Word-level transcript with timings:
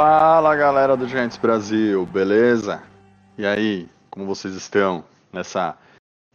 Fala 0.00 0.54
galera 0.54 0.96
do 0.96 1.08
Giants 1.08 1.36
Brasil, 1.36 2.06
beleza? 2.06 2.80
E 3.36 3.44
aí, 3.44 3.88
como 4.08 4.26
vocês 4.26 4.54
estão 4.54 5.02
nessa 5.32 5.76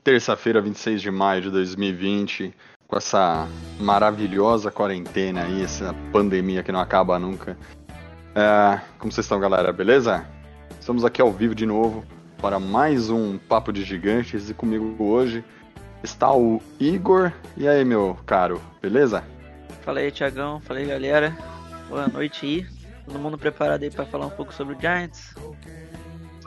terça-feira, 0.03 0.59
26 0.59 1.01
de 1.01 1.09
maio 1.09 1.43
de 1.43 1.49
2020, 1.49 2.53
com 2.85 2.97
essa 2.97 3.47
maravilhosa 3.79 4.69
quarentena 4.69 5.45
aí, 5.45 5.63
essa 5.63 5.95
pandemia 6.11 6.61
que 6.61 6.73
não 6.73 6.81
acaba 6.81 7.17
nunca? 7.17 7.57
É, 8.35 8.81
como 8.99 9.13
vocês 9.13 9.23
estão, 9.23 9.39
galera, 9.39 9.71
beleza? 9.71 10.25
Estamos 10.77 11.05
aqui 11.05 11.21
ao 11.21 11.31
vivo 11.31 11.55
de 11.55 11.65
novo 11.65 12.03
para 12.41 12.59
mais 12.59 13.09
um 13.09 13.37
Papo 13.37 13.71
de 13.71 13.85
Gigantes 13.85 14.49
e 14.49 14.53
comigo 14.53 14.93
hoje 15.01 15.41
está 16.03 16.33
o 16.33 16.61
Igor. 16.81 17.31
E 17.55 17.65
aí, 17.65 17.85
meu 17.85 18.17
caro, 18.25 18.61
beleza? 18.81 19.23
Fala 19.85 20.01
aí, 20.01 20.11
Tiagão. 20.11 20.59
Fala 20.59 20.79
aí, 20.79 20.85
galera. 20.85 21.33
Boa 21.87 22.09
noite 22.09 22.45
aí. 22.45 22.72
Todo 23.05 23.19
mundo 23.19 23.37
preparado 23.37 23.83
aí 23.83 23.91
pra 23.91 24.05
falar 24.05 24.27
um 24.27 24.31
pouco 24.31 24.53
sobre 24.53 24.75
o 24.75 24.79
Giants? 24.79 25.35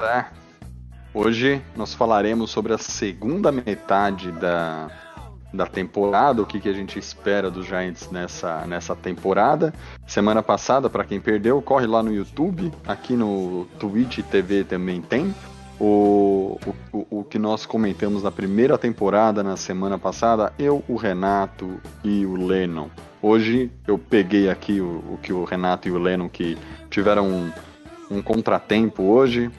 É. 0.01 0.25
Hoje 1.13 1.63
nós 1.75 1.95
falaremos 1.95 2.51
sobre 2.51 2.73
a 2.73 2.79
segunda 2.79 3.51
metade 3.51 4.31
da, 4.33 4.91
da 5.53 5.67
temporada, 5.67 6.43
o 6.43 6.47
que, 6.47 6.61
que 6.61 6.69
a 6.69 6.73
gente 6.73 6.99
espera 6.99 7.51
dos 7.51 7.67
Giants 7.67 8.11
nessa, 8.11 8.67
nessa 8.67 8.95
temporada. 8.95 9.73
Semana 10.07 10.43
passada, 10.43 10.91
para 10.91 11.05
quem 11.05 11.21
perdeu, 11.21 11.61
corre 11.63 11.87
lá 11.87 12.03
no 12.03 12.13
YouTube, 12.13 12.73
aqui 12.87 13.15
no 13.15 13.67
Twitch 13.79 14.19
TV 14.31 14.65
também 14.65 15.01
tem. 15.01 15.35
O, 15.79 16.59
o, 16.93 17.07
o 17.19 17.25
que 17.25 17.39
nós 17.39 17.67
comentamos 17.67 18.23
na 18.23 18.31
primeira 18.31 18.79
temporada, 18.79 19.43
na 19.43 19.57
semana 19.57 19.99
passada, 19.99 20.53
eu, 20.59 20.83
o 20.89 20.97
Renato 20.97 21.81
e 22.03 22.25
o 22.25 22.35
Lennon. 22.35 22.89
Hoje 23.29 23.73
eu 23.89 23.99
peguei 23.99 24.49
aqui 24.49 24.81
o, 24.81 25.03
o 25.15 25.19
que 25.21 25.33
o 25.33 25.43
Renato 25.43 25.89
e 25.89 25.91
o 25.91 25.99
Lennon 25.99 26.29
que 26.29 26.57
tiveram 26.89 27.29
um, 27.29 27.53
um 28.09 28.23
contratempo 28.23 29.03
hoje. 29.03 29.51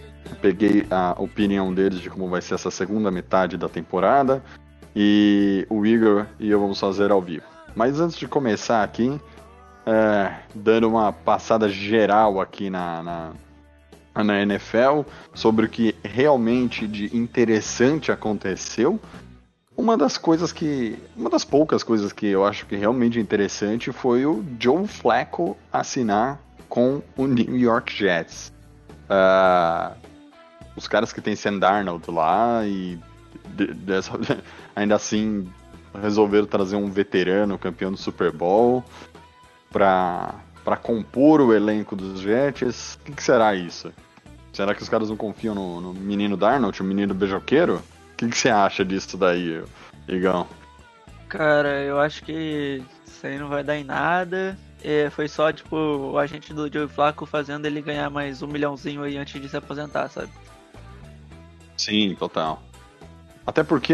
Peguei 0.42 0.88
a 0.90 1.14
opinião 1.22 1.74
deles 1.74 2.00
de 2.00 2.10
como 2.10 2.30
vai 2.30 2.42
ser 2.42 2.54
essa 2.54 2.72
segunda 2.72 3.12
metade 3.12 3.58
da 3.58 3.68
temporada. 3.68 4.42
E 4.96 5.68
o 5.70 5.86
Igor 5.86 6.28
e 6.40 6.50
eu 6.50 6.62
vamos 6.62 6.80
fazer 6.80 7.12
ao 7.12 7.22
vivo. 7.22 7.44
Mas 7.76 8.00
antes 8.00 8.18
de 8.18 8.26
começar 8.26 8.84
aqui, 8.84 9.20
é, 9.86 10.34
dando 10.56 10.88
uma 10.88 11.12
passada 11.12 11.68
geral 11.68 12.40
aqui 12.40 12.70
na, 12.70 13.04
na, 13.04 14.24
na 14.24 14.42
NFL 14.44 15.02
sobre 15.34 15.66
o 15.66 15.70
que 15.70 15.94
realmente 16.06 16.88
de 16.88 17.14
interessante 17.14 18.14
aconteceu. 18.14 18.98
Uma 19.78 19.96
das 19.96 20.18
coisas 20.18 20.52
que. 20.52 20.98
Uma 21.16 21.30
das 21.30 21.46
poucas 21.46 21.84
coisas 21.84 22.12
que 22.12 22.26
eu 22.26 22.44
acho 22.44 22.66
que 22.66 22.76
realmente 22.76 23.20
interessante 23.20 23.92
foi 23.92 24.26
o 24.26 24.44
Joe 24.60 24.88
Flacco 24.88 25.56
assinar 25.72 26.42
com 26.68 27.04
o 27.16 27.28
New 27.28 27.56
York 27.56 27.96
Jets. 27.96 28.52
Uh, 29.08 29.96
os 30.76 30.88
caras 30.88 31.14
que 31.14 31.22
tem 31.22 31.36
Sam 31.36 31.60
Darnold 31.60 32.10
lá 32.10 32.66
e 32.66 33.00
de, 33.50 33.68
dessa, 33.68 34.14
ainda 34.76 34.96
assim 34.96 35.48
resolveram 36.02 36.48
trazer 36.48 36.76
um 36.76 36.90
veterano 36.90 37.58
campeão 37.58 37.92
do 37.92 37.98
Super 37.98 38.32
Bowl 38.32 38.84
para 39.72 40.34
compor 40.82 41.40
o 41.40 41.54
elenco 41.54 41.96
dos 41.96 42.20
Jets. 42.20 42.96
O 42.96 43.06
que, 43.06 43.12
que, 43.12 43.24
será 43.24 43.54
isso? 43.54 43.94
Será 44.52 44.74
que 44.74 44.82
os 44.82 44.90
caras 44.90 45.10
não 45.10 45.16
confiam 45.16 45.54
no, 45.54 45.80
no 45.80 45.94
menino 45.94 46.36
Darnold, 46.36 46.82
o 46.82 46.84
menino 46.84 47.14
beijoqueiro? 47.14 47.80
O 48.18 48.26
que, 48.26 48.30
que 48.30 48.38
você 48.38 48.50
acha 48.50 48.84
disso 48.84 49.16
daí, 49.16 49.64
Igão? 50.08 50.48
Cara, 51.30 51.84
eu 51.84 52.00
acho 52.00 52.24
que 52.24 52.84
isso 53.06 53.28
aí 53.28 53.38
não 53.38 53.48
vai 53.48 53.64
dar 53.64 53.78
em 53.78 53.84
nada. 53.84 54.58
É, 54.84 55.08
foi 55.12 55.28
só, 55.28 55.52
tipo, 55.52 55.76
o 55.76 56.18
agente 56.18 56.52
do 56.52 56.68
Joe 56.72 56.88
Flacco 56.88 57.28
fazendo 57.28 57.68
ele 57.68 57.80
ganhar 57.80 58.10
mais 58.10 58.42
um 58.42 58.48
milhãozinho 58.48 59.04
aí 59.04 59.18
antes 59.18 59.40
de 59.40 59.48
se 59.48 59.56
aposentar, 59.56 60.10
sabe? 60.10 60.32
Sim, 61.78 62.16
total. 62.18 62.64
Até 63.46 63.62
porque 63.62 63.94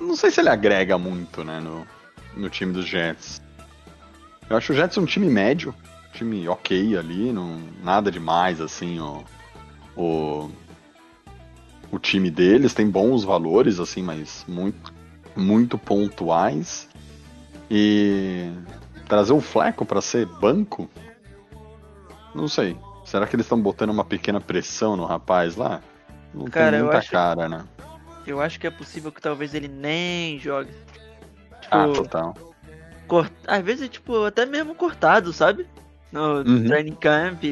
não 0.00 0.14
sei 0.14 0.30
se 0.30 0.40
ele 0.40 0.48
agrega 0.48 0.96
muito, 0.96 1.42
né, 1.42 1.58
no, 1.58 1.84
no 2.36 2.48
time 2.48 2.72
dos 2.72 2.86
Jets. 2.86 3.42
Eu 4.48 4.56
acho 4.56 4.72
o 4.72 4.76
Jets 4.76 4.96
um 4.96 5.06
time 5.06 5.28
médio, 5.28 5.74
um 6.10 6.12
time 6.16 6.48
ok 6.48 6.96
ali, 6.96 7.32
não, 7.32 7.60
nada 7.82 8.12
demais 8.12 8.60
assim, 8.60 9.00
ó, 9.00 9.22
o, 9.96 10.52
o 11.94 11.98
time 11.98 12.30
deles 12.30 12.74
tem 12.74 12.88
bons 12.88 13.24
valores, 13.24 13.78
assim, 13.78 14.02
mas 14.02 14.44
muito, 14.48 14.92
muito 15.36 15.78
pontuais. 15.78 16.88
E 17.70 18.50
trazer 19.08 19.32
o 19.32 19.40
Fleco 19.40 19.84
para 19.84 20.00
ser 20.00 20.26
banco? 20.26 20.88
Não 22.34 22.48
sei. 22.48 22.76
Será 23.04 23.26
que 23.26 23.36
eles 23.36 23.46
estão 23.46 23.60
botando 23.60 23.90
uma 23.90 24.04
pequena 24.04 24.40
pressão 24.40 24.96
no 24.96 25.04
rapaz 25.04 25.56
lá? 25.56 25.80
Não 26.32 26.46
cara, 26.46 26.72
tem 26.72 26.80
muita 26.82 26.98
acho, 26.98 27.10
cara, 27.10 27.48
né? 27.48 27.64
Eu 28.26 28.40
acho 28.40 28.58
que 28.58 28.66
é 28.66 28.70
possível 28.70 29.12
que 29.12 29.20
talvez 29.20 29.54
ele 29.54 29.68
nem 29.68 30.38
jogue. 30.38 30.70
Tipo, 31.60 31.76
ah, 31.76 31.88
total. 31.94 32.34
Cort... 33.06 33.32
Às 33.46 33.62
vezes, 33.62 33.88
tipo, 33.88 34.24
até 34.24 34.44
mesmo 34.46 34.74
cortado, 34.74 35.32
sabe? 35.32 35.66
No 36.10 36.38
Uhum. 36.38 36.66
training 36.66 36.94
camp. 36.94 37.42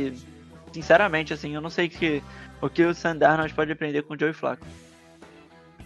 Sinceramente, 0.72 1.32
assim, 1.32 1.54
eu 1.54 1.60
não 1.60 1.70
sei 1.70 1.88
que, 1.88 2.22
o 2.62 2.70
que 2.70 2.84
o 2.84 2.94
Sandarnold 2.94 3.52
pode 3.52 3.72
aprender 3.72 4.02
com 4.02 4.14
o 4.14 4.18
Joey 4.18 4.32
Flacco. 4.32 4.64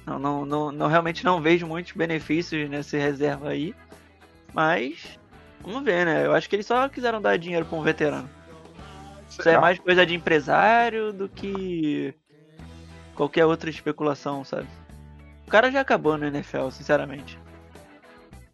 Não, 0.05 0.19
não, 0.19 0.47
não, 0.47 0.71
não, 0.71 0.87
realmente 0.87 1.25
não 1.25 1.41
vejo 1.41 1.67
muitos 1.67 1.93
benefícios 1.93 2.69
nesse 2.71 2.97
reserva 2.99 3.49
aí. 3.49 3.75
Mas, 4.53 5.19
vamos 5.63 5.83
ver, 5.83 6.05
né? 6.07 6.25
Eu 6.27 6.35
acho 6.35 6.49
que 6.49 6.55
eles 6.55 6.67
só 6.67 6.89
quiseram 6.89 7.21
dar 7.21 7.39
dinheiro 7.39 7.65
pra 7.65 7.79
um 7.79 7.83
veterano. 7.83 8.31
Isso 9.29 9.41
é 9.41 9.45
Será? 9.45 9.61
mais 9.61 9.79
coisa 9.79 10.07
de 10.07 10.15
empresário 10.15 11.13
do 11.13 11.29
que 11.29 12.15
qualquer 13.15 13.47
outra 13.47 13.71
especulação, 13.71 14.45
sabe? 14.45 14.69
O 15.47 15.51
cara 15.51 15.71
já 15.71 15.81
acabou 15.81 16.17
no 16.17 16.27
NFL, 16.27 16.71
sinceramente. 16.71 17.39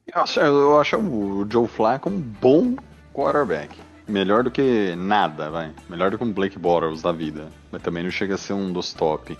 Eu 0.06 0.22
acho, 0.22 0.40
eu 0.40 0.80
acho 0.80 0.96
o 0.96 1.46
Joe 1.50 1.66
Flacco 1.66 2.08
um 2.08 2.20
bom 2.20 2.76
quarterback. 3.12 3.78
Melhor 4.06 4.42
do 4.42 4.50
que 4.50 4.94
nada, 4.96 5.50
vai. 5.50 5.72
Melhor 5.88 6.10
do 6.10 6.18
que 6.18 6.24
um 6.24 6.32
Blake 6.32 6.58
Bortles 6.58 7.02
da 7.02 7.12
vida. 7.12 7.48
Mas 7.70 7.82
também 7.82 8.02
não 8.02 8.10
chega 8.10 8.34
a 8.34 8.38
ser 8.38 8.52
um 8.52 8.72
dos 8.72 8.92
top. 8.92 9.38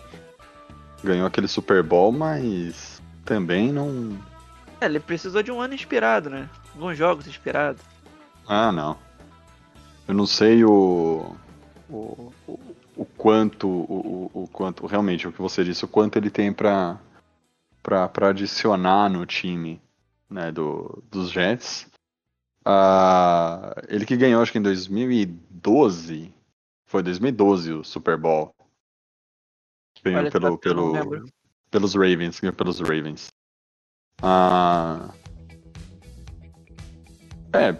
Ganhou 1.03 1.27
aquele 1.27 1.49
Super 1.49 1.83
Bowl, 1.83 2.13
mas 2.13 3.03
também 3.25 3.73
não. 3.73 4.17
É, 4.81 4.87
ele 4.87 5.01
precisou 5.01 5.43
de 5.43 5.51
um 5.51 5.61
ano 5.61 5.75
inspirado, 5.75 6.31
né? 6.31 6.49
Alguns 6.75 6.97
jogos 6.97 7.27
inspirados. 7.27 7.83
Ah, 8.47 8.71
não. 8.71 8.97
Eu 10.07 10.15
não 10.15 10.27
sei 10.27 10.65
o. 10.65 11.35
O, 11.89 12.33
o, 12.47 12.61
o 12.97 13.05
quanto. 13.05 13.69
O, 13.69 14.31
o, 14.35 14.43
o 14.45 14.49
quanto. 14.49 14.87
Realmente, 14.87 15.27
o 15.27 15.33
que 15.33 15.43
você 15.43 15.65
disse, 15.65 15.85
o 15.85 15.89
quanto 15.89 16.17
ele 16.17 16.31
tem 16.31 16.53
pra, 16.53 16.99
pra, 17.83 18.09
pra 18.09 18.29
adicionar 18.29 19.11
no 19.11 19.27
time 19.27 19.81
né, 20.31 20.51
do, 20.51 21.03
dos 21.11 21.31
Jets. 21.31 21.87
Ah, 22.65 23.75
ele 23.89 24.07
que 24.07 24.17
ganhou, 24.17 24.43
acho 24.43 24.53
que 24.53 24.59
em 24.59 24.63
2012. 24.63 26.33
Foi 26.87 27.03
2012 27.03 27.73
o 27.73 27.85
Super 27.85 28.17
Bowl. 28.17 28.55
Ganhou 30.05 30.21
Olha, 30.21 30.31
pelo, 30.31 30.59
pelo, 30.59 30.93
pelos 31.71 31.95
Ravens. 31.95 32.41
Ganhou 32.41 32.55
pelos 32.55 32.81
Ravens. 32.81 33.29
Ah, 34.21 35.13
é. 37.53 37.77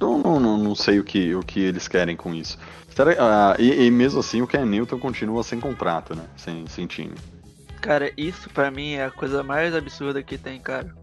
Não, 0.00 0.18
não, 0.18 0.38
não, 0.38 0.56
não 0.56 0.74
sei 0.74 1.00
o 1.00 1.04
que, 1.04 1.34
o 1.34 1.42
que 1.42 1.60
eles 1.60 1.88
querem 1.88 2.16
com 2.16 2.34
isso. 2.34 2.58
Será, 2.90 3.14
ah, 3.18 3.56
e, 3.58 3.86
e 3.86 3.90
mesmo 3.90 4.20
assim 4.20 4.42
o 4.42 4.46
Ken 4.46 4.64
Newton 4.64 4.98
continua 4.98 5.42
sem 5.42 5.60
contrato, 5.60 6.14
né? 6.14 6.28
Sem, 6.36 6.66
sem 6.66 6.86
time. 6.86 7.14
Cara, 7.80 8.12
isso 8.16 8.48
pra 8.50 8.70
mim 8.70 8.92
é 8.92 9.04
a 9.04 9.10
coisa 9.10 9.42
mais 9.42 9.74
absurda 9.74 10.22
que 10.22 10.36
tem, 10.36 10.60
cara. 10.60 10.94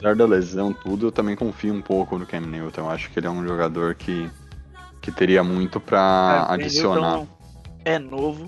Apesar 0.00 0.16
da 0.16 0.24
lesão, 0.24 0.72
tudo, 0.72 1.08
eu 1.08 1.12
também 1.12 1.36
confio 1.36 1.74
um 1.74 1.82
pouco 1.82 2.16
no 2.16 2.24
Cam 2.24 2.40
Newton. 2.40 2.80
Eu 2.80 2.90
acho 2.90 3.10
que 3.10 3.18
ele 3.18 3.26
é 3.26 3.30
um 3.30 3.46
jogador 3.46 3.94
que, 3.94 4.30
que 5.02 5.12
teria 5.12 5.44
muito 5.44 5.76
o 5.76 5.80
Ken 5.80 5.94
adicionar. 6.48 7.18
Newton 7.18 7.28
É 7.84 7.98
novo. 7.98 8.46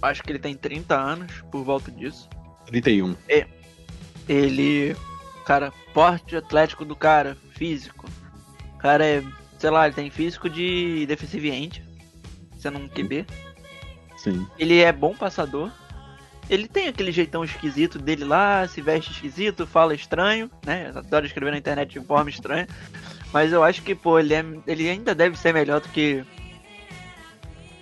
Acho 0.00 0.22
que 0.22 0.32
ele 0.32 0.38
tem 0.38 0.54
30 0.54 0.96
anos, 0.96 1.44
por 1.52 1.62
volta 1.64 1.90
disso. 1.90 2.30
31. 2.64 3.14
Ele. 4.26 4.96
Cara, 5.44 5.70
porte 5.92 6.34
atlético 6.34 6.82
do 6.82 6.96
cara, 6.96 7.36
físico. 7.50 8.08
O 8.74 8.78
cara 8.78 9.04
é. 9.04 9.22
Sei 9.58 9.68
lá, 9.68 9.86
ele 9.86 9.94
tem 9.94 10.08
físico 10.08 10.48
de 10.48 11.04
defensive 11.06 11.50
end. 11.50 11.84
sendo 12.58 12.78
um 12.78 12.88
QB. 12.88 13.26
Sim. 14.16 14.46
Ele 14.58 14.78
é 14.78 14.92
bom 14.92 15.14
passador. 15.14 15.70
Ele 16.48 16.66
tem 16.66 16.88
aquele 16.88 17.12
jeitão 17.12 17.44
esquisito 17.44 17.98
dele 17.98 18.24
lá, 18.24 18.66
se 18.66 18.80
veste 18.80 19.12
esquisito, 19.12 19.66
fala 19.66 19.94
estranho, 19.94 20.50
né? 20.64 20.90
Adora 20.94 21.26
escrever 21.26 21.50
na 21.50 21.58
internet 21.58 21.98
de 21.98 22.06
forma 22.06 22.30
estranha. 22.30 22.66
Mas 23.32 23.52
eu 23.52 23.62
acho 23.62 23.82
que, 23.82 23.94
pô, 23.94 24.18
ele, 24.18 24.34
é, 24.34 24.44
ele 24.66 24.88
ainda 24.88 25.14
deve 25.14 25.38
ser 25.38 25.52
melhor 25.52 25.80
do 25.80 25.88
que 25.88 26.24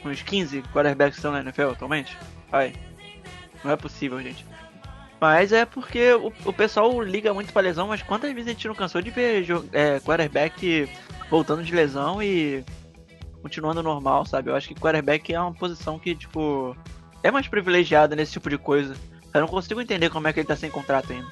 uns 0.04 0.22
15 0.22 0.62
quarterbacks 0.72 1.14
que 1.14 1.18
estão 1.18 1.32
na 1.32 1.40
NFL 1.40 1.70
atualmente. 1.70 2.16
Vai. 2.50 2.72
Não 3.62 3.70
é 3.70 3.76
possível, 3.76 4.20
gente. 4.20 4.44
Mas 5.20 5.52
é 5.52 5.64
porque 5.64 6.12
o, 6.12 6.32
o 6.44 6.52
pessoal 6.52 7.00
liga 7.02 7.32
muito 7.32 7.52
pra 7.52 7.62
lesão, 7.62 7.88
mas 7.88 8.02
quantas 8.02 8.32
vezes 8.32 8.48
a 8.48 8.52
gente 8.52 8.68
não 8.68 8.74
cansou 8.74 9.00
de 9.00 9.10
ver 9.10 9.46
é, 9.72 10.00
quarterback 10.00 10.88
voltando 11.30 11.64
de 11.64 11.74
lesão 11.74 12.22
e 12.22 12.64
continuando 13.40 13.82
normal, 13.82 14.26
sabe? 14.26 14.50
Eu 14.50 14.56
acho 14.56 14.68
que 14.68 14.74
quarterback 14.74 15.32
é 15.32 15.40
uma 15.40 15.54
posição 15.54 15.98
que, 15.98 16.14
tipo, 16.14 16.76
é 17.26 17.31
mais 17.31 17.49
privilegiada 17.49 18.14
nesse 18.17 18.32
tipo 18.32 18.49
de 18.50 18.58
coisa. 18.58 18.94
Eu 19.34 19.40
não 19.40 19.49
consigo 19.49 19.81
entender 19.81 20.08
como 20.11 20.26
é 20.28 20.32
que 20.32 20.40
ele 20.40 20.46
tá 20.49 20.56
sem 20.56 20.70
contrato 20.70 21.12
ainda. 21.12 21.26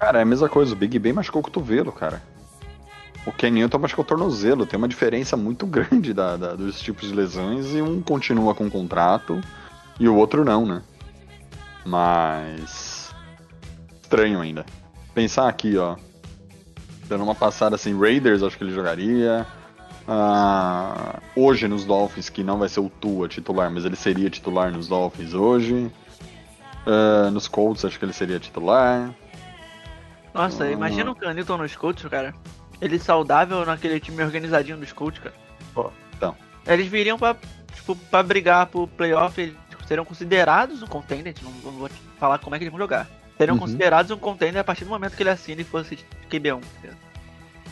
Cara, 0.00 0.18
é 0.20 0.22
a 0.22 0.24
mesma 0.26 0.48
coisa. 0.48 0.72
O 0.72 0.76
Big 0.76 0.98
Ben 0.98 1.12
machucou 1.12 1.40
o 1.40 1.44
cotovelo, 1.44 1.92
cara. 1.92 2.22
O 3.26 3.32
Ken 3.32 3.50
Newton 3.50 3.78
machucou 3.78 4.04
o 4.04 4.08
tornozelo. 4.08 4.64
Tem 4.64 4.78
uma 4.78 4.88
diferença 4.88 5.36
muito 5.36 5.66
grande 5.68 6.14
da, 6.14 6.36
da- 6.36 6.54
dos 6.54 6.80
tipos 6.80 7.08
de 7.08 7.14
lesões 7.14 7.74
e 7.74 7.82
um 7.82 8.00
continua 8.00 8.54
com 8.54 8.70
contrato 8.70 9.40
e 10.00 10.08
o 10.08 10.14
outro 10.16 10.44
não, 10.44 10.64
né? 10.64 10.82
Mas. 11.84 13.12
Estranho 14.02 14.40
ainda. 14.40 14.64
Pensar 15.14 15.48
aqui, 15.48 15.76
ó. 15.76 15.96
Dando 17.08 17.24
uma 17.24 17.34
passada 17.34 17.74
assim, 17.74 17.98
Raiders, 17.98 18.42
acho 18.42 18.56
que 18.56 18.64
ele 18.64 18.72
jogaria. 18.74 19.46
Ah, 20.10 21.20
hoje 21.36 21.68
nos 21.68 21.84
Dolphins, 21.84 22.30
que 22.30 22.42
não 22.42 22.58
vai 22.58 22.68
ser 22.70 22.80
o 22.80 22.88
Tua 22.88 23.28
titular, 23.28 23.70
mas 23.70 23.84
ele 23.84 23.94
seria 23.96 24.30
titular 24.30 24.72
nos 24.72 24.88
Dolphins 24.88 25.34
hoje. 25.34 25.90
Ah, 26.86 27.30
nos 27.30 27.46
Colts, 27.46 27.84
acho 27.84 27.98
que 27.98 28.04
ele 28.06 28.14
seria 28.14 28.40
titular. 28.40 29.14
Nossa, 30.32 30.64
Ah. 30.64 30.70
imagina 30.70 31.10
o 31.10 31.14
Canilton 31.14 31.58
nos 31.58 31.76
Colts, 31.76 32.04
cara. 32.08 32.34
Ele 32.80 32.98
saudável 32.98 33.66
naquele 33.66 34.00
time 34.00 34.22
organizadinho 34.22 34.78
dos 34.78 34.92
Colts, 34.92 35.20
cara. 35.22 35.34
Pô, 35.74 35.90
então. 36.16 36.34
Eles 36.66 36.86
viriam 36.88 37.18
pra, 37.18 37.36
tipo, 37.74 37.94
pra 37.94 38.22
brigar 38.22 38.66
pro 38.66 38.86
playoff, 38.86 39.38
eles 39.40 39.54
tipo, 39.68 39.86
seriam 39.86 40.04
considerados 40.06 40.82
um 40.82 40.86
contender, 40.86 41.34
não, 41.42 41.50
não 41.50 41.72
vou 41.72 41.90
falar 42.18 42.38
como 42.38 42.54
é 42.54 42.58
que 42.58 42.64
eles 42.64 42.72
vão 42.72 42.80
jogar. 42.80 43.06
Seriam 43.36 43.54
Uhum. 43.56 43.60
considerados 43.60 44.10
um 44.10 44.16
contender 44.16 44.60
a 44.60 44.64
partir 44.64 44.84
do 44.84 44.90
momento 44.90 45.16
que 45.16 45.22
ele 45.22 45.30
assina 45.30 45.60
e 45.60 45.64
fosse 45.64 45.98
QB1. 46.30 46.60
entendeu? 46.78 46.96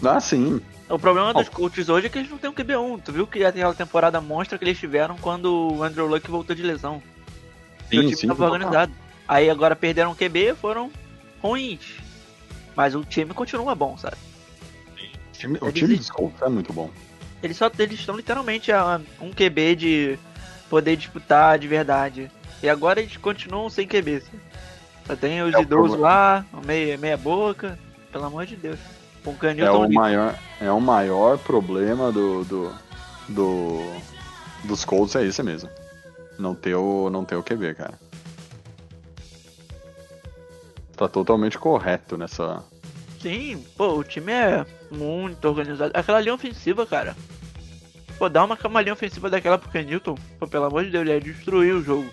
Ah, 0.05 0.21
sim. 0.21 0.61
O 0.89 0.99
problema 0.99 1.35
dos 1.35 1.49
Oh. 1.49 1.51
Colts 1.51 1.89
hoje 1.89 2.07
é 2.07 2.09
que 2.11 2.19
eles 2.19 2.31
não 2.31 2.39
têm 2.39 2.51
um 2.51 2.53
QB1. 2.55 3.03
Tu 3.05 3.13
viu 3.13 3.27
que 3.27 3.45
aquela 3.45 3.75
temporada 3.75 4.21
mostra 4.21 4.57
que 4.59 4.65
eles 4.65 4.79
tiveram 4.79 5.17
quando 5.19 5.73
o 5.73 5.83
Andrew 5.83 6.07
Luck 6.07 6.31
voltou 6.31 6.55
de 6.55 6.63
lesão. 6.63 7.03
que 7.91 7.99
o 7.99 8.03
Sim, 8.03 8.07
time 8.09 8.17
sim. 8.17 8.29
tava 8.29 8.45
organizado. 8.45 8.93
Aí 9.29 9.49
agora 9.51 9.75
perderam 9.77 10.13
o 10.13 10.17
QB 10.17 10.55
foram 10.61 10.91
ruins. 11.43 11.97
Mas 12.77 12.95
o 12.95 13.05
time 13.05 13.33
continua 13.35 13.75
bom, 13.75 13.97
sabe? 13.97 14.17
O 14.95 15.39
time, 15.39 15.59
o 15.61 15.73
time 15.73 15.97
dos 15.97 16.11
Colts 16.11 16.41
é 16.43 16.49
muito 16.49 16.73
bom. 16.73 16.91
Eles 17.43 17.57
só 17.57 17.71
eles 17.79 17.99
estão 18.01 18.17
literalmente 18.17 18.73
a 18.73 19.01
um 19.21 19.31
QB 19.33 19.77
de 19.77 20.19
poder 20.71 20.97
disputar 20.97 21.59
de 21.59 21.67
verdade. 21.69 22.31
E 22.63 22.69
agora 22.69 23.01
eles 23.01 23.17
continuam 23.17 23.69
sem 23.71 23.87
QB. 23.87 24.23
Só 25.07 25.15
tem 25.17 25.43
os 25.43 25.55
É 25.55 25.61
idosos 25.63 25.99
lá, 25.99 26.45
meia, 26.65 26.97
meia 26.99 27.17
boca. 27.17 27.79
Pelo 28.11 28.25
amor 28.25 28.47
de 28.47 28.57
Deus. 28.57 28.79
Com 29.27 29.33
o 29.33 29.35
É 29.35 29.39
Canilton 29.39 29.81
o 29.81 29.83
ali. 29.83 29.95
maior, 29.95 30.39
é 30.61 30.71
o 30.71 30.81
maior 30.81 31.37
problema 31.37 32.13
do, 32.13 32.45
do, 32.45 32.73
do 33.29 33.81
dos 34.65 34.85
Colts 34.85 35.17
é 35.17 35.25
esse 35.25 35.43
mesmo. 35.43 35.69
Não 36.39 36.55
ter 36.55 36.77
o, 36.77 37.11
não 37.11 37.25
ter 37.25 37.35
o 37.35 37.43
QB, 37.43 37.75
cara. 37.75 37.99
Tá 40.97 41.09
totalmente 41.09 41.59
correto 41.59 42.17
nessa. 42.17 42.63
Sim, 43.21 43.65
pô, 43.77 43.97
o 43.97 44.05
time 44.05 44.31
é 44.33 44.65
muito 44.93 45.45
organizado. 45.49 45.91
Aquela 45.93 46.21
linha 46.21 46.35
ofensiva, 46.35 46.87
cara. 46.87 47.17
Pô, 48.19 48.29
dá 48.29 48.45
uma, 48.45 48.57
uma 48.65 48.81
linha 48.81 48.93
ofensiva 48.95 49.29
daquela 49.29 49.59
pro 49.59 49.71
Canilton. 49.71 50.15
Pô, 50.39 50.47
pelo 50.47 50.67
amor 50.67 50.85
de 50.85 50.91
Deus, 50.91 51.03
ele 51.03 51.15
ia 51.15 51.21
destruir 51.21 51.75
o 51.75 51.83
jogo. 51.83 52.09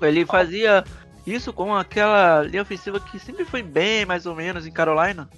Ele 0.00 0.24
fazia 0.24 0.82
isso 1.26 1.52
com 1.52 1.74
aquela 1.74 2.42
linha 2.42 2.62
ofensiva 2.62 2.98
que 2.98 3.18
sempre 3.18 3.44
foi 3.44 3.62
bem, 3.62 4.04
mais 4.04 4.26
ou 4.26 4.34
menos, 4.34 4.66
em 4.66 4.72
Carolina. 4.72 5.28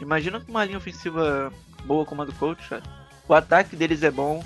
Imagina 0.00 0.40
com 0.40 0.50
uma 0.50 0.64
linha 0.64 0.78
ofensiva 0.78 1.52
boa 1.84 2.04
como 2.04 2.22
a 2.22 2.24
do 2.24 2.32
coach, 2.34 2.68
cara. 2.68 2.82
O 3.28 3.34
ataque 3.34 3.76
deles 3.76 4.02
é 4.02 4.10
bom. 4.10 4.44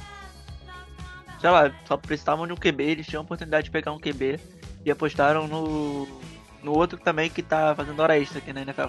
Sei 1.40 1.50
lá, 1.50 1.70
só 1.86 1.96
precisavam 1.96 2.46
de 2.46 2.52
um 2.52 2.56
QB, 2.56 2.82
eles 2.82 3.06
tinham 3.06 3.20
a 3.20 3.24
oportunidade 3.24 3.66
de 3.66 3.70
pegar 3.70 3.92
um 3.92 3.98
QB 3.98 4.40
e 4.84 4.90
apostaram 4.90 5.46
no, 5.46 6.08
no 6.62 6.72
outro 6.72 6.98
também 6.98 7.30
que 7.30 7.42
tá 7.42 7.74
fazendo 7.74 8.00
hora 8.00 8.18
extra 8.18 8.38
aqui 8.38 8.52
na 8.52 8.62
NFL. 8.62 8.88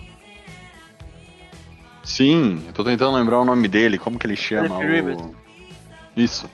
Sim, 2.04 2.64
eu 2.66 2.74
tô 2.74 2.84
tentando 2.84 3.16
lembrar 3.16 3.40
o 3.40 3.46
nome 3.46 3.68
dele, 3.68 4.00
como 4.00 4.18
que 4.18 4.26
ele 4.26 4.36
chama? 4.36 4.80
O... 4.80 5.36
Isso. 6.16 6.50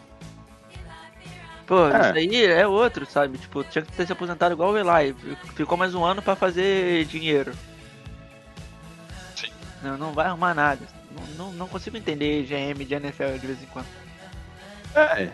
Pô, 1.67 1.87
É. 1.87 2.09
isso 2.09 2.17
aí 2.17 2.45
é 2.45 2.67
outro, 2.67 3.05
sabe? 3.05 3.37
Tipo, 3.37 3.63
tinha 3.63 3.83
que 3.83 3.91
ter 3.91 4.05
se 4.05 4.11
aposentado 4.11 4.53
igual 4.53 4.71
o 4.71 4.77
Eli. 4.77 5.15
Ficou 5.55 5.77
mais 5.77 5.95
um 5.95 6.03
ano 6.05 6.21
pra 6.21 6.35
fazer 6.35 7.05
dinheiro. 7.05 7.53
Sim. 9.35 9.49
Não, 9.81 9.97
não 9.97 10.13
vai 10.13 10.27
arrumar 10.27 10.53
nada. 10.53 10.81
Não, 11.11 11.45
não, 11.47 11.53
não 11.53 11.67
consigo 11.67 11.97
entender 11.97 12.43
GM 12.43 12.83
de 12.85 12.93
NFL 12.93 13.37
de 13.39 13.47
vez 13.47 13.63
em 13.63 13.67
quando. 13.67 13.87
É, 14.95 15.29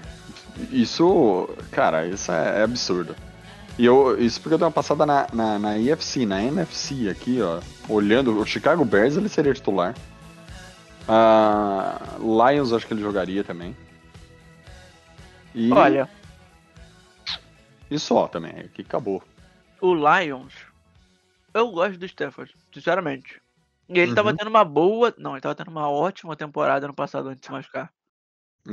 isso, 0.72 1.50
cara, 1.72 2.06
isso 2.08 2.32
é, 2.32 2.60
é 2.60 2.64
absurdo. 2.64 3.16
E 3.78 3.86
eu, 3.86 4.18
isso 4.22 4.40
porque 4.42 4.54
eu 4.54 4.58
dei 4.58 4.66
uma 4.66 4.72
passada 4.72 5.06
na, 5.06 5.28
na, 5.34 5.60
na 5.60 5.78
IFC, 5.78 6.26
na 6.26 6.42
NFC 6.42 7.10
aqui, 7.10 7.42
ó, 7.42 7.60
olhando, 7.90 8.40
o 8.40 8.46
Chicago 8.46 8.84
Bears 8.86 9.18
ele 9.18 9.30
seria 9.30 9.54
titular. 9.54 9.96
Ah, 11.08 12.00
Lions 12.20 12.72
acho 12.74 12.86
que 12.88 12.94
ele 12.94 13.02
jogaria 13.02 13.44
também. 13.44 13.76
E, 15.54 15.72
Olha, 15.72 16.08
e 17.92 18.00
só 18.00 18.28
também, 18.28 18.68
que 18.70 18.82
acabou. 18.82 19.22
o 19.82 19.94
Lions, 19.94 20.54
eu 21.54 21.70
gosto 21.72 21.98
do 22.00 22.06
Stafford, 22.06 22.54
sinceramente. 22.74 23.42
E 23.90 24.00
ele 24.00 24.16
tava 24.16 24.30
Uhum. 24.30 24.38
tendo 24.38 24.48
uma 24.48 24.64
boa. 24.64 25.14
Não, 25.18 25.34
ele 25.34 25.42
tava 25.42 25.54
tendo 25.56 25.70
uma 25.70 25.90
ótima 25.90 26.36
temporada 26.36 26.88
no 26.88 26.94
passado 26.94 27.28
antes 27.28 27.42
de 27.42 27.48
se 27.48 27.52
machucar. 27.52 27.92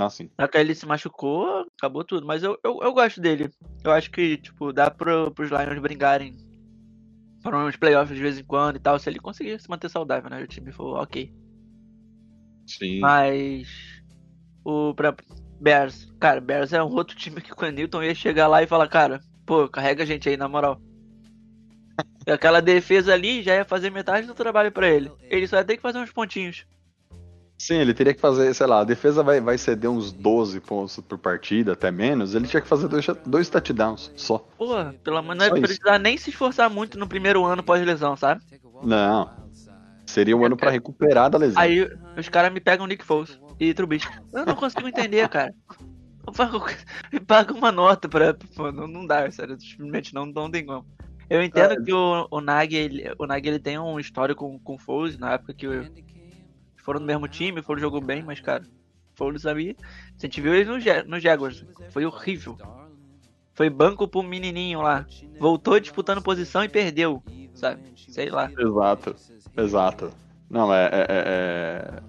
Assim, 0.00 0.31
Na 0.38 0.47
que 0.47 0.56
ele 0.59 0.75
se 0.75 0.87
machucou, 0.87 1.67
acabou 1.76 2.05
tudo. 2.05 2.25
Mas 2.25 2.44
eu, 2.44 2.56
eu, 2.62 2.79
eu 2.81 2.93
gosto 2.93 3.21
dele. 3.21 3.50
Eu 3.83 3.90
acho 3.90 4.11
que, 4.11 4.37
tipo, 4.37 4.73
dá 4.73 4.88
pro, 4.90 5.33
pros 5.33 5.50
Lions 5.50 5.81
brincarem 5.81 6.37
para 7.43 7.59
uns 7.59 7.75
playoffs 7.76 8.14
de 8.14 8.23
vez 8.23 8.38
em 8.38 8.45
quando 8.45 8.76
e 8.76 8.81
tal. 8.81 8.97
Se 8.99 9.11
ele 9.11 9.19
conseguir 9.19 9.61
se 9.61 9.69
manter 9.69 9.88
saudável, 9.90 10.31
né? 10.31 10.40
O 10.40 10.47
time 10.47 10.71
for 10.71 10.99
ok. 11.02 11.33
sim. 12.66 13.00
Mas. 13.00 13.69
O 14.64 14.95
pra 14.95 15.12
Bears. 15.61 16.12
Cara, 16.21 16.41
Bears 16.41 16.73
é 16.73 16.83
um 16.83 16.93
outro 16.95 17.17
time 17.17 17.41
que 17.41 17.53
o 17.53 17.71
Newton 17.71 18.03
ia 18.03 18.15
chegar 18.15 18.47
lá 18.47 18.62
e 18.62 18.67
falar, 18.67 18.88
cara, 18.88 19.21
pô, 19.45 19.69
carrega 19.69 20.03
a 20.03 20.07
gente 20.07 20.29
aí, 20.29 20.37
na 20.37 20.49
moral. 20.49 20.81
Aquela 22.27 22.61
defesa 22.61 23.15
ali 23.15 23.43
já 23.43 23.55
ia 23.55 23.65
fazer 23.65 23.91
metade 23.91 24.27
do 24.27 24.35
trabalho 24.35 24.71
pra 24.71 24.88
ele. 24.88 25.11
Ele 25.23 25.47
só 25.47 25.57
ia 25.57 25.65
ter 25.65 25.77
que 25.77 25.83
fazer 25.83 25.99
uns 25.99 26.12
pontinhos. 26.12 26.67
Sim, 27.59 27.75
ele 27.77 27.93
teria 27.93 28.15
que 28.15 28.21
fazer, 28.21 28.55
sei 28.55 28.67
lá, 28.69 28.81
a 28.81 28.85
defesa 28.85 29.21
vai, 29.21 29.41
vai 29.41 29.59
ceder 29.59 29.91
uns 29.91 30.12
12 30.12 30.61
pontos 30.61 31.00
por 31.00 31.19
partida, 31.19 31.73
até 31.73 31.91
menos. 31.91 32.35
Ele 32.35 32.47
tinha 32.47 32.61
que 32.61 32.69
fazer 32.69 32.87
dois, 32.87 33.05
dois 33.27 33.49
touchdowns 33.49 34.12
só. 34.15 34.38
Porra, 34.57 34.95
pelo 35.03 35.21
menos 35.23 35.38
não 35.38 35.57
ia 35.57 35.62
precisar 35.62 35.99
nem 35.99 36.17
se 36.17 36.31
esforçar 36.31 36.71
muito 36.71 36.97
no 36.97 37.09
primeiro 37.09 37.45
ano 37.45 37.62
pós-lesão, 37.62 38.17
sabe? 38.17 38.43
Não. 38.85 39.29
Seria 40.07 40.37
um 40.37 40.45
ano 40.45 40.57
pra 40.57 40.71
recuperar 40.71 41.29
da 41.29 41.37
lesão. 41.37 41.61
Aí 41.61 41.91
os 42.17 42.29
caras 42.29 42.53
me 42.53 42.61
pegam 42.61 42.87
Nick 42.87 43.05
Foles 43.05 43.38
e 43.59 43.75
Trubisky. 43.75 44.12
Eu 44.33 44.47
não 44.47 44.55
consigo 44.55 44.87
entender, 44.88 45.29
cara. 45.29 45.55
Eu 46.27 46.33
pago, 46.33 46.65
me 47.12 47.21
paga 47.21 47.55
uma 47.55 47.73
nota 47.73 48.09
pra. 48.09 48.35
Pô, 48.55 48.71
não, 48.71 48.87
não 48.87 49.07
dá, 49.07 49.31
sério. 49.31 49.59
Simplesmente 49.61 50.15
não, 50.15 50.27
não 50.27 50.50
tem 50.50 50.65
como. 50.65 50.87
Eu 51.31 51.43
entendo 51.43 51.83
que 51.85 51.93
o, 51.93 52.27
o 52.31 52.41
Nag, 52.41 52.75
ele, 52.75 53.12
o 53.19 53.27
Nag 53.27 53.47
ele 53.47 53.59
tem 53.59 53.79
um 53.79 54.00
histórico 54.00 54.49
com, 54.49 54.59
com 54.59 54.75
o 54.75 54.79
Foles 54.79 55.19
na 55.19 55.35
época 55.35 55.53
que 55.53 55.67
foram 56.77 57.00
no 57.00 57.07
mesmo 57.07 57.29
time, 57.29 57.62
Foles 57.62 57.83
jogou 57.83 58.00
bem, 58.00 58.23
mas 58.23 58.41
cara, 58.41 58.65
Foles 59.15 59.45
ali. 59.45 59.77
A 60.17 60.21
gente 60.21 60.41
viu 60.41 60.55
ele 60.55 60.65
no, 60.65 60.79
no 61.07 61.21
Jaguars. 61.21 61.65
Foi 61.91 62.07
horrível. 62.07 62.57
Foi 63.53 63.69
banco 63.69 64.07
pro 64.09 64.23
menininho 64.23 64.81
lá. 64.81 65.05
Voltou 65.38 65.79
disputando 65.81 66.23
posição 66.23 66.65
e 66.65 66.69
perdeu, 66.69 67.23
sabe? 67.55 67.83
Sei 67.97 68.31
lá. 68.31 68.50
Exato, 68.57 69.17
exato. 69.57 70.11
Não, 70.49 70.73
é, 70.73 70.87
é- 70.87 71.07
é- 71.09 71.25
é- 71.27 72.03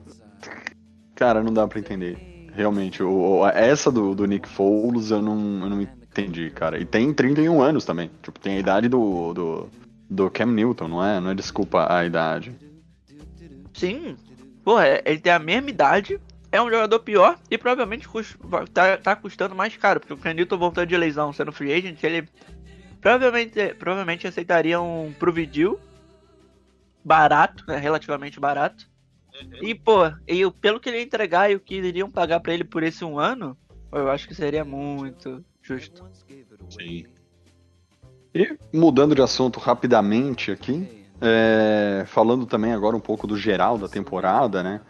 Cara, 1.19 1.43
não 1.43 1.53
dá 1.53 1.67
pra 1.67 1.79
entender. 1.79 2.17
Realmente, 2.53 3.03
o, 3.03 3.45
essa 3.47 3.91
do, 3.91 4.15
do 4.15 4.25
Nick 4.25 4.47
Foles 4.47 5.11
eu 5.11 5.21
não, 5.21 5.35
eu 5.63 5.69
não 5.69 5.81
entendi, 5.81 6.49
cara. 6.49 6.79
E 6.79 6.85
tem 6.85 7.13
31 7.13 7.61
anos 7.61 7.83
também. 7.83 8.09
Tipo, 8.23 8.39
tem 8.39 8.55
a 8.55 8.59
idade 8.59 8.87
do, 8.87 9.33
do, 9.33 9.69
do 10.09 10.31
Cam 10.31 10.45
Newton, 10.45 10.87
não 10.87 11.03
é? 11.03 11.19
Não 11.19 11.31
é 11.31 11.35
desculpa 11.35 11.93
a 11.93 12.05
idade. 12.05 12.55
Sim. 13.73 14.15
Porra, 14.63 14.87
é- 14.87 15.03
ele 15.05 15.19
tem 15.19 15.33
a 15.33 15.39
mesma 15.39 15.69
idade 15.69 16.21
é 16.51 16.61
um 16.61 16.69
jogador 16.69 16.99
pior 17.01 17.37
e 17.51 17.57
provavelmente 17.57 18.07
tá, 18.73 18.97
tá 18.97 19.15
custando 19.15 19.53
mais 19.53 19.75
caro, 19.75 19.99
porque 19.99 20.13
o 20.13 20.17
Canito 20.17 20.57
voltando 20.57 20.87
de 20.87 20.97
lesão 20.97 21.31
sendo 21.31 21.51
free 21.51 21.71
agent, 21.71 22.01
ele 22.01 22.27
provavelmente, 22.99 23.75
provavelmente 23.75 24.25
aceitaria 24.25 24.81
um 24.81 25.13
Providil 25.19 25.79
barato, 27.03 27.63
né, 27.67 27.77
relativamente 27.77 28.39
barato. 28.39 28.88
E, 29.61 29.75
pô, 29.75 30.11
e 30.27 30.49
pelo 30.51 30.79
que 30.79 30.89
ele 30.89 30.97
ia 30.97 31.03
entregar 31.03 31.51
e 31.51 31.55
o 31.55 31.59
que 31.59 31.75
iriam 31.75 32.09
pagar 32.09 32.39
pra 32.39 32.53
ele 32.53 32.63
por 32.63 32.83
esse 32.83 33.03
um 33.05 33.19
ano, 33.19 33.57
eu 33.91 34.09
acho 34.09 34.27
que 34.27 34.35
seria 34.35 34.63
muito 34.63 35.43
justo. 35.61 36.05
Sim. 36.69 37.05
E 38.33 38.57
mudando 38.73 39.15
de 39.15 39.21
assunto 39.21 39.59
rapidamente 39.59 40.51
aqui, 40.51 41.05
é, 41.21 42.03
falando 42.07 42.45
também 42.45 42.73
agora 42.73 42.95
um 42.95 43.01
pouco 43.01 43.25
do 43.25 43.35
geral 43.35 43.77
da 43.77 43.87
temporada, 43.87 44.61
né? 44.61 44.81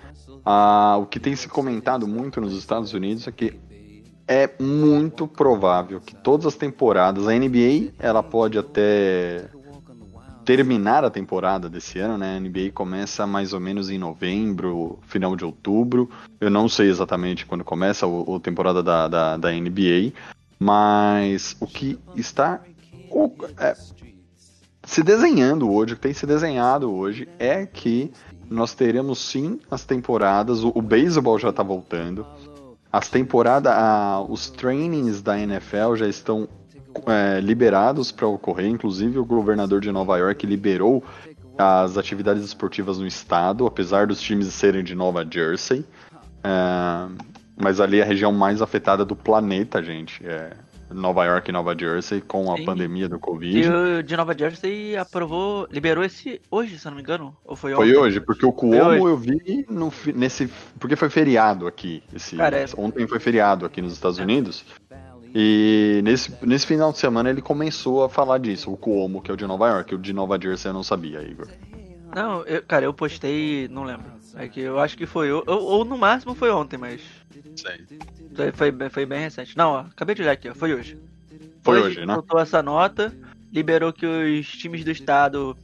Ah, 0.45 0.97
o 0.99 1.05
que 1.05 1.19
tem 1.19 1.35
se 1.35 1.47
comentado 1.47 2.07
muito 2.07 2.41
nos 2.41 2.57
Estados 2.57 2.93
Unidos 2.93 3.27
é 3.27 3.31
que 3.31 3.59
é 4.27 4.47
muito 4.61 5.27
provável 5.27 5.99
que 5.99 6.15
todas 6.15 6.45
as 6.45 6.55
temporadas, 6.55 7.27
a 7.27 7.33
NBA, 7.33 7.93
ela 7.97 8.21
pode 8.21 8.59
até 8.59 9.49
terminar 10.49 11.05
a 11.05 11.11
temporada 11.11 11.69
desse 11.69 11.99
ano, 11.99 12.17
né? 12.17 12.35
A 12.35 12.39
NBA 12.39 12.71
começa 12.73 13.27
mais 13.27 13.53
ou 13.53 13.59
menos 13.59 13.91
em 13.91 13.99
novembro, 13.99 14.97
final 15.03 15.35
de 15.35 15.45
outubro. 15.45 16.09
Eu 16.41 16.49
não 16.49 16.67
sei 16.67 16.89
exatamente 16.89 17.45
quando 17.45 17.63
começa 17.63 18.07
a 18.07 18.39
temporada 18.39 18.81
da, 18.81 19.07
da, 19.07 19.37
da 19.37 19.51
NBA, 19.51 20.11
mas 20.57 21.55
o 21.59 21.67
que 21.67 21.99
está 22.15 22.61
é, 23.59 23.77
se 24.83 25.03
desenhando 25.03 25.71
hoje, 25.71 25.93
o 25.93 25.95
que 25.97 26.01
tem 26.01 26.13
se 26.13 26.25
desenhado 26.25 26.91
hoje 26.91 27.29
é 27.37 27.67
que 27.67 28.11
nós 28.49 28.73
teremos 28.73 29.19
sim 29.19 29.59
as 29.69 29.85
temporadas, 29.85 30.63
o, 30.63 30.71
o 30.73 30.81
beisebol 30.81 31.37
já 31.37 31.49
está 31.49 31.61
voltando, 31.61 32.25
as 32.91 33.07
temporadas, 33.07 33.71
os 34.27 34.49
trainings 34.49 35.21
da 35.21 35.39
NFL 35.39 35.95
já 35.95 36.07
estão 36.07 36.49
é, 37.05 37.39
liberados 37.39 38.11
para 38.11 38.27
ocorrer, 38.27 38.67
inclusive 38.67 39.17
o 39.19 39.25
governador 39.25 39.81
de 39.81 39.91
Nova 39.91 40.17
York 40.17 40.45
liberou 40.45 41.03
as 41.57 41.97
atividades 41.97 42.43
esportivas 42.43 42.97
no 42.99 43.05
estado, 43.07 43.65
apesar 43.67 44.07
dos 44.07 44.21
times 44.21 44.47
serem 44.47 44.83
de 44.83 44.95
Nova 44.95 45.25
Jersey. 45.29 45.85
É, 46.43 47.09
mas 47.61 47.79
ali 47.81 47.99
é 47.99 48.03
a 48.03 48.05
região 48.05 48.31
mais 48.31 48.61
afetada 48.61 49.03
do 49.03 49.15
planeta, 49.15 49.83
gente. 49.83 50.25
É 50.25 50.51
Nova 50.91 51.23
York 51.25 51.47
e 51.49 51.51
Nova 51.51 51.77
Jersey 51.77 52.19
com 52.21 52.51
a 52.51 52.57
Sim. 52.57 52.65
pandemia 52.65 53.07
do 53.07 53.17
E 53.17 53.19
Covid. 53.19 53.69
o 53.69 54.01
de 54.03 54.17
Nova 54.17 54.35
Jersey 54.35 54.97
aprovou, 54.97 55.67
liberou 55.69 56.03
esse 56.03 56.41
hoje, 56.49 56.79
se 56.79 56.87
eu 56.87 56.91
não 56.91 56.95
me 56.95 57.03
engano, 57.03 57.35
ou 57.45 57.55
foi 57.55 57.75
Foi 57.75 57.89
ontem? 57.89 57.99
hoje, 57.99 58.19
porque 58.21 58.43
o 58.45 58.51
Foi 58.51 58.69
Cuomo 58.71 59.07
eu 59.07 59.15
vi 59.17 59.65
no, 59.69 59.93
nesse. 60.15 60.49
Porque 60.79 60.95
foi 60.95 61.09
feriado 61.09 61.67
aqui. 61.67 62.01
Esse, 62.11 62.37
Cara, 62.37 62.57
é- 62.57 62.65
Ontem 62.75 63.05
foi 63.05 63.19
feriado 63.19 63.65
aqui 63.67 63.81
nos 63.83 63.93
Estados 63.93 64.17
Unidos. 64.17 64.65
E 65.33 66.01
nesse, 66.03 66.33
nesse 66.45 66.65
final 66.65 66.91
de 66.91 66.97
semana 66.97 67.29
ele 67.29 67.41
começou 67.41 68.03
a 68.03 68.09
falar 68.09 68.39
disso, 68.39 68.71
o 68.71 68.77
Cuomo, 68.77 69.21
que 69.21 69.29
é 69.29 69.33
o 69.33 69.37
de 69.37 69.45
Nova 69.45 69.67
York. 69.69 69.95
O 69.95 69.97
de 69.97 70.13
Nova 70.13 70.39
Jersey 70.41 70.69
eu 70.69 70.73
não 70.73 70.83
sabia, 70.83 71.21
Igor. 71.21 71.47
Não, 72.15 72.41
eu- 72.43 72.63
cara, 72.63 72.85
eu 72.85 72.93
postei, 72.93 73.67
não 73.67 73.83
lembro. 73.83 74.11
É 74.35 74.47
que 74.47 74.59
eu 74.59 74.79
acho 74.79 74.97
que 74.97 75.05
foi, 75.05 75.31
ou, 75.31 75.43
ou 75.47 75.85
no 75.85 75.97
máximo 75.97 76.33
foi 76.33 76.49
ontem, 76.51 76.77
mas 76.77 77.01
Sei. 77.55 78.51
foi, 78.53 78.71
foi, 78.89 79.05
bem- 79.05 79.19
recente. 79.19 79.57
Não, 79.57 79.71
ó, 79.71 79.79
acabei 79.81 80.15
de 80.15 80.21
olhar 80.21 80.31
aqui, 80.31 80.49
ó, 80.49 80.55
foi 80.55 80.73
hoje. 80.73 80.97
Foi 81.61 81.79
hoje, 81.79 82.05
né? 82.05 82.13
Soltou 82.13 82.39
essa 82.39 82.63
nota, 82.63 83.13
liberou 83.51 83.91
que 83.91 84.05
os 84.05 84.47
times 84.47 84.83
do 84.83 84.91
estado, 84.91 85.57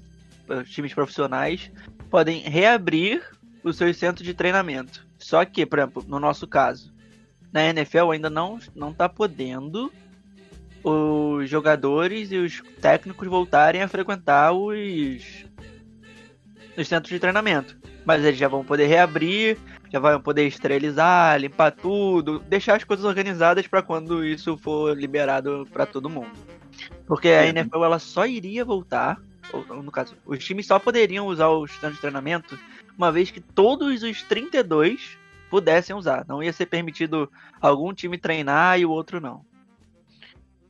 os 0.48 0.70
times 0.70 0.94
profissionais, 0.94 1.72
podem 2.10 2.42
reabrir 2.42 3.24
os 3.64 3.78
seus 3.78 3.98
centros 3.98 4.26
de 4.26 4.34
treinamento. 4.34 5.06
Só 5.18 5.44
que, 5.46 5.66
por 5.66 5.80
exemplo, 5.80 6.04
no 6.08 6.20
nosso 6.20 6.46
caso, 6.48 6.92
na 7.56 7.70
NFL 7.70 8.12
ainda 8.12 8.30
não, 8.30 8.60
não 8.76 8.94
tá 8.94 9.08
podendo 9.08 9.90
os 10.84 11.50
jogadores 11.50 12.30
e 12.30 12.36
os 12.36 12.62
técnicos 12.82 13.26
voltarem 13.30 13.82
a 13.82 13.88
frequentar 13.88 14.52
os, 14.52 15.46
os 16.78 16.88
centros 16.88 17.10
de 17.10 17.18
treinamento. 17.18 17.78
Mas 18.04 18.26
eles 18.26 18.38
já 18.38 18.50
vão 18.50 18.64
poder 18.64 18.88
reabrir, 18.88 19.58
já 19.90 20.00
vão 20.00 20.20
poder 20.20 20.46
esterilizar, 20.46 21.40
limpar 21.40 21.72
tudo, 21.72 22.40
deixar 22.40 22.76
as 22.76 22.84
coisas 22.84 23.06
organizadas 23.06 23.66
para 23.68 23.82
quando 23.82 24.24
isso 24.24 24.58
for 24.58 24.96
liberado 24.96 25.66
para 25.72 25.86
todo 25.86 26.10
mundo. 26.10 26.34
Porque 27.08 27.30
a 27.30 27.46
É. 27.46 27.50
NFL 27.50 27.86
ela 27.86 28.00
só 28.00 28.28
iria 28.28 28.66
voltar, 28.66 29.18
ou 29.54 29.66
ou, 29.70 29.82
no 29.82 29.92
caso, 29.92 30.14
os 30.26 30.44
times 30.44 30.68
só 30.68 30.78
poderiam 30.78 31.26
usar 31.26 31.48
os 31.50 31.72
centros 31.72 31.96
de 31.96 32.02
treinamento 32.02 32.60
uma 32.98 33.14
vez 33.14 33.32
que 33.32 33.40
todos 33.40 34.04
os 34.04 34.24
32 34.24 35.18
pudessem 35.50 35.96
usar. 35.96 36.26
Não 36.28 36.42
ia 36.42 36.54
ser 36.54 36.66
permitido 36.66 37.30
algum 37.62 37.94
time 37.94 38.18
treinar 38.18 38.80
e 38.80 38.86
o 38.86 38.92
outro 38.92 39.20
não. 39.22 39.46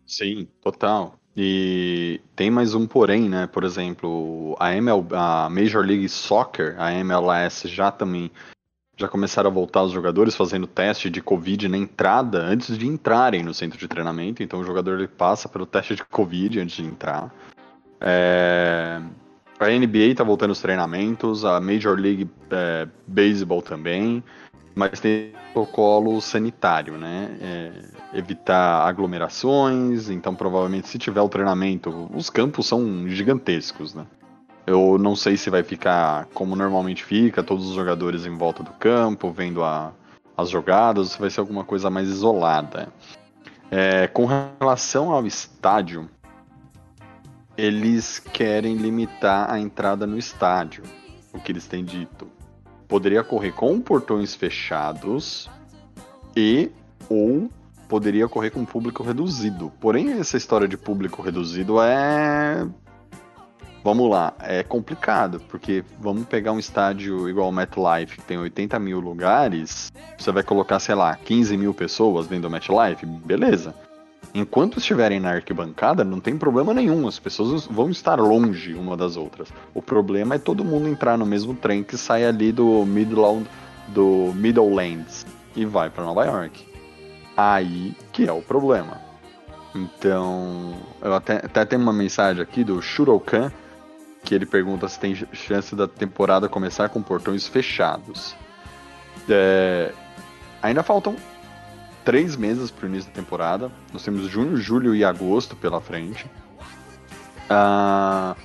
Sim, 0.05 0.47
total. 0.61 1.19
E 1.35 2.21
tem 2.35 2.49
mais 2.49 2.73
um 2.73 2.87
porém, 2.87 3.27
né? 3.27 3.47
Por 3.47 3.63
exemplo, 3.63 4.55
a, 4.59 4.73
ML, 4.73 5.05
a 5.11 5.49
Major 5.49 5.83
League 5.83 6.07
Soccer, 6.07 6.75
a 6.79 6.93
MLS, 6.93 7.67
já 7.67 7.91
também 7.91 8.31
já 8.97 9.09
começaram 9.09 9.49
a 9.49 9.53
voltar 9.53 9.83
os 9.83 9.91
jogadores 9.91 10.35
fazendo 10.35 10.65
teste 10.65 11.09
de 11.09 11.21
Covid 11.21 11.67
na 11.67 11.77
entrada 11.77 12.41
antes 12.41 12.77
de 12.77 12.87
entrarem 12.87 13.43
no 13.43 13.53
centro 13.53 13.77
de 13.77 13.87
treinamento. 13.87 14.41
Então 14.41 14.61
o 14.61 14.63
jogador 14.63 14.99
ele 14.99 15.07
passa 15.07 15.49
pelo 15.49 15.65
teste 15.65 15.95
de 15.95 16.05
Covid 16.05 16.61
antes 16.61 16.77
de 16.77 16.85
entrar. 16.85 17.33
É, 17.99 19.01
A 19.59 19.67
NBA 19.67 20.15
tá 20.15 20.23
voltando 20.23 20.51
os 20.51 20.61
treinamentos, 20.61 21.43
a 21.43 21.59
Major 21.59 21.99
League 21.99 22.29
é, 22.49 22.87
Baseball 23.05 23.61
também, 23.61 24.23
mas 24.75 24.99
tem 24.99 25.31
protocolo 25.53 26.21
sanitário, 26.21 26.97
né? 26.97 27.37
É, 27.41 27.71
evitar 28.17 28.85
aglomerações, 28.85 30.09
então 30.09 30.35
provavelmente 30.35 30.89
se 30.89 30.99
tiver 30.99 31.21
o 31.21 31.29
treinamento, 31.29 32.09
os 32.13 32.29
campos 32.29 32.67
são 32.67 33.07
gigantescos, 33.07 33.93
né? 33.95 34.05
Eu 34.67 34.97
não 34.97 35.15
sei 35.15 35.37
se 35.37 35.49
vai 35.49 35.63
ficar 35.63 36.25
como 36.33 36.55
normalmente 36.55 37.03
fica, 37.03 37.41
todos 37.41 37.69
os 37.69 37.75
jogadores 37.75 38.25
em 38.25 38.35
volta 38.35 38.63
do 38.63 38.71
campo, 38.71 39.31
vendo 39.31 39.63
a- 39.63 39.93
as 40.35 40.49
jogadas, 40.49 41.07
ou 41.07 41.13
se 41.13 41.19
vai 41.19 41.29
ser 41.29 41.39
alguma 41.39 41.63
coisa 41.63 41.89
mais 41.89 42.09
isolada. 42.09 42.89
É, 43.71 44.07
com 44.07 44.25
relação 44.25 45.11
ao 45.11 45.25
estádio, 45.25 46.09
eles 47.57 48.19
querem 48.19 48.75
limitar 48.75 49.49
a 49.49 49.59
entrada 49.59 50.05
no 50.05 50.17
estádio, 50.17 50.83
o 51.33 51.39
que 51.39 51.51
eles 51.51 51.67
têm 51.67 51.85
dito. 51.85 52.27
Poderia 52.87 53.23
correr 53.23 53.51
com 53.51 53.79
portões 53.79 54.35
fechados 54.35 55.49
e 56.35 56.71
ou 57.09 57.49
poderia 57.87 58.27
correr 58.27 58.49
com 58.49 58.65
público 58.65 59.03
reduzido. 59.03 59.71
Porém, 59.79 60.11
essa 60.13 60.37
história 60.37 60.67
de 60.67 60.77
público 60.77 61.21
reduzido 61.21 61.81
é. 61.81 62.65
Vamos 63.83 64.09
lá, 64.09 64.33
é 64.39 64.63
complicado, 64.63 65.39
porque 65.47 65.83
vamos 65.99 66.25
pegar 66.25 66.51
um 66.51 66.57
estádio 66.57 67.29
igual 67.29 67.49
o 67.49 67.51
MetLife, 67.51 68.17
que 68.17 68.23
tem 68.23 68.35
80 68.35 68.79
mil 68.79 68.99
lugares, 68.99 69.93
você 70.17 70.31
vai 70.31 70.41
colocar, 70.41 70.79
sei 70.79 70.95
lá, 70.95 71.15
15 71.15 71.55
mil 71.55 71.71
pessoas 71.71 72.25
dentro 72.25 72.49
do 72.49 72.51
MetLife, 72.51 73.05
beleza. 73.05 73.75
Enquanto 74.33 74.79
estiverem 74.79 75.19
na 75.19 75.31
arquibancada, 75.31 76.03
não 76.03 76.19
tem 76.19 76.37
problema 76.37 76.73
nenhum, 76.73 77.07
as 77.07 77.19
pessoas 77.19 77.65
vão 77.65 77.89
estar 77.89 78.19
longe 78.19 78.73
uma 78.73 78.97
das 78.97 79.15
outras. 79.15 79.49
O 79.73 79.81
problema 79.81 80.35
é 80.35 80.37
todo 80.37 80.63
mundo 80.63 80.87
entrar 80.87 81.17
no 81.17 81.25
mesmo 81.25 81.55
trem 81.55 81.83
que 81.83 81.97
sai 81.97 82.25
ali 82.25 82.51
do 82.51 82.85
Midland, 82.85 83.47
do 83.87 84.33
Middlelands 84.35 85.25
e 85.55 85.65
vai 85.65 85.89
para 85.89 86.03
Nova 86.03 86.25
York. 86.25 86.65
Aí 87.37 87.95
que 88.11 88.27
é 88.27 88.31
o 88.31 88.41
problema. 88.41 89.01
Então, 89.73 90.73
eu 91.01 91.13
até, 91.13 91.41
até 91.53 91.75
uma 91.75 91.91
mensagem 91.91 92.41
aqui 92.41 92.63
do 92.63 92.81
Shurokan, 92.81 93.51
que 94.23 94.33
ele 94.33 94.45
pergunta 94.45 94.87
se 94.87 94.99
tem 94.99 95.13
chance 95.33 95.75
da 95.75 95.87
temporada 95.87 96.47
começar 96.47 96.89
com 96.89 97.01
portões 97.01 97.45
fechados. 97.45 98.35
É, 99.29 99.91
ainda 100.61 100.81
faltam 100.81 101.15
três 102.05 102.37
meses 102.37 102.69
para 102.71 102.85
o 102.85 102.89
início 102.89 103.09
da 103.09 103.15
temporada. 103.15 103.71
Nós 103.91 104.03
temos 104.03 104.29
junho, 104.29 104.55
julho 104.55 104.95
e 104.95 105.03
agosto 105.03 105.55
pela 105.55 105.81
frente. 105.81 106.29
Ah, 107.49 108.35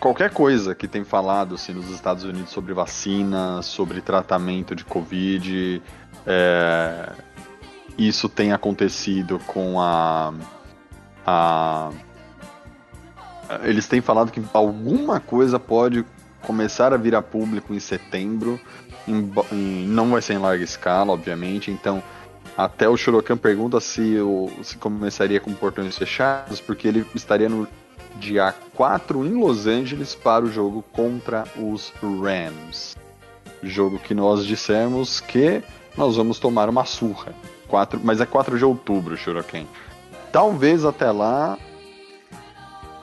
qualquer 0.00 0.30
coisa 0.30 0.74
que 0.74 0.88
tem 0.88 1.04
falado 1.04 1.56
assim, 1.56 1.72
nos 1.72 1.90
Estados 1.90 2.24
Unidos 2.24 2.50
sobre 2.50 2.72
vacina, 2.72 3.60
sobre 3.60 4.00
tratamento 4.00 4.74
de 4.74 4.84
Covid, 4.84 5.82
é, 6.24 7.12
isso 7.98 8.28
tem 8.28 8.52
acontecido 8.52 9.38
com 9.46 9.80
a, 9.80 10.32
a. 11.26 11.90
Eles 13.64 13.86
têm 13.86 14.00
falado 14.00 14.30
que 14.30 14.42
alguma 14.54 15.20
coisa 15.20 15.58
pode 15.58 16.04
começar 16.40 16.92
a 16.92 16.96
vir 16.96 17.14
a 17.14 17.22
público 17.22 17.74
em 17.74 17.80
setembro. 17.80 18.60
Em, 19.06 19.30
em, 19.52 19.86
não 19.86 20.10
vai 20.10 20.22
ser 20.22 20.34
em 20.34 20.38
larga 20.38 20.62
escala, 20.62 21.12
obviamente. 21.12 21.70
Então, 21.70 22.02
até 22.56 22.88
o 22.88 22.96
Shorokan 22.96 23.36
pergunta 23.36 23.80
se, 23.80 24.18
o, 24.18 24.50
se 24.62 24.76
começaria 24.76 25.40
com 25.40 25.52
portões 25.54 25.96
fechados, 25.96 26.60
porque 26.60 26.86
ele 26.88 27.06
estaria 27.14 27.48
no 27.48 27.66
dia 28.16 28.54
4 28.74 29.24
em 29.26 29.34
Los 29.34 29.66
Angeles 29.66 30.14
para 30.14 30.44
o 30.44 30.50
jogo 30.50 30.84
contra 30.92 31.44
os 31.56 31.92
Rams. 32.00 32.96
Jogo 33.62 33.98
que 33.98 34.14
nós 34.14 34.44
dissemos 34.44 35.20
que 35.20 35.62
nós 35.96 36.16
vamos 36.16 36.38
tomar 36.38 36.68
uma 36.68 36.84
surra. 36.84 37.34
4, 37.68 38.00
mas 38.02 38.20
é 38.20 38.26
4 38.26 38.58
de 38.58 38.64
outubro, 38.64 39.16
Shuriken. 39.16 39.66
Talvez 40.30 40.84
até 40.84 41.10
lá 41.10 41.58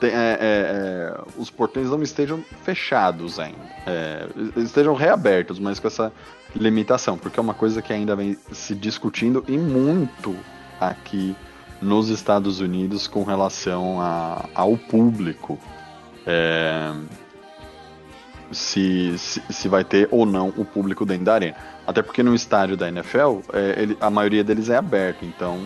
te- 0.00 0.06
é, 0.06 0.10
é, 0.10 0.38
é, 0.40 1.20
os 1.36 1.50
portões 1.50 1.88
não 1.90 2.02
estejam 2.02 2.42
fechados 2.64 3.38
ainda. 3.38 3.58
É, 3.86 4.26
estejam 4.56 4.94
reabertos, 4.94 5.58
mas 5.58 5.78
com 5.78 5.86
essa 5.86 6.12
limitação, 6.56 7.16
porque 7.16 7.38
é 7.38 7.42
uma 7.42 7.54
coisa 7.54 7.80
que 7.82 7.92
ainda 7.92 8.16
vem 8.16 8.36
se 8.50 8.74
discutindo 8.74 9.44
e 9.46 9.56
muito 9.56 10.34
aqui 10.80 11.36
nos 11.80 12.08
Estados 12.08 12.60
Unidos 12.60 13.06
com 13.06 13.22
relação 13.22 14.00
a- 14.00 14.46
ao 14.54 14.76
público. 14.76 15.58
É, 16.26 16.92
se, 18.52 19.16
se, 19.16 19.40
se 19.48 19.68
vai 19.68 19.84
ter 19.84 20.08
ou 20.10 20.26
não 20.26 20.48
o 20.56 20.64
público 20.64 21.06
dentro 21.06 21.24
da 21.26 21.34
arena. 21.34 21.56
Até 21.86 22.02
porque 22.02 22.22
no 22.22 22.34
estádio 22.34 22.76
da 22.76 22.88
NFL, 22.88 23.38
é, 23.52 23.74
ele- 23.82 23.96
a 24.00 24.10
maioria 24.10 24.42
deles 24.42 24.68
é 24.68 24.76
aberto, 24.76 25.24
então 25.24 25.60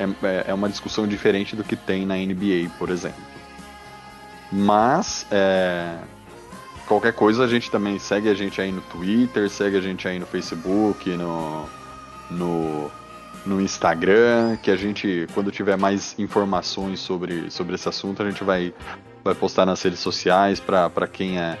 é- 0.00 0.44
é 0.48 0.54
uma 0.54 0.68
discussão 0.68 1.06
diferente 1.06 1.54
do 1.56 1.62
que 1.64 1.76
tem 1.76 2.04
na 2.04 2.16
NBA, 2.18 2.68
por 2.78 2.90
exemplo. 2.90 3.22
Mas, 4.50 5.26
é, 5.30 5.98
qualquer 6.86 7.12
coisa, 7.12 7.44
a 7.44 7.48
gente 7.48 7.70
também 7.70 7.98
segue 7.98 8.28
a 8.28 8.34
gente 8.34 8.60
aí 8.60 8.72
no 8.72 8.80
Twitter, 8.82 9.48
segue 9.50 9.76
a 9.76 9.80
gente 9.80 10.08
aí 10.08 10.18
no 10.18 10.26
Facebook, 10.26 11.08
no, 11.16 11.68
no, 12.30 12.90
no 13.44 13.60
Instagram, 13.60 14.56
que 14.62 14.70
a 14.70 14.76
gente, 14.76 15.26
quando 15.34 15.50
tiver 15.50 15.76
mais 15.76 16.18
informações 16.18 17.00
sobre, 17.00 17.50
sobre 17.50 17.74
esse 17.74 17.88
assunto, 17.88 18.22
a 18.22 18.30
gente 18.30 18.42
vai, 18.42 18.72
vai 19.22 19.34
postar 19.34 19.66
nas 19.66 19.82
redes 19.82 20.00
sociais 20.00 20.60
para 20.60 21.06
quem 21.06 21.38
é, 21.38 21.58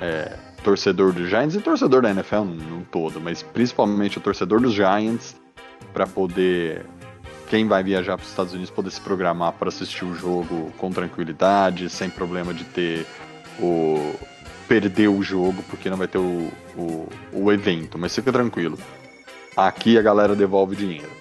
é, 0.00 0.36
torcedor 0.62 1.12
dos 1.12 1.28
Giants 1.28 1.54
e 1.54 1.60
torcedor 1.60 2.02
da 2.02 2.10
NFL 2.10 2.44
num 2.44 2.82
todo, 2.90 3.20
mas 3.20 3.42
principalmente 3.42 4.18
o 4.18 4.20
torcedor 4.20 4.60
dos 4.60 4.72
Giants, 4.72 5.36
para 5.92 6.06
poder 6.06 6.84
quem 7.54 7.68
vai 7.68 7.84
viajar 7.84 8.16
para 8.16 8.24
os 8.24 8.30
Estados 8.30 8.52
Unidos 8.52 8.68
poder 8.68 8.90
se 8.90 9.00
programar 9.00 9.52
para 9.52 9.68
assistir 9.68 10.04
o 10.04 10.12
jogo 10.12 10.72
com 10.76 10.90
tranquilidade, 10.90 11.88
sem 11.88 12.10
problema 12.10 12.52
de 12.52 12.64
ter 12.64 13.06
o 13.60 14.12
perder 14.66 15.06
o 15.06 15.22
jogo, 15.22 15.62
porque 15.70 15.88
não 15.88 15.96
vai 15.96 16.08
ter 16.08 16.18
o, 16.18 16.50
o, 16.76 17.08
o 17.32 17.52
evento, 17.52 17.96
mas 17.96 18.12
fica 18.12 18.32
tranquilo. 18.32 18.76
Aqui 19.56 19.96
a 19.96 20.02
galera 20.02 20.34
devolve 20.34 20.74
dinheiro. 20.74 21.12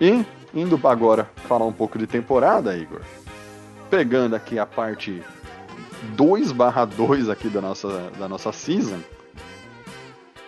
E 0.00 0.24
indo 0.52 0.80
agora 0.88 1.30
falar 1.46 1.66
um 1.66 1.72
pouco 1.72 1.96
de 1.96 2.08
temporada, 2.08 2.76
Igor. 2.76 3.02
Pegando 3.88 4.34
aqui 4.34 4.58
a 4.58 4.66
parte 4.66 5.22
2/2 6.16 7.30
aqui 7.30 7.48
da 7.48 7.60
nossa 7.60 8.10
da 8.18 8.26
nossa 8.26 8.50
season. 8.50 8.98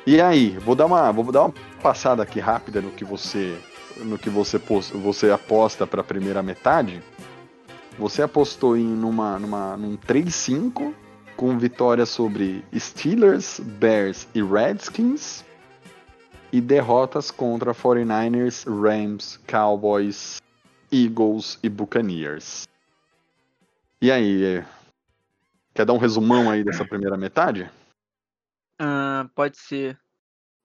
E 0.04 0.20
aí, 0.20 0.58
vou 0.58 0.74
dar 0.74 0.86
uma 0.86 1.12
vou 1.12 1.30
dar 1.30 1.42
uma 1.42 1.54
passada 1.80 2.24
aqui 2.24 2.40
rápida 2.40 2.80
no 2.80 2.90
que 2.90 3.04
você 3.04 3.56
no 4.04 4.18
que 4.18 4.30
você 4.30 4.58
você 4.58 5.30
aposta 5.30 5.86
para 5.86 6.00
a 6.00 6.04
primeira 6.04 6.42
metade. 6.42 7.02
Você 7.98 8.22
apostou 8.22 8.76
em 8.76 8.86
numa 8.86 9.38
numa 9.38 9.76
num 9.76 9.96
3-5 9.96 10.94
com 11.36 11.58
vitória 11.58 12.04
sobre 12.04 12.64
Steelers, 12.76 13.60
Bears 13.60 14.28
e 14.34 14.42
Redskins 14.42 15.44
e 16.52 16.60
derrotas 16.60 17.30
contra 17.30 17.74
49ers, 17.74 18.66
Rams, 18.66 19.38
Cowboys, 19.46 20.40
Eagles 20.92 21.58
e 21.62 21.68
Buccaneers. 21.68 22.68
E 24.02 24.10
aí, 24.10 24.64
quer 25.74 25.84
dar 25.84 25.92
um 25.92 25.98
resumão 25.98 26.50
aí 26.50 26.64
dessa 26.64 26.84
primeira 26.84 27.16
metade? 27.16 27.70
Ah, 28.78 29.28
pode 29.34 29.58
ser. 29.58 29.98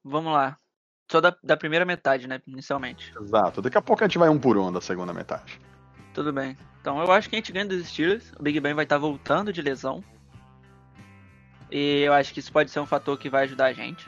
Vamos 0.04 0.32
lá. 0.32 0.58
Só 1.09 1.21
da, 1.21 1.35
da 1.43 1.55
primeira 1.55 1.85
metade, 1.85 2.27
né? 2.27 2.41
Inicialmente. 2.47 3.13
Exato. 3.19 3.62
Daqui 3.62 3.77
a 3.77 3.81
pouco 3.81 4.03
a 4.03 4.07
gente 4.07 4.17
vai 4.17 4.29
um 4.29 4.39
por 4.39 4.57
um 4.57 4.71
da 4.71 4.81
segunda 4.81 5.13
metade. 5.13 5.59
Tudo 6.13 6.33
bem. 6.33 6.57
Então 6.82 6.99
eu 7.01 7.12
acho 7.12 7.30
que 7.30 7.36
a 7.36 7.39
gente 7.39 7.51
ganha 7.51 7.65
dos 7.65 7.88
Steelers. 7.88 8.32
O 8.39 8.43
Big 8.43 8.60
Ben 8.60 8.73
vai 8.73 8.86
estar 8.86 8.97
voltando 8.97 9.53
de 9.53 9.62
lesão. 9.62 10.03
E 11.71 12.01
eu 12.01 12.13
acho 12.13 12.34
que 12.34 12.39
isso 12.39 12.51
pode 12.51 12.71
ser 12.71 12.80
um 12.80 12.86
fator 12.86 13.17
que 13.17 13.30
vai 13.30 13.43
ajudar 13.43 13.65
a 13.65 13.73
gente. 13.73 14.08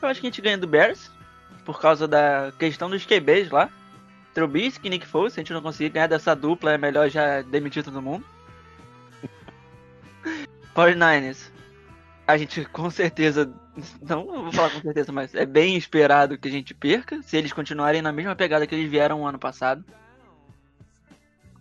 Eu 0.00 0.08
acho 0.08 0.20
que 0.20 0.26
a 0.26 0.30
gente 0.30 0.42
ganha 0.42 0.58
do 0.58 0.66
Bears. 0.66 1.10
Por 1.64 1.80
causa 1.80 2.08
da 2.08 2.52
questão 2.58 2.90
dos 2.90 3.06
QBs 3.06 3.50
lá. 3.50 3.70
Trubisky 4.34 4.86
e 4.86 4.90
Nick 4.90 5.06
Foles. 5.06 5.32
Se 5.32 5.40
a 5.40 5.42
gente 5.42 5.52
não 5.52 5.62
conseguir 5.62 5.90
ganhar 5.90 6.06
dessa 6.06 6.34
dupla, 6.34 6.72
é 6.72 6.78
melhor 6.78 7.08
já 7.08 7.42
demitir 7.42 7.84
todo 7.84 8.02
mundo. 8.02 8.24
49ers. 10.74 11.51
A 12.26 12.36
gente 12.36 12.64
com 12.66 12.90
certeza. 12.90 13.52
Não 14.00 14.24
vou 14.26 14.52
falar 14.52 14.70
com 14.70 14.80
certeza, 14.80 15.10
mas 15.12 15.34
é 15.34 15.44
bem 15.44 15.76
esperado 15.76 16.38
que 16.38 16.48
a 16.48 16.50
gente 16.50 16.74
perca. 16.74 17.20
Se 17.22 17.36
eles 17.36 17.52
continuarem 17.52 18.02
na 18.02 18.12
mesma 18.12 18.36
pegada 18.36 18.66
que 18.66 18.74
eles 18.74 18.90
vieram 18.90 19.26
ano 19.26 19.38
passado. 19.38 19.84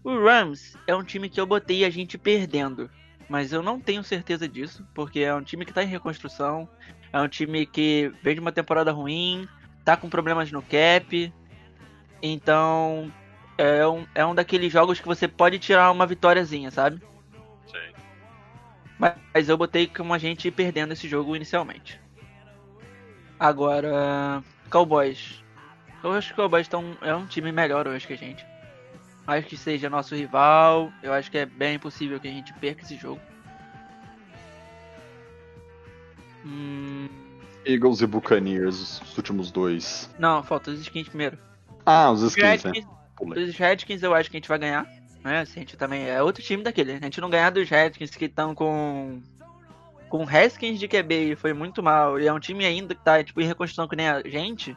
O 0.03 0.17
Rams 0.19 0.75
é 0.87 0.95
um 0.95 1.03
time 1.03 1.29
que 1.29 1.39
eu 1.39 1.45
botei 1.45 1.85
a 1.85 1.89
gente 1.89 2.17
perdendo. 2.17 2.89
Mas 3.29 3.53
eu 3.53 3.63
não 3.63 3.79
tenho 3.79 4.03
certeza 4.03 4.47
disso, 4.47 4.85
porque 4.93 5.21
é 5.21 5.33
um 5.33 5.41
time 5.41 5.65
que 5.65 5.73
tá 5.73 5.83
em 5.83 5.87
reconstrução. 5.87 6.67
É 7.13 7.19
um 7.19 7.27
time 7.27 7.65
que 7.65 8.11
veio 8.21 8.35
de 8.35 8.41
uma 8.41 8.51
temporada 8.51 8.91
ruim, 8.91 9.47
tá 9.85 9.95
com 9.95 10.09
problemas 10.09 10.51
no 10.51 10.61
cap. 10.61 11.33
Então, 12.21 13.11
é 13.57 13.87
um, 13.87 14.05
é 14.13 14.25
um 14.25 14.35
daqueles 14.35 14.71
jogos 14.71 14.99
que 14.99 15.07
você 15.07 15.27
pode 15.27 15.59
tirar 15.59 15.91
uma 15.91 16.05
vitóriazinha, 16.05 16.71
sabe? 16.71 17.01
Mas 19.33 19.49
eu 19.49 19.57
botei 19.57 19.87
como 19.87 20.13
a 20.13 20.17
gente 20.17 20.51
perdendo 20.51 20.93
esse 20.93 21.07
jogo 21.07 21.35
inicialmente. 21.35 21.99
Agora, 23.39 24.43
Cowboys. 24.69 25.43
Eu 26.03 26.11
acho 26.11 26.27
que 26.27 26.33
o 26.33 26.43
Cowboys 26.43 26.67
tão, 26.67 26.95
é 27.01 27.13
um 27.15 27.25
time 27.25 27.51
melhor 27.51 27.87
hoje 27.87 28.05
que 28.05 28.13
a 28.13 28.17
gente. 28.17 28.45
Acho 29.25 29.47
que 29.47 29.57
seja 29.57 29.89
nosso 29.89 30.15
rival. 30.15 30.91
Eu 31.01 31.13
acho 31.13 31.31
que 31.31 31.37
é 31.37 31.45
bem 31.45 31.79
possível 31.79 32.19
que 32.19 32.27
a 32.27 32.31
gente 32.31 32.53
perca 32.53 32.83
esse 32.83 32.95
jogo. 32.97 33.19
Hum, 36.45 37.07
Eagles 37.65 38.01
e 38.01 38.07
Buccaneers, 38.07 39.01
os 39.01 39.17
últimos 39.17 39.51
dois. 39.51 40.09
não, 40.17 40.43
falta 40.43 40.71
os 40.71 40.79
skins 40.81 41.07
primeiro. 41.07 41.37
Ah, 41.85 42.11
os 42.11 42.21
skins, 42.23 42.43
né? 42.43 42.49
Redskins, 42.49 42.85
Pulei. 43.15 43.43
os 43.43 43.55
Redskins 43.55 44.03
eu 44.03 44.13
acho 44.13 44.29
que 44.29 44.37
a 44.37 44.39
gente 44.39 44.49
vai 44.49 44.59
ganhar. 44.59 45.00
Né? 45.23 45.45
Se 45.45 45.57
a 45.57 45.61
gente 45.61 45.77
também 45.77 46.07
é 46.09 46.21
outro 46.21 46.43
time 46.43 46.63
daquele. 46.63 46.93
A 46.93 46.99
gente 46.99 47.21
não 47.21 47.29
ganhar 47.29 47.49
dos 47.51 47.69
Redskins 47.69 48.11
que 48.11 48.25
estão 48.25 48.53
com 48.55 49.21
com 50.09 50.23
Haskins 50.27 50.77
de 50.77 50.89
QB 50.89 51.31
e 51.31 51.35
foi 51.37 51.53
muito 51.53 51.81
mal. 51.81 52.19
E 52.19 52.27
é 52.27 52.33
um 52.33 52.39
time 52.39 52.65
ainda 52.65 52.93
que 52.93 53.01
tá 53.01 53.23
tipo 53.23 53.39
em 53.39 53.45
reconstrução 53.45 53.87
que 53.87 53.95
nem 53.95 54.09
a 54.09 54.21
gente, 54.27 54.75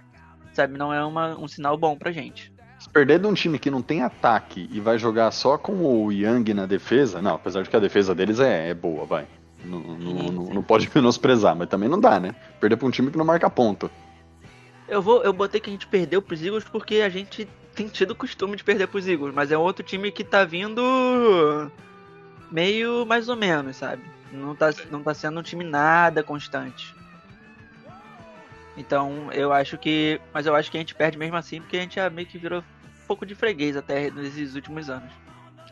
sabe? 0.52 0.78
Não 0.78 0.92
é 0.94 1.04
uma, 1.04 1.36
um 1.36 1.48
sinal 1.48 1.76
bom 1.76 1.96
pra 1.96 2.12
gente. 2.12 2.52
Se 2.78 2.88
perder 2.88 3.18
de 3.18 3.26
um 3.26 3.34
time 3.34 3.58
que 3.58 3.68
não 3.70 3.82
tem 3.82 4.02
ataque 4.02 4.68
e 4.70 4.78
vai 4.78 4.96
jogar 4.96 5.30
só 5.32 5.58
com 5.58 5.72
o 5.72 6.12
Young 6.12 6.54
na 6.54 6.66
defesa, 6.66 7.20
não, 7.20 7.34
apesar 7.34 7.62
de 7.62 7.70
que 7.70 7.74
a 7.76 7.80
defesa 7.80 8.14
deles 8.14 8.38
é, 8.38 8.68
é 8.68 8.74
boa, 8.74 9.04
vai. 9.06 9.26
Não, 9.64 9.80
não, 9.80 10.12
não- 10.30 10.54
não 10.54 10.62
pode 10.62 10.88
menosprezar, 10.94 11.56
mas 11.56 11.68
também 11.68 11.88
não 11.88 11.98
dá, 11.98 12.20
né? 12.20 12.32
Perder 12.60 12.76
pra 12.76 12.86
um 12.86 12.90
time 12.90 13.10
que 13.10 13.18
não 13.18 13.24
marca 13.24 13.50
ponto. 13.50 13.90
Eu 14.86 15.02
vou, 15.02 15.24
eu 15.24 15.32
botei 15.32 15.60
que 15.60 15.70
a 15.70 15.72
gente 15.72 15.86
perdeu 15.88 16.20
pros 16.22 16.44
Eagles 16.44 16.62
porque 16.64 16.96
a 16.96 17.08
gente 17.08 17.48
tem 17.74 17.88
tido 17.88 18.12
o 18.12 18.16
costume 18.16 18.56
de 18.56 18.64
perder 18.64 18.86
pros 18.88 19.06
Eagles, 19.06 19.34
mas 19.34 19.50
é 19.50 19.58
outro 19.58 19.84
time 19.84 20.10
que 20.10 20.24
tá 20.24 20.44
vindo 20.44 21.70
meio 22.50 23.04
mais 23.04 23.28
ou 23.28 23.36
menos, 23.36 23.76
sabe? 23.76 24.02
Não 24.32 24.54
tá, 24.54 24.70
não 24.90 25.02
tá 25.02 25.14
sendo 25.14 25.40
um 25.40 25.42
time 25.42 25.64
nada 25.64 26.22
constante. 26.22 26.94
Então, 28.76 29.30
eu 29.32 29.52
acho 29.52 29.78
que. 29.78 30.20
Mas 30.32 30.46
eu 30.46 30.54
acho 30.54 30.70
que 30.70 30.76
a 30.76 30.80
gente 30.80 30.94
perde 30.94 31.16
mesmo 31.16 31.36
assim, 31.36 31.60
porque 31.60 31.76
a 31.76 31.80
gente 31.80 31.98
meio 32.10 32.26
que 32.26 32.38
virou 32.38 32.60
um 32.60 33.06
pouco 33.06 33.24
de 33.24 33.34
freguês 33.34 33.76
até 33.76 34.10
nesses 34.10 34.54
últimos 34.54 34.90
anos. 34.90 35.10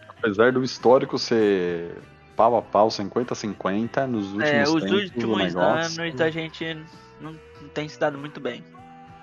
Apesar 0.08 0.52
do 0.52 0.62
histórico 0.62 1.18
ser 1.18 1.96
pau 2.36 2.56
a 2.56 2.62
pau, 2.62 2.88
50-50, 2.88 4.06
nos 4.06 4.26
últimos 4.32 4.48
é, 4.48 4.62
os 4.62 4.82
tempos 4.82 4.92
últimos 4.92 5.56
anos 5.56 6.20
a 6.20 6.30
gente 6.30 6.76
não, 7.20 7.32
não 7.60 7.68
tem 7.74 7.88
se 7.88 7.98
dado 7.98 8.16
muito 8.16 8.40
bem. 8.40 8.62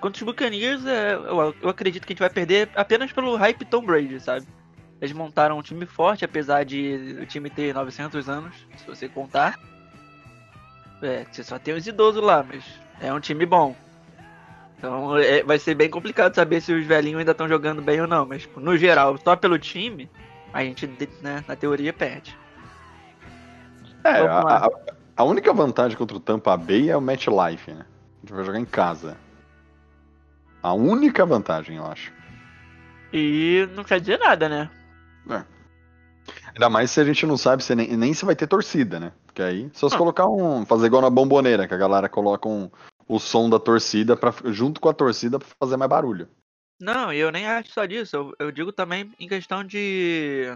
Quanto 0.00 0.16
os 0.16 0.22
Buccaneers, 0.22 0.84
é, 0.86 1.14
eu, 1.14 1.54
eu 1.62 1.68
acredito 1.68 2.06
que 2.06 2.12
a 2.12 2.14
gente 2.14 2.20
vai 2.20 2.30
perder 2.30 2.70
apenas 2.74 3.12
pelo 3.12 3.36
hype 3.36 3.64
Tom 3.66 3.84
Brady, 3.84 4.18
sabe? 4.18 4.46
Eles 5.00 5.14
montaram 5.14 5.58
um 5.58 5.62
time 5.62 5.86
forte, 5.86 6.24
apesar 6.24 6.64
de 6.64 7.18
o 7.20 7.26
time 7.26 7.48
ter 7.50 7.74
900 7.74 8.28
anos, 8.28 8.54
se 8.76 8.86
você 8.86 9.08
contar. 9.08 9.58
É, 11.02 11.24
você 11.30 11.42
só 11.42 11.58
tem 11.58 11.74
os 11.74 11.86
idosos 11.86 12.22
lá, 12.22 12.42
mas 12.42 12.64
é 13.00 13.12
um 13.12 13.20
time 13.20 13.44
bom. 13.46 13.74
Então 14.78 15.16
é, 15.18 15.42
vai 15.42 15.58
ser 15.58 15.74
bem 15.74 15.90
complicado 15.90 16.34
saber 16.34 16.60
se 16.62 16.72
os 16.72 16.86
velhinhos 16.86 17.18
ainda 17.18 17.32
estão 17.32 17.48
jogando 17.48 17.82
bem 17.82 18.00
ou 18.00 18.06
não, 18.06 18.24
mas 18.26 18.42
tipo, 18.42 18.60
no 18.60 18.76
geral, 18.76 19.18
só 19.22 19.36
pelo 19.36 19.58
time, 19.58 20.10
a 20.52 20.62
gente, 20.64 20.86
né, 21.22 21.44
na 21.46 21.56
teoria, 21.56 21.92
perde. 21.92 22.36
É, 24.04 24.20
a- 24.26 24.68
a 25.16 25.24
única 25.24 25.52
vantagem 25.52 25.96
contra 25.96 26.16
o 26.16 26.20
Tampa 26.20 26.56
Bay 26.56 26.88
é 26.90 26.96
o 26.96 27.00
match 27.00 27.26
life, 27.26 27.70
né? 27.70 27.84
A 27.84 28.20
gente 28.26 28.32
vai 28.34 28.44
jogar 28.44 28.58
em 28.58 28.64
casa. 28.64 29.16
A 30.62 30.72
única 30.74 31.24
vantagem, 31.24 31.76
eu 31.76 31.86
acho. 31.86 32.12
E 33.12 33.68
não 33.74 33.82
quer 33.84 34.00
dizer 34.00 34.18
nada, 34.18 34.48
né? 34.48 34.70
Ainda 36.54 36.68
mais 36.68 36.90
se 36.90 37.00
a 37.00 37.04
gente 37.04 37.24
não 37.26 37.36
sabe 37.36 37.62
se 37.64 37.74
nem, 37.74 37.96
nem 37.96 38.12
se 38.12 38.24
vai 38.24 38.36
ter 38.36 38.46
torcida, 38.46 39.00
né? 39.00 39.12
Porque 39.26 39.42
aí, 39.42 39.70
só 39.72 39.88
se 39.88 39.94
Ah. 39.94 39.98
colocar 39.98 40.26
um. 40.26 40.64
Fazer 40.66 40.86
igual 40.86 41.02
na 41.02 41.10
bomboneira, 41.10 41.66
que 41.66 41.74
a 41.74 41.78
galera 41.78 42.08
coloca 42.08 42.48
um, 42.48 42.70
o 43.08 43.18
som 43.18 43.48
da 43.48 43.58
torcida 43.58 44.16
pra, 44.16 44.32
junto 44.46 44.80
com 44.80 44.88
a 44.88 44.92
torcida 44.94 45.38
pra 45.38 45.48
fazer 45.58 45.76
mais 45.76 45.88
barulho. 45.88 46.28
Não, 46.80 47.12
e 47.12 47.18
eu 47.18 47.30
nem 47.30 47.46
acho 47.46 47.72
só 47.72 47.84
disso. 47.84 48.16
Eu, 48.16 48.34
eu 48.38 48.50
digo 48.52 48.72
também 48.72 49.10
em 49.18 49.28
questão 49.28 49.64
de. 49.64 50.52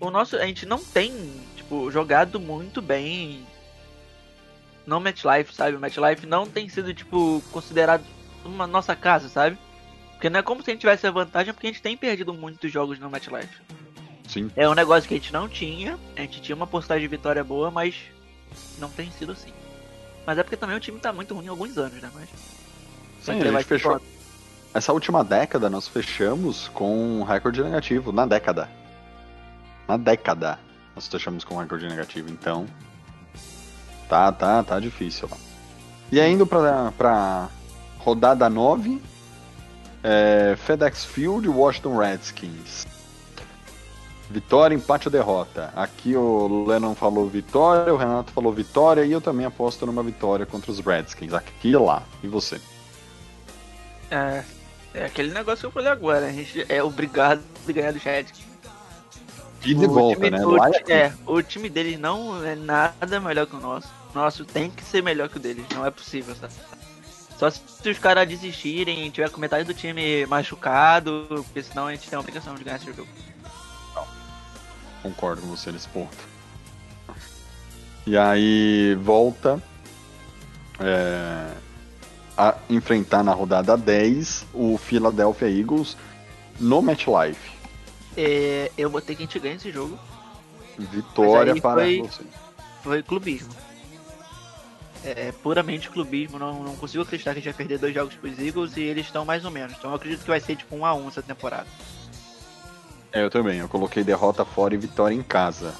O 0.00 0.10
nosso. 0.10 0.36
A 0.36 0.46
gente 0.46 0.66
não 0.66 0.78
tem, 0.78 1.12
tipo, 1.56 1.90
jogado 1.90 2.38
muito 2.40 2.80
bem 2.80 3.46
no 4.86 5.00
MetLife, 5.00 5.54
sabe? 5.54 5.76
O 5.76 5.80
MetLife 5.80 6.26
não 6.26 6.46
tem 6.46 6.68
sido, 6.68 6.92
tipo, 6.92 7.42
considerado 7.52 8.04
uma 8.44 8.66
nossa 8.66 8.96
casa, 8.96 9.28
sabe? 9.28 9.58
Porque 10.12 10.28
não 10.28 10.40
é 10.40 10.42
como 10.42 10.62
se 10.62 10.70
a 10.70 10.72
gente 10.74 10.80
tivesse 10.80 11.06
a 11.06 11.10
vantagem, 11.10 11.52
porque 11.54 11.66
a 11.66 11.70
gente 11.70 11.82
tem 11.82 11.96
perdido 11.96 12.34
muitos 12.34 12.70
jogos 12.70 12.98
no 12.98 13.08
MetLife. 13.08 13.60
Sim. 14.28 14.50
É 14.54 14.68
um 14.68 14.74
negócio 14.74 15.08
que 15.08 15.14
a 15.14 15.16
gente 15.16 15.32
não 15.32 15.48
tinha. 15.48 15.98
A 16.16 16.20
gente 16.20 16.40
tinha 16.40 16.54
uma 16.54 16.66
postagem 16.66 17.02
de 17.02 17.08
vitória 17.08 17.42
boa, 17.42 17.70
mas 17.70 17.96
não 18.78 18.88
tem 18.88 19.10
sido 19.10 19.32
assim. 19.32 19.52
Mas 20.26 20.38
é 20.38 20.42
porque 20.42 20.56
também 20.56 20.76
o 20.76 20.80
time 20.80 21.00
tá 21.00 21.12
muito 21.12 21.34
ruim 21.34 21.48
há 21.48 21.50
alguns 21.50 21.76
anos, 21.76 22.00
né? 22.00 22.10
Mas. 22.14 22.28
Sim, 23.22 23.40
a 23.40 23.50
gente 23.50 23.64
fechou. 23.64 24.00
Essa 24.72 24.92
última 24.92 25.24
década 25.24 25.68
nós 25.68 25.88
fechamos 25.88 26.68
com 26.68 27.20
um 27.20 27.22
recorde 27.24 27.62
negativo. 27.62 28.12
Na 28.12 28.26
década. 28.26 28.68
Na 29.88 29.96
década 29.96 30.58
nós 30.94 31.08
fechamos 31.08 31.42
com 31.42 31.56
um 31.56 31.58
recorde 31.58 31.88
negativo. 31.88 32.30
Então. 32.30 32.66
Tá, 34.10 34.32
tá, 34.32 34.62
tá 34.64 34.80
difícil 34.80 35.28
lá. 35.30 35.36
E 36.10 36.20
indo 36.20 36.44
pra, 36.44 36.92
pra 36.98 37.48
rodada 37.98 38.50
9. 38.50 39.00
É, 40.02 40.56
FedEx 40.66 41.04
Field 41.04 41.46
Washington 41.48 41.96
Redskins. 41.96 42.86
Vitória, 44.28 44.74
empate 44.74 45.06
ou 45.06 45.12
derrota? 45.12 45.72
Aqui 45.76 46.16
o 46.16 46.64
Lennon 46.66 46.94
falou 46.94 47.28
vitória, 47.28 47.92
o 47.92 47.96
Renato 47.96 48.32
falou 48.32 48.52
vitória 48.52 49.04
e 49.04 49.12
eu 49.12 49.20
também 49.20 49.46
aposto 49.46 49.86
numa 49.86 50.02
vitória 50.02 50.44
contra 50.46 50.70
os 50.72 50.80
Redskins. 50.80 51.32
Aqui 51.32 51.68
e 51.68 51.76
lá. 51.76 52.02
E 52.22 52.26
você? 52.28 52.60
É, 54.10 54.42
é 54.94 55.04
aquele 55.04 55.32
negócio 55.32 55.60
que 55.60 55.66
eu 55.66 55.70
falei 55.70 55.88
agora, 55.90 56.26
a 56.26 56.32
gente 56.32 56.64
é 56.68 56.82
obrigado 56.82 57.42
a 57.68 57.72
ganhar 57.72 57.92
do 57.92 57.98
Redskins. 58.00 58.46
E 59.64 59.74
de 59.74 59.84
O 59.84 59.88
volta, 59.92 60.14
time- 60.24 60.30
né? 60.30 60.46
O, 60.46 60.62
aqui. 60.62 60.92
é, 60.92 61.12
o 61.26 61.42
time 61.42 61.68
deles 61.68 61.98
não 62.00 62.42
é 62.44 62.54
nada 62.56 63.20
melhor 63.20 63.46
que 63.46 63.54
o 63.56 63.60
nosso. 63.60 63.99
Nosso 64.14 64.44
tem 64.44 64.70
que 64.70 64.82
ser 64.82 65.02
melhor 65.02 65.28
que 65.28 65.36
o 65.36 65.40
deles, 65.40 65.64
não 65.72 65.86
é 65.86 65.90
possível, 65.90 66.34
sabe? 66.34 66.52
Só 67.38 67.48
se, 67.50 67.88
os 67.88 67.98
caras 67.98 68.28
desistirem 68.28 69.06
e 69.06 69.10
tiver 69.10 69.30
com 69.30 69.40
metade 69.40 69.64
do 69.64 69.72
time 69.72 70.26
machucado, 70.26 71.26
porque 71.28 71.62
senão 71.62 71.86
a 71.86 71.92
gente 71.92 72.08
tem 72.08 72.16
a 72.16 72.20
obrigação 72.20 72.54
de 72.54 72.64
ganhar 72.64 72.76
esse 72.76 72.86
jogo. 72.86 73.08
Concordo 75.02 75.40
com 75.40 75.48
você 75.48 75.72
nesse 75.72 75.88
ponto. 75.88 76.16
E 78.06 78.16
aí 78.16 78.94
volta 79.00 79.62
é, 80.78 81.50
a 82.36 82.56
enfrentar 82.68 83.22
na 83.22 83.32
rodada 83.32 83.76
10 83.76 84.46
o 84.52 84.76
Philadelphia 84.76 85.48
Eagles 85.48 85.96
no 86.58 86.82
MetLife. 86.82 87.50
É, 88.16 88.70
eu 88.76 88.90
botei 88.90 89.16
que 89.16 89.22
a 89.22 89.26
gente 89.26 89.38
ganha 89.38 89.54
esse 89.54 89.70
jogo. 89.70 89.98
Vitória 90.78 91.58
para 91.60 91.82
foi- 91.82 92.02
você. 92.02 92.22
Foi 92.82 93.02
clubismo. 93.02 93.54
É 95.02 95.32
puramente 95.42 95.88
clubismo, 95.88 96.38
não, 96.38 96.62
não 96.62 96.76
consigo 96.76 97.02
acreditar 97.02 97.32
que 97.32 97.38
a 97.38 97.42
gente 97.42 97.52
vai 97.52 97.56
perder 97.56 97.78
dois 97.78 97.94
jogos 97.94 98.14
pros 98.14 98.38
Eagles 98.38 98.76
e 98.76 98.82
eles 98.82 99.06
estão 99.06 99.24
mais 99.24 99.44
ou 99.44 99.50
menos. 99.50 99.74
Então 99.78 99.90
eu 99.90 99.96
acredito 99.96 100.22
que 100.22 100.28
vai 100.28 100.40
ser 100.40 100.56
tipo 100.56 100.76
um 100.76 100.84
a 100.84 100.94
um 100.94 101.08
essa 101.08 101.22
temporada. 101.22 101.66
É, 103.12 103.22
eu 103.22 103.30
também. 103.30 103.58
Eu 103.58 103.68
coloquei 103.68 104.04
derrota 104.04 104.44
fora 104.44 104.74
e 104.74 104.78
vitória 104.78 105.14
em 105.14 105.22
casa. 105.22 105.74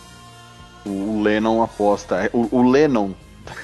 O 0.84 1.20
Lennon 1.22 1.62
aposta. 1.62 2.30
O, 2.32 2.56
o 2.56 2.62
Lennon 2.70 3.12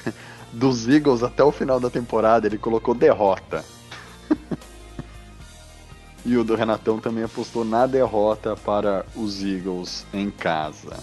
dos 0.53 0.87
Eagles 0.87 1.23
até 1.23 1.43
o 1.43 1.51
final 1.51 1.79
da 1.79 1.89
temporada 1.89 2.47
ele 2.47 2.57
colocou 2.57 2.93
derrota. 2.93 3.65
e 6.23 6.37
o 6.37 6.43
do 6.43 6.55
Renatão 6.55 6.99
também 6.99 7.23
apostou 7.23 7.65
na 7.65 7.87
derrota 7.87 8.55
para 8.55 9.05
os 9.15 9.43
Eagles 9.43 10.05
em 10.13 10.29
casa. 10.29 10.97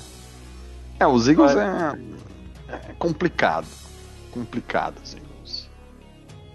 É, 0.98 1.06
os 1.06 1.28
Eagles 1.28 1.56
é, 1.56 1.98
é 2.68 2.92
complicado. 2.98 3.66
Complicado, 4.34 4.96
os 5.02 5.14
Eagles. 5.14 5.68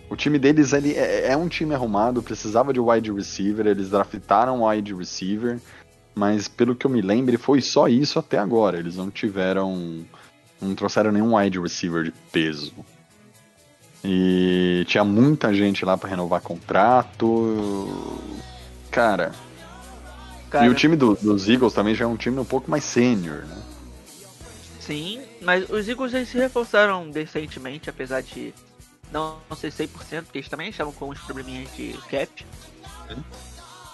O 0.10 0.15
time 0.15 0.38
deles 0.38 0.74
ele 0.74 0.94
é, 0.94 1.32
é 1.32 1.38
um 1.38 1.48
time 1.48 1.74
arrumado, 1.74 2.22
precisava 2.22 2.72
de 2.74 2.80
wide 2.80 3.12
receiver, 3.12 3.65
eles 3.65 3.89
draftaram 3.89 4.63
wide 4.65 4.94
receiver 4.94 5.60
mas 6.15 6.50
pelo 6.50 6.76
que 6.76 6.86
eu 6.86 6.92
me 6.92 7.02
lembro, 7.02 7.39
foi 7.39 7.62
só 7.62 7.88
isso 7.88 8.20
até 8.20 8.38
agora. 8.38 8.78
Eles 8.78 8.98
não 8.98 9.10
tiveram. 9.10 10.04
Não 10.60 10.76
trouxeram 10.76 11.13
nenhum 11.13 11.38
wide 11.38 11.58
receiver 11.58 12.04
de 12.04 12.12
peso. 12.30 12.74
E 14.04 14.84
tinha 14.88 15.06
muita 15.06 15.54
gente 15.54 15.86
lá 15.86 15.98
para 15.98 16.10
renovar 16.10 16.42
contrato. 16.42 17.88
Cara, 18.92 19.32
Cara, 20.50 20.65
e 20.65 20.70
o 20.70 20.74
time 20.74 20.98
do- 20.98 21.15
dos 21.15 21.48
Eagles 21.48 21.74
também 21.74 21.96
já 21.96 22.04
é 22.04 22.08
um 22.08 22.18
time 22.18 22.38
um 22.39 22.44
pouco 22.46 22.70
mais 22.70 22.84
sênior, 22.84 23.46
né? 23.46 23.56
sim, 24.80 25.22
mas 25.41 25.69
os 25.69 25.88
Eagles 25.88 26.13
eles 26.13 26.30
se 26.30 26.38
reforçaram 26.38 27.10
decentemente, 27.10 27.89
apesar 27.89 28.21
de 28.21 28.54
não, 29.12 29.38
não 29.49 29.58
ser 29.58 29.71
100%, 29.71 30.23
porque 30.23 30.38
eles 30.39 30.49
também 30.49 30.69
estavam 30.69 30.93
com 30.93 31.10
uns 31.10 31.19
probleminhas 31.19 31.73
de 31.75 31.97
cap. 32.10 32.45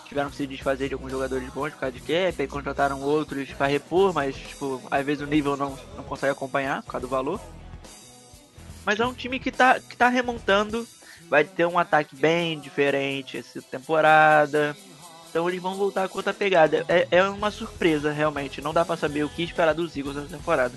Tiveram 0.08 0.30
que 0.30 0.36
se 0.36 0.48
desfazer 0.48 0.88
de 0.88 0.94
alguns 0.94 1.12
jogadores 1.12 1.48
bons 1.50 1.72
por 1.72 1.80
causa 1.80 1.94
de 1.94 2.02
cap, 2.02 2.42
aí 2.42 2.48
contrataram 2.48 3.02
outros 3.02 3.50
para 3.54 3.68
repor, 3.68 4.14
mas 4.14 4.36
tipo, 4.36 4.82
às 4.90 5.06
vezes 5.06 5.24
o 5.24 5.28
nível 5.28 5.58
não, 5.58 5.78
não 5.96 6.04
consegue 6.04 6.32
acompanhar 6.32 6.84
por 6.84 6.92
causa 6.92 7.08
do 7.08 7.10
valor. 7.10 7.40
Mas 8.86 9.00
é 9.00 9.06
um 9.06 9.14
time 9.14 9.40
que 9.40 9.52
tá, 9.52 9.80
que 9.80 9.98
tá 9.98 10.10
remontando, 10.10 10.88
vai 11.28 11.44
ter 11.44 11.66
um 11.66 11.80
ataque 11.80 12.16
bem 12.16 12.60
diferente 12.60 13.38
essa 13.38 13.62
temporada. 13.62 14.78
Então 15.30 15.50
eles 15.50 15.62
vão 15.62 15.76
voltar 15.76 16.08
com 16.08 16.18
outra 16.18 16.34
pegada. 16.34 16.86
É, 16.88 17.08
é 17.12 17.24
uma 17.24 17.52
surpresa, 17.52 18.12
realmente. 18.12 18.62
Não 18.62 18.74
dá 18.74 18.86
pra 18.86 18.96
saber 18.96 19.26
o 19.26 19.30
que 19.30 19.44
esperar 19.44 19.74
dos 19.74 19.98
Eagles 19.98 20.16
nessa 20.16 20.38
temporada. 20.38 20.74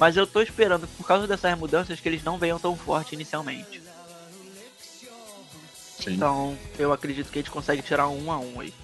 Mas 0.00 0.16
eu 0.16 0.26
tô 0.26 0.40
esperando, 0.40 0.88
por 0.96 1.06
causa 1.06 1.26
dessas 1.26 1.56
mudanças, 1.58 2.00
que 2.00 2.08
eles 2.08 2.24
não 2.24 2.38
venham 2.38 2.58
tão 2.58 2.74
forte 2.74 3.14
inicialmente. 3.14 3.82
Sim. 6.02 6.14
Então 6.14 6.56
eu 6.78 6.90
acredito 6.90 7.30
que 7.30 7.38
a 7.38 7.42
gente 7.42 7.50
consegue 7.50 7.82
tirar 7.82 8.08
um 8.08 8.28
1 8.28 8.32
a 8.32 8.38
1 8.38 8.60
aí. 8.60 8.74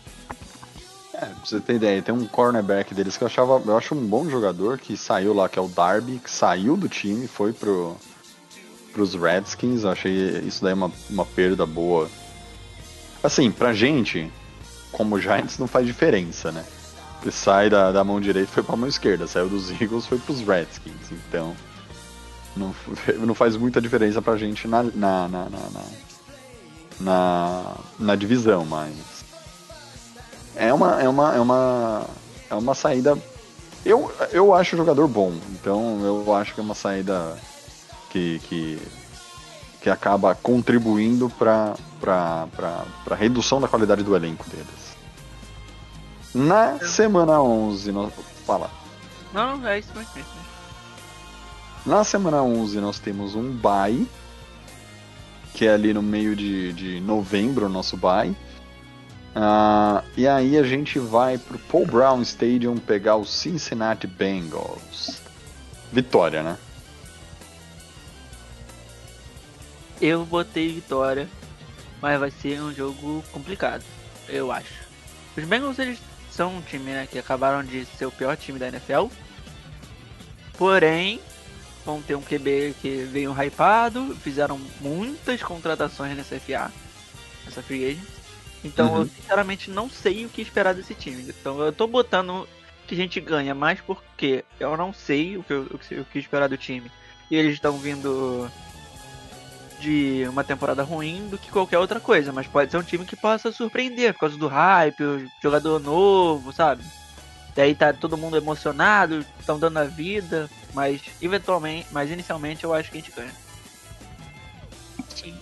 É, 1.14 1.20
pra 1.20 1.34
você 1.42 1.58
ter 1.58 1.76
ideia, 1.76 2.02
tem 2.02 2.14
um 2.14 2.26
cornerback 2.26 2.94
deles 2.94 3.16
que 3.16 3.24
eu 3.24 3.28
achava. 3.28 3.62
Eu 3.64 3.78
acho 3.78 3.94
um 3.94 4.06
bom 4.06 4.28
jogador 4.28 4.78
que 4.78 4.94
saiu 4.94 5.32
lá, 5.32 5.48
que 5.48 5.58
é 5.58 5.62
o 5.62 5.68
Darby, 5.68 6.20
que 6.22 6.30
saiu 6.30 6.76
do 6.76 6.86
time, 6.86 7.26
foi 7.26 7.54
pro, 7.54 7.96
pros 8.92 9.14
Redskins. 9.14 9.84
Eu 9.84 9.90
achei 9.92 10.12
isso 10.40 10.62
daí 10.62 10.74
uma, 10.74 10.92
uma 11.08 11.24
perda 11.24 11.64
boa. 11.64 12.10
Assim, 13.22 13.50
pra 13.50 13.72
gente, 13.72 14.30
como 14.92 15.18
Giants, 15.18 15.56
não 15.56 15.66
faz 15.66 15.86
diferença, 15.86 16.52
né? 16.52 16.62
Porque 17.26 17.36
sai 17.36 17.68
da, 17.68 17.90
da 17.90 18.04
mão 18.04 18.20
direita 18.20 18.52
foi 18.52 18.62
pra 18.62 18.76
mão 18.76 18.88
esquerda, 18.88 19.26
saiu 19.26 19.48
dos 19.48 19.68
Eagles 19.80 20.06
foi 20.06 20.16
pros 20.16 20.40
Redskins. 20.42 21.10
Então, 21.10 21.56
não, 22.56 22.72
não 23.18 23.34
faz 23.34 23.56
muita 23.56 23.80
diferença 23.80 24.22
pra 24.22 24.36
gente 24.36 24.68
na, 24.68 24.84
na, 24.84 25.26
na, 25.26 25.48
na, 25.48 25.82
na, 27.00 27.74
na, 27.98 28.14
divisão, 28.14 28.64
mas 28.64 28.94
é 30.54 30.72
uma 30.72 31.02
é 31.02 31.08
uma 31.08 31.34
é 31.34 31.40
uma 31.40 32.06
é 32.48 32.54
uma 32.54 32.74
saída 32.76 33.18
eu, 33.84 34.12
eu 34.30 34.54
acho 34.54 34.76
o 34.76 34.78
jogador 34.78 35.08
bom 35.08 35.34
então 35.50 36.00
eu 36.04 36.32
acho 36.32 36.54
que 36.54 36.60
é 36.60 36.62
uma 36.62 36.76
saída 36.76 37.36
que 38.08 38.40
que, 38.44 38.78
que 39.80 39.90
acaba 39.90 40.32
contribuindo 40.36 41.28
para 41.28 41.74
para 42.00 43.16
redução 43.16 43.60
da 43.60 43.66
qualidade 43.66 44.04
do 44.04 44.14
elenco 44.14 44.48
deles 44.48 44.85
na 46.36 46.78
semana 46.80 47.40
11 47.40 47.92
nós, 47.92 48.12
fala 48.46 48.70
Não, 49.32 49.66
é 49.66 49.78
isso 49.78 49.88
mesmo. 49.94 50.10
é 50.16 50.20
isso 50.20 50.30
mesmo. 50.34 50.46
na 51.86 52.04
semana 52.04 52.42
11 52.42 52.80
nós 52.80 52.98
temos 52.98 53.34
um 53.34 53.50
bye 53.52 54.06
que 55.54 55.66
é 55.66 55.72
ali 55.72 55.94
no 55.94 56.02
meio 56.02 56.36
de, 56.36 56.72
de 56.74 57.00
novembro 57.00 57.66
o 57.66 57.68
nosso 57.70 57.96
bye 57.96 58.36
Ah, 59.34 60.02
e 60.16 60.26
aí 60.28 60.56
a 60.58 60.62
gente 60.62 60.98
vai 60.98 61.38
pro 61.38 61.58
Paul 61.58 61.86
Brown 61.86 62.20
Stadium 62.22 62.76
pegar 62.76 63.16
o 63.16 63.24
Cincinnati 63.26 64.06
Bengals. 64.06 65.20
Vitória, 65.92 66.42
né? 66.42 66.56
Eu 70.00 70.24
botei 70.26 70.72
vitória, 70.74 71.28
mas 72.02 72.18
vai 72.20 72.30
ser 72.30 72.60
um 72.60 72.72
jogo 72.72 73.22
complicado, 73.32 73.82
eu 74.28 74.52
acho. 74.52 74.74
Os 75.36 75.44
Bengals 75.44 75.78
eles 75.78 75.98
são 76.36 76.56
um 76.56 76.60
time 76.60 76.90
né, 76.92 77.08
que 77.10 77.18
acabaram 77.18 77.64
de 77.64 77.84
ser 77.86 78.06
o 78.06 78.12
pior 78.12 78.36
time 78.36 78.58
da 78.58 78.68
NFL. 78.68 79.06
Porém, 80.58 81.20
vão 81.84 82.00
ter 82.02 82.14
um 82.14 82.22
QB 82.22 82.74
que 82.80 83.04
veio 83.10 83.32
hypado, 83.32 84.14
fizeram 84.16 84.58
muitas 84.80 85.42
contratações 85.42 86.16
nessa 86.16 86.38
FA, 86.38 86.70
nessa 87.44 87.62
free 87.62 87.86
agent. 87.90 88.04
Então 88.64 88.92
Uhum. 88.92 89.00
eu 89.02 89.06
sinceramente 89.06 89.70
não 89.70 89.88
sei 89.88 90.24
o 90.26 90.28
que 90.28 90.42
esperar 90.42 90.74
desse 90.74 90.94
time. 90.94 91.22
Então 91.28 91.60
eu 91.60 91.72
tô 91.72 91.86
botando 91.86 92.48
que 92.86 92.94
a 92.94 92.96
gente 92.96 93.20
ganha 93.20 93.54
mais 93.54 93.80
porque 93.80 94.44
eu 94.58 94.76
não 94.76 94.92
sei 94.92 95.36
o 95.36 95.42
que 95.42 95.52
eu, 95.52 95.62
o 96.00 96.04
que 96.04 96.18
esperar 96.18 96.48
do 96.48 96.56
time. 96.56 96.90
E 97.30 97.36
eles 97.36 97.54
estão 97.54 97.78
vindo 97.78 98.50
de 99.78 100.26
uma 100.28 100.42
temporada 100.42 100.82
ruim 100.82 101.28
do 101.28 101.38
que 101.38 101.50
qualquer 101.50 101.78
outra 101.78 102.00
coisa, 102.00 102.32
mas 102.32 102.46
pode 102.46 102.70
ser 102.70 102.78
um 102.78 102.82
time 102.82 103.04
que 103.04 103.16
possa 103.16 103.52
surpreender 103.52 104.12
por 104.14 104.20
causa 104.20 104.36
do 104.36 104.48
hype, 104.48 105.02
o 105.02 105.30
jogador 105.42 105.78
novo, 105.78 106.52
sabe? 106.52 106.82
Daí 107.54 107.74
tá 107.74 107.92
todo 107.92 108.18
mundo 108.18 108.36
emocionado, 108.36 109.24
estão 109.38 109.58
dando 109.58 109.78
a 109.78 109.84
vida, 109.84 110.48
mas 110.74 111.00
eventualmente, 111.22 111.86
mas 111.90 112.10
inicialmente 112.10 112.64
eu 112.64 112.74
acho 112.74 112.90
que 112.90 112.98
a 112.98 113.00
gente 113.00 113.12
ganha. 113.12 113.32
Sim. 115.14 115.34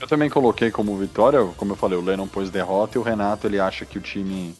Eu 0.00 0.06
também 0.06 0.28
coloquei 0.28 0.70
como 0.70 0.96
vitória, 0.96 1.44
como 1.56 1.72
eu 1.72 1.76
falei, 1.76 1.96
o 1.96 2.02
Lennon 2.02 2.26
pôs 2.26 2.50
derrota 2.50 2.98
e 2.98 3.00
o 3.00 3.04
Renato 3.04 3.46
ele 3.46 3.60
acha 3.60 3.84
que 3.84 3.98
o 3.98 4.00
time 4.00 4.54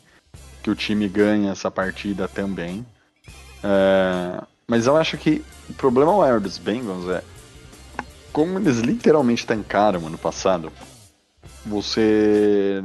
que 0.62 0.70
o 0.70 0.74
time 0.74 1.08
ganha 1.08 1.52
essa 1.52 1.70
partida 1.70 2.26
também. 2.26 2.84
É, 3.62 4.42
mas 4.66 4.86
eu 4.86 4.96
acho 4.96 5.16
que 5.16 5.44
o 5.68 5.74
problema 5.74 6.16
maior 6.16 6.40
dos 6.40 6.58
Bengals 6.58 7.08
é 7.08 7.22
como 8.36 8.58
eles 8.58 8.80
literalmente 8.80 9.46
tancaram 9.46 10.06
ano 10.06 10.18
passado. 10.18 10.70
Você. 11.64 12.82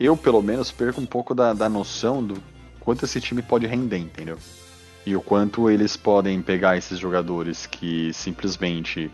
Eu, 0.00 0.16
pelo 0.16 0.40
menos, 0.40 0.72
perco 0.72 0.98
um 0.98 1.04
pouco 1.04 1.34
da, 1.34 1.52
da 1.52 1.68
noção 1.68 2.24
do 2.24 2.42
quanto 2.80 3.04
esse 3.04 3.20
time 3.20 3.42
pode 3.42 3.66
render, 3.66 3.98
entendeu? 3.98 4.38
E 5.04 5.14
o 5.14 5.20
quanto 5.20 5.68
eles 5.68 5.94
podem 5.94 6.40
pegar 6.40 6.78
esses 6.78 6.98
jogadores 6.98 7.66
que 7.66 8.14
simplesmente. 8.14 9.10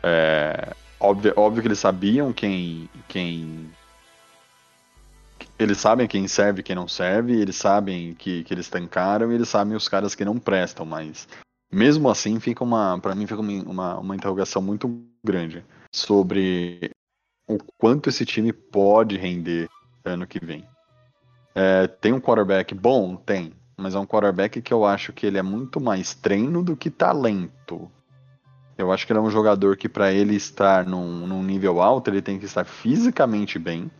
É, 0.00 0.74
óbvio, 1.00 1.32
óbvio 1.34 1.62
que 1.62 1.66
eles 1.66 1.80
sabiam 1.80 2.32
quem, 2.32 2.88
quem 3.08 3.68
eles 5.58 5.78
sabem 5.78 6.06
quem 6.06 6.28
serve 6.28 6.60
e 6.60 6.62
quem 6.62 6.76
não 6.76 6.86
serve, 6.86 7.32
eles 7.32 7.56
sabem 7.56 8.14
que, 8.14 8.44
que 8.44 8.54
eles 8.54 8.68
tancaram 8.68 9.32
e 9.32 9.34
eles 9.34 9.48
sabem 9.48 9.76
os 9.76 9.88
caras 9.88 10.14
que 10.14 10.24
não 10.24 10.38
prestam, 10.38 10.86
mas 10.86 11.26
mesmo 11.70 12.08
assim 12.08 12.40
fica 12.40 12.64
uma, 12.64 12.98
para 12.98 13.14
mim 13.14 13.26
fica 13.26 13.40
uma, 13.40 13.98
uma 13.98 14.16
interrogação 14.16 14.60
muito 14.60 15.02
grande 15.24 15.64
sobre 15.92 16.90
o 17.48 17.58
quanto 17.78 18.08
esse 18.08 18.24
time 18.24 18.52
pode 18.52 19.16
render 19.16 19.68
ano 20.04 20.26
que 20.26 20.44
vem. 20.44 20.64
É, 21.54 21.86
tem 21.86 22.12
um 22.12 22.20
quarterback 22.20 22.74
bom? 22.74 23.16
Tem, 23.16 23.52
mas 23.76 23.94
é 23.94 23.98
um 23.98 24.06
quarterback 24.06 24.60
que 24.62 24.72
eu 24.72 24.84
acho 24.84 25.12
que 25.12 25.26
ele 25.26 25.38
é 25.38 25.42
muito 25.42 25.80
mais 25.80 26.14
treino 26.14 26.62
do 26.62 26.76
que 26.76 26.90
talento. 26.90 27.90
Eu 28.78 28.90
acho 28.90 29.06
que 29.06 29.12
ele 29.12 29.18
é 29.18 29.22
um 29.22 29.30
jogador 29.30 29.76
que 29.76 29.88
para 29.88 30.12
ele 30.12 30.34
estar 30.34 30.86
num, 30.86 31.26
num 31.26 31.42
nível 31.42 31.82
alto, 31.82 32.08
ele 32.08 32.22
tem 32.22 32.38
que 32.38 32.46
estar 32.46 32.64
fisicamente 32.64 33.58
bem 33.58 33.90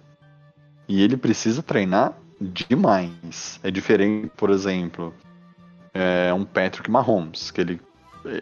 e 0.89 1.03
ele 1.03 1.17
precisa 1.17 1.63
treinar 1.63 2.15
demais. 2.41 3.61
É 3.63 3.71
diferente, 3.71 4.31
por 4.37 4.49
exemplo, 4.49 5.15
é 5.93 6.33
um 6.33 6.45
Patrick 6.45 6.91
Mahomes, 6.91 7.51
que 7.51 7.61
ele, 7.61 7.81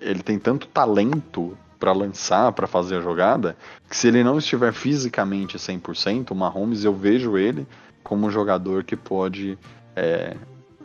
ele 0.00 0.22
tem 0.22 0.38
tanto 0.38 0.66
talento 0.68 1.56
para 1.78 1.92
lançar, 1.92 2.52
para 2.52 2.66
fazer 2.66 2.96
a 2.96 3.00
jogada, 3.00 3.56
que 3.88 3.96
se 3.96 4.08
ele 4.08 4.24
não 4.24 4.38
estiver 4.38 4.72
fisicamente 4.72 5.56
100%, 5.56 6.30
o 6.30 6.34
Mahomes 6.34 6.84
eu 6.84 6.94
vejo 6.94 7.38
ele 7.38 7.66
como 8.02 8.26
um 8.26 8.30
jogador 8.30 8.82
que 8.82 8.96
pode 8.96 9.56
é, 9.94 10.36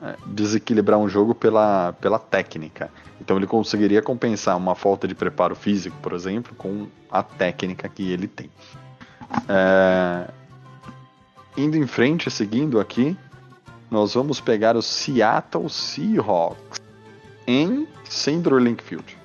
é, 0.01 0.15
desequilibrar 0.27 0.99
um 0.99 1.09
jogo 1.09 1.33
pela, 1.33 1.93
pela 1.93 2.19
técnica. 2.19 2.91
Então 3.19 3.37
ele 3.37 3.47
conseguiria 3.47 4.01
compensar 4.01 4.57
uma 4.57 4.75
falta 4.75 5.07
de 5.07 5.15
preparo 5.15 5.55
físico, 5.55 5.97
por 6.01 6.13
exemplo, 6.13 6.53
com 6.55 6.87
a 7.09 7.23
técnica 7.23 7.89
que 7.89 8.11
ele 8.11 8.27
tem. 8.27 8.49
É, 9.47 10.27
Indo 11.55 11.77
em 11.77 11.85
frente, 11.85 12.31
seguindo 12.31 12.79
aqui, 12.79 13.15
nós 13.93 14.15
vamos 14.15 14.41
pegar 14.41 14.75
o 14.75 14.81
Seattle 14.81 15.69
Seahawks 15.69 16.81
em 17.45 17.87
Central 18.03 18.57
Link 18.57 18.81
Field. 18.81 19.15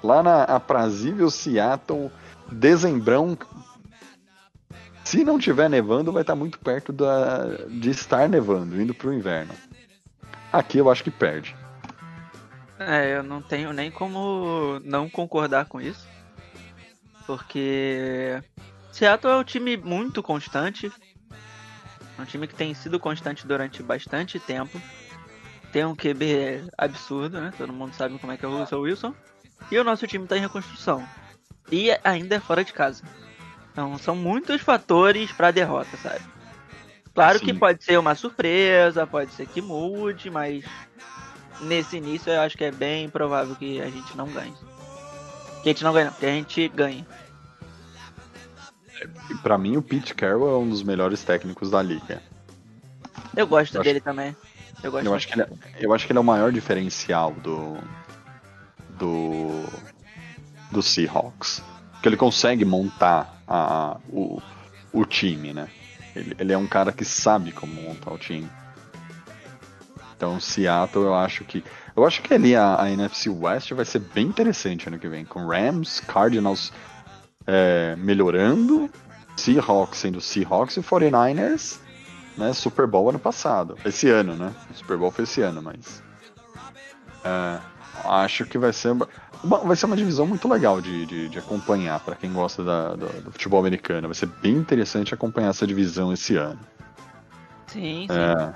Lá 0.00 0.22
na 0.22 0.44
aprazível 0.44 1.28
Seattle, 1.28 2.08
dezembrão. 2.52 3.36
Se 5.02 5.24
não 5.24 5.40
tiver 5.40 5.68
nevando, 5.68 6.12
vai 6.12 6.22
estar 6.22 6.36
muito 6.36 6.56
perto 6.60 6.92
da, 6.92 7.66
de 7.68 7.90
estar 7.90 8.28
nevando, 8.28 8.80
indo 8.80 8.94
para 8.94 9.08
o 9.08 9.12
inverno. 9.12 9.52
Aqui 10.52 10.78
eu 10.78 10.88
acho 10.88 11.02
que 11.02 11.10
perde. 11.10 11.56
É, 12.78 13.16
eu 13.16 13.24
não 13.24 13.42
tenho 13.42 13.72
nem 13.72 13.90
como 13.90 14.80
não 14.84 15.10
concordar 15.10 15.64
com 15.64 15.80
isso. 15.80 16.06
Porque 17.26 18.40
Seattle 18.92 19.32
é 19.32 19.36
um 19.36 19.44
time 19.44 19.76
muito 19.76 20.22
constante, 20.22 20.92
um 22.18 22.24
time 22.24 22.46
que 22.46 22.54
tem 22.54 22.72
sido 22.74 23.00
constante 23.00 23.46
durante 23.46 23.82
bastante 23.82 24.38
tempo. 24.38 24.80
Tem 25.72 25.84
um 25.84 25.94
QB 25.94 26.70
absurdo, 26.78 27.40
né? 27.40 27.52
Todo 27.56 27.72
mundo 27.72 27.94
sabe 27.94 28.18
como 28.18 28.32
é 28.32 28.36
que 28.36 28.44
é 28.44 28.48
o 28.48 28.58
Russell 28.58 28.80
Wilson. 28.80 29.14
E 29.70 29.78
o 29.78 29.84
nosso 29.84 30.06
time 30.06 30.24
está 30.24 30.36
em 30.36 30.40
reconstrução. 30.40 31.06
E 31.70 31.90
ainda 32.04 32.36
é 32.36 32.40
fora 32.40 32.64
de 32.64 32.72
casa. 32.72 33.02
Então 33.72 33.98
são 33.98 34.14
muitos 34.14 34.60
fatores 34.60 35.32
para 35.32 35.48
a 35.48 35.50
derrota, 35.50 35.96
sabe? 35.96 36.20
Claro 37.12 37.38
Sim. 37.38 37.46
que 37.46 37.54
pode 37.54 37.82
ser 37.82 37.98
uma 37.98 38.14
surpresa, 38.14 39.06
pode 39.06 39.32
ser 39.32 39.46
que 39.46 39.60
mude, 39.60 40.30
mas 40.30 40.64
nesse 41.60 41.96
início 41.96 42.32
eu 42.32 42.40
acho 42.40 42.56
que 42.56 42.64
é 42.64 42.72
bem 42.72 43.08
provável 43.08 43.54
que 43.56 43.80
a 43.80 43.88
gente 43.88 44.16
não 44.16 44.26
ganhe. 44.28 44.54
Que 45.62 45.70
a 45.70 45.72
gente 45.72 45.84
não 45.84 45.92
ganhe, 45.92 46.06
não, 46.06 46.12
que 46.12 46.26
a 46.26 46.30
gente 46.30 46.68
ganhe. 46.68 47.06
Para 49.42 49.58
mim, 49.58 49.76
o 49.76 49.82
Pete 49.82 50.14
Carroll 50.14 50.54
é 50.54 50.58
um 50.58 50.68
dos 50.68 50.82
melhores 50.82 51.22
técnicos 51.22 51.70
da 51.70 51.82
liga. 51.82 52.22
Eu 53.36 53.46
gosto 53.46 53.76
eu 53.76 53.82
dele 53.82 53.98
acho... 53.98 54.04
também. 54.04 54.36
Eu, 54.82 54.90
gosto 54.90 55.06
eu, 55.06 55.14
acho 55.14 55.28
que 55.28 55.34
ele 55.34 55.42
é, 55.42 55.48
eu 55.80 55.94
acho 55.94 56.06
que 56.06 56.12
ele 56.12 56.18
é 56.18 56.20
o 56.20 56.24
maior 56.24 56.52
diferencial 56.52 57.32
do. 57.32 57.76
do. 58.98 59.64
do 60.70 60.82
Seahawks. 60.82 61.62
Que 62.02 62.08
ele 62.08 62.16
consegue 62.16 62.64
montar 62.64 63.42
a, 63.48 63.98
o, 64.10 64.42
o 64.92 65.04
time, 65.04 65.52
né? 65.52 65.68
Ele, 66.14 66.36
ele 66.38 66.52
é 66.52 66.58
um 66.58 66.66
cara 66.66 66.92
que 66.92 67.04
sabe 67.04 67.50
como 67.50 67.72
montar 67.72 68.12
o 68.12 68.18
time. 68.18 68.48
Então, 70.16 70.38
Seattle, 70.38 71.04
eu 71.04 71.14
acho 71.14 71.44
que. 71.44 71.64
Eu 71.96 72.04
acho 72.04 72.22
que 72.22 72.34
ali 72.34 72.56
a, 72.56 72.80
a 72.80 72.90
NFC 72.90 73.28
West 73.28 73.72
vai 73.72 73.84
ser 73.84 74.00
bem 74.00 74.26
interessante 74.26 74.88
ano 74.88 74.98
que 74.98 75.08
vem. 75.08 75.24
Com 75.24 75.46
Rams, 75.46 76.00
Cardinals 76.00 76.72
é, 77.46 77.94
melhorando, 77.96 78.90
Seahawks 79.36 79.98
sendo 79.98 80.20
Seahawks 80.20 80.76
e 80.76 80.80
49ers, 80.80 81.78
né, 82.36 82.52
Super 82.52 82.86
Bowl 82.86 83.08
ano 83.08 83.18
passado. 83.18 83.76
Esse 83.84 84.08
ano, 84.08 84.34
né? 84.34 84.52
O 84.70 84.74
Super 84.74 84.96
Bowl 84.96 85.10
foi 85.10 85.24
esse 85.24 85.40
ano, 85.40 85.62
mas. 85.62 86.02
É, 87.24 87.60
acho 88.04 88.44
que 88.44 88.58
vai 88.58 88.72
ser 88.72 88.90
uma, 88.90 89.08
vai 89.58 89.76
ser 89.76 89.86
uma 89.86 89.96
divisão 89.96 90.26
muito 90.26 90.48
legal 90.48 90.80
de, 90.80 91.06
de, 91.06 91.28
de 91.28 91.38
acompanhar 91.38 92.00
para 92.00 92.16
quem 92.16 92.32
gosta 92.32 92.62
da, 92.62 92.94
do, 92.94 93.06
do, 93.22 93.32
futebol 93.32 93.60
americano. 93.60 94.08
Vai 94.08 94.14
ser 94.14 94.26
bem 94.26 94.54
interessante 94.54 95.14
acompanhar 95.14 95.50
essa 95.50 95.66
divisão 95.66 96.12
esse 96.12 96.36
ano. 96.36 96.60
Sim, 97.66 98.06
sim. 98.08 98.14
É, 98.14 98.54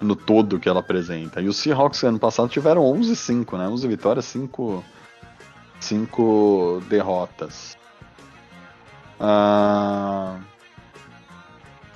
no 0.00 0.16
todo 0.16 0.58
que 0.58 0.68
ela 0.68 0.80
apresenta. 0.80 1.40
E 1.40 1.48
os 1.48 1.56
Seahawks 1.56 2.02
ano 2.02 2.18
passado 2.18 2.48
tiveram 2.48 2.82
11-5, 2.82 3.58
né? 3.58 3.68
11 3.68 3.88
vitórias, 3.88 4.24
5 4.26 4.84
cinco 5.82 6.82
derrotas. 6.88 7.76
Ah... 9.20 10.38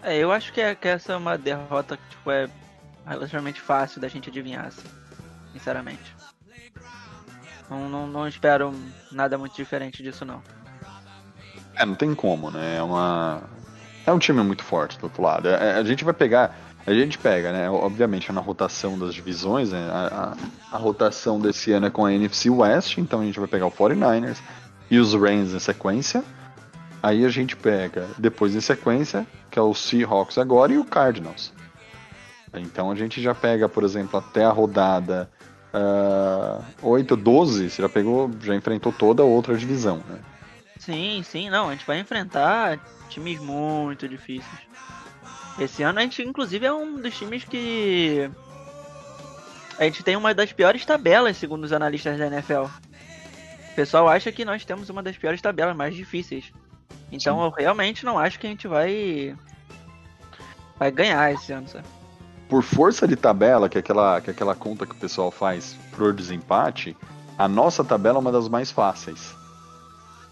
É, 0.02 0.16
eu 0.16 0.30
acho 0.30 0.52
que, 0.52 0.60
é, 0.60 0.74
que 0.74 0.86
essa 0.86 1.14
é 1.14 1.16
uma 1.16 1.36
derrota 1.36 1.96
que 1.96 2.08
tipo, 2.10 2.30
é 2.30 2.48
relativamente 3.06 3.60
fácil 3.60 4.00
da 4.00 4.08
gente 4.08 4.28
adivinhar, 4.28 4.66
assim, 4.66 4.86
sinceramente. 5.52 6.14
Não, 7.68 7.88
não, 7.88 8.06
não 8.06 8.28
espero 8.28 8.72
nada 9.10 9.36
muito 9.36 9.56
diferente 9.56 10.02
disso, 10.02 10.24
não. 10.24 10.40
É, 11.74 11.84
não 11.84 11.94
tem 11.94 12.14
como, 12.14 12.50
né? 12.50 12.76
É 12.76 12.82
uma. 12.82 13.42
É 14.06 14.12
um 14.12 14.18
time 14.18 14.42
muito 14.42 14.62
forte 14.62 14.98
do 14.98 15.04
outro 15.04 15.22
lado. 15.22 15.48
É, 15.48 15.74
a 15.74 15.82
gente 15.82 16.04
vai 16.04 16.14
pegar. 16.14 16.56
A 16.86 16.94
gente 16.94 17.18
pega, 17.18 17.52
né? 17.52 17.68
Obviamente, 17.68 18.30
na 18.30 18.40
rotação 18.40 18.96
das 18.96 19.12
divisões, 19.12 19.72
né? 19.72 19.88
a, 19.90 20.36
a, 20.70 20.76
a, 20.76 20.78
rotação 20.78 21.40
desse 21.40 21.72
ano 21.72 21.86
é 21.86 21.90
com 21.90 22.06
a 22.06 22.12
NFC 22.12 22.48
West, 22.48 22.98
então 22.98 23.20
a 23.20 23.24
gente 23.24 23.40
vai 23.40 23.48
pegar 23.48 23.66
o 23.66 23.72
49ers 23.72 24.38
e 24.88 24.98
os 24.98 25.12
Rams 25.12 25.52
em 25.52 25.58
sequência. 25.58 26.22
Aí 27.02 27.24
a 27.24 27.28
gente 27.28 27.56
pega, 27.56 28.06
depois 28.16 28.54
em 28.54 28.60
sequência, 28.60 29.26
que 29.50 29.58
é 29.58 29.62
o 29.62 29.74
Seahawks 29.74 30.38
agora 30.38 30.72
e 30.72 30.78
o 30.78 30.84
Cardinals. 30.84 31.52
Então 32.54 32.90
a 32.90 32.94
gente 32.94 33.20
já 33.20 33.34
pega, 33.34 33.68
por 33.68 33.82
exemplo, 33.82 34.18
até 34.18 34.44
a 34.44 34.50
rodada 34.50 35.28
uh, 35.74 36.64
8, 36.82 37.16
12, 37.16 37.70
você 37.70 37.82
já 37.82 37.88
pegou, 37.88 38.30
já 38.40 38.54
enfrentou 38.54 38.92
toda 38.92 39.22
a 39.22 39.26
outra 39.26 39.56
divisão, 39.56 40.02
né? 40.08 40.18
Sim, 40.78 41.22
sim, 41.24 41.50
não, 41.50 41.68
a 41.68 41.72
gente 41.72 41.86
vai 41.86 41.98
enfrentar 41.98 42.78
times 43.08 43.40
muito 43.40 44.08
difíceis. 44.08 44.60
Esse 45.58 45.82
ano 45.82 45.98
a 45.98 46.02
gente, 46.02 46.22
inclusive, 46.22 46.66
é 46.66 46.72
um 46.72 47.00
dos 47.00 47.16
times 47.16 47.44
que. 47.44 48.30
A 49.78 49.84
gente 49.84 50.02
tem 50.02 50.16
uma 50.16 50.34
das 50.34 50.52
piores 50.52 50.84
tabelas, 50.84 51.36
segundo 51.36 51.64
os 51.64 51.72
analistas 51.72 52.18
da 52.18 52.26
NFL. 52.26 52.64
O 52.64 53.74
pessoal 53.74 54.08
acha 54.08 54.32
que 54.32 54.44
nós 54.44 54.64
temos 54.64 54.88
uma 54.88 55.02
das 55.02 55.16
piores 55.16 55.40
tabelas, 55.40 55.76
mais 55.76 55.94
difíceis. 55.94 56.52
Então 57.12 57.38
Sim. 57.38 57.44
eu 57.44 57.50
realmente 57.50 58.04
não 58.04 58.18
acho 58.18 58.38
que 58.38 58.46
a 58.46 58.50
gente 58.50 58.66
vai. 58.66 59.36
Vai 60.78 60.90
ganhar 60.90 61.32
esse 61.32 61.52
ano, 61.52 61.68
sabe? 61.68 61.86
por 62.48 62.62
força 62.62 63.06
de 63.06 63.16
tabela, 63.16 63.68
que 63.68 63.78
é 63.78 63.80
aquela, 63.80 64.20
que 64.20 64.30
é 64.30 64.32
aquela 64.32 64.54
conta 64.54 64.86
que 64.86 64.92
o 64.92 64.98
pessoal 64.98 65.30
faz 65.30 65.76
por 65.92 66.12
desempate, 66.12 66.96
a 67.38 67.48
nossa 67.48 67.82
tabela 67.82 68.18
é 68.18 68.20
uma 68.20 68.32
das 68.32 68.48
mais 68.48 68.70
fáceis. 68.70 69.34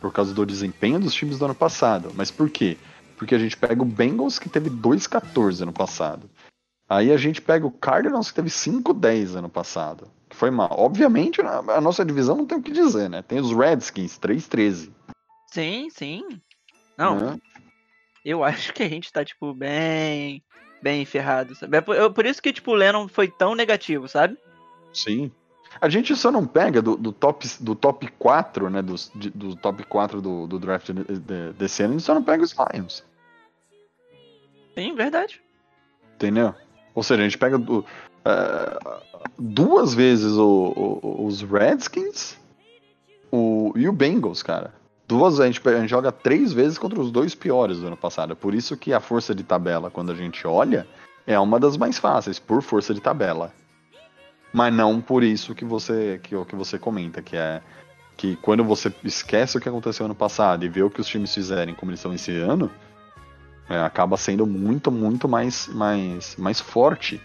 Por 0.01 0.13
causa 0.13 0.35
do 0.35 0.45
desempenho 0.45 1.01
dos 1.01 1.15
times 1.15 1.39
do 1.39 1.47
ano 1.47 1.55
passado. 1.55 2.13
Mas 2.15 2.31
por 2.31 2.51
quê? 2.51 2.77
Porque 3.25 3.35
a 3.35 3.39
gente 3.39 3.57
pega 3.57 3.81
o 3.83 3.87
Bengals, 3.87 4.39
que 4.39 4.51
teve 4.51 4.69
2-14 4.69 5.63
ano 5.63 5.73
passado. 5.73 6.29
Aí 6.87 7.11
a 7.11 7.17
gente 7.17 7.41
pega 7.41 7.67
o 7.67 7.71
Cardinals, 7.71 8.29
que 8.29 8.35
teve 8.37 8.51
5-10 8.51 9.35
ano 9.39 9.49
passado. 9.49 10.11
Que 10.29 10.37
foi 10.37 10.51
mal. 10.51 10.69
Obviamente, 10.71 11.41
a 11.41 11.81
nossa 11.81 12.05
divisão 12.05 12.37
não 12.37 12.45
tem 12.45 12.59
o 12.59 12.63
que 12.63 12.71
dizer, 12.71 13.09
né? 13.09 13.23
Tem 13.23 13.41
os 13.41 13.51
Redskins, 13.51 14.19
3-13. 14.19 14.91
Sim, 15.51 15.89
sim. 15.89 16.23
Não. 16.99 17.17
Né? 17.19 17.39
Eu 18.23 18.45
acho 18.45 18.75
que 18.75 18.83
a 18.83 18.89
gente 18.91 19.11
tá, 19.11 19.25
tipo, 19.25 19.55
bem. 19.55 20.43
Bem 20.83 21.07
ferrado, 21.07 21.55
sabe? 21.55 21.79
É 21.79 21.81
por, 21.81 21.97
é 21.97 22.07
por 22.11 22.27
isso 22.27 22.43
que, 22.43 22.53
tipo, 22.53 22.73
o 22.73 22.75
Lennon 22.75 23.09
foi 23.09 23.27
tão 23.29 23.55
negativo, 23.55 24.07
sabe? 24.07 24.37
Sim. 24.93 25.33
A 25.81 25.89
gente 25.89 26.15
só 26.15 26.31
não 26.31 26.47
pega 26.47 26.83
do, 26.83 26.95
do 26.95 27.11
top, 27.11 27.49
do 27.59 27.75
top 27.75 28.07
4, 28.19 28.69
né? 28.69 28.83
De, 28.83 29.31
do 29.31 29.57
top 29.57 29.83
4 29.85 30.21
do, 30.21 30.47
do 30.47 30.59
draft 30.59 30.91
de- 30.93 31.19
de- 31.19 31.53
desse 31.55 31.83
ano, 31.83 31.95
a 31.95 31.97
gente 31.97 32.05
só 32.05 32.15
não 32.15 32.23
pega 32.23 32.45
os 32.45 32.55
Lions. 32.75 33.03
Sim, 34.77 34.95
verdade. 34.95 35.41
Entendeu? 36.17 36.55
Ou 36.95 37.03
seja, 37.03 37.23
a 37.23 37.25
gente 37.25 37.39
pega 37.39 37.57
eh, 38.25 38.79
duas 39.39 39.95
vezes 39.95 40.33
o- 40.33 41.01
o- 41.03 41.27
os 41.27 41.43
Redskins 41.43 42.37
o, 43.33 43.73
e 43.77 43.89
o 43.89 43.93
Bengals, 43.93 44.43
cara. 44.43 44.73
Duas, 45.07 45.39
a 45.39 45.47
gente, 45.47 45.61
a 45.69 45.81
gente 45.81 45.91
joga 45.91 46.11
três 46.11 46.53
vezes 46.53 46.79
contra 46.79 46.99
os 47.01 47.11
dois 47.11 47.35
piores 47.35 47.79
do 47.79 47.87
ano 47.89 47.97
passado. 47.97 48.35
Por 48.35 48.55
isso 48.55 48.77
que 48.77 48.93
a 48.93 49.01
força 49.01 49.35
de 49.35 49.43
tabela, 49.43 49.91
quando 49.91 50.13
a 50.13 50.15
gente 50.15 50.47
olha, 50.47 50.87
é 51.27 51.39
uma 51.39 51.61
das 51.61 51.77
mais 51.77 51.99
fáceis, 51.99 52.39
por 52.39 52.63
força 52.63 52.95
de 52.95 53.01
tabela. 53.01 53.53
Mas 54.53 54.73
não 54.73 55.01
por 55.01 55.23
isso 55.23 55.55
que 55.55 55.65
você, 55.65 56.21
que, 56.23 56.43
que 56.45 56.57
você 56.57 56.79
comenta, 56.79 57.21
que 57.21 57.37
é 57.37 57.61
que 58.17 58.37
quando 58.37 58.63
você 58.63 58.95
esquece 59.03 59.59
o 59.59 59.61
que 59.61 59.69
aconteceu 59.69 60.07
ano 60.07 60.15
passado 60.15 60.65
e 60.65 60.69
vê 60.69 60.83
o 60.83 60.89
que 60.89 61.01
os 61.01 61.09
times 61.09 61.35
fizerem 61.35 61.75
como 61.75 61.91
eles 61.91 61.99
estão 61.99 62.15
esse 62.15 62.31
ano, 62.39 62.71
é, 63.69 63.81
acaba 63.81 64.17
sendo 64.17 64.47
muito, 64.47 64.91
muito 64.91 65.29
mais, 65.29 65.69
mais, 65.69 66.37
mais 66.37 66.61
forte 66.61 67.21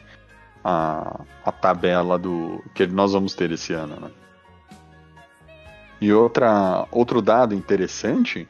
a, 0.64 1.22
a 1.46 1.52
tabela 1.52 2.18
do 2.18 2.64
que 2.74 2.86
nós 2.88 3.14
vamos 3.14 3.34
ter 3.34 3.52
esse 3.52 3.74
ano, 3.74 4.00
né? 4.00 4.12
E 6.02 6.14
outra, 6.14 6.88
outro 6.92 7.22
dado 7.22 7.54
interessante, 7.54 8.48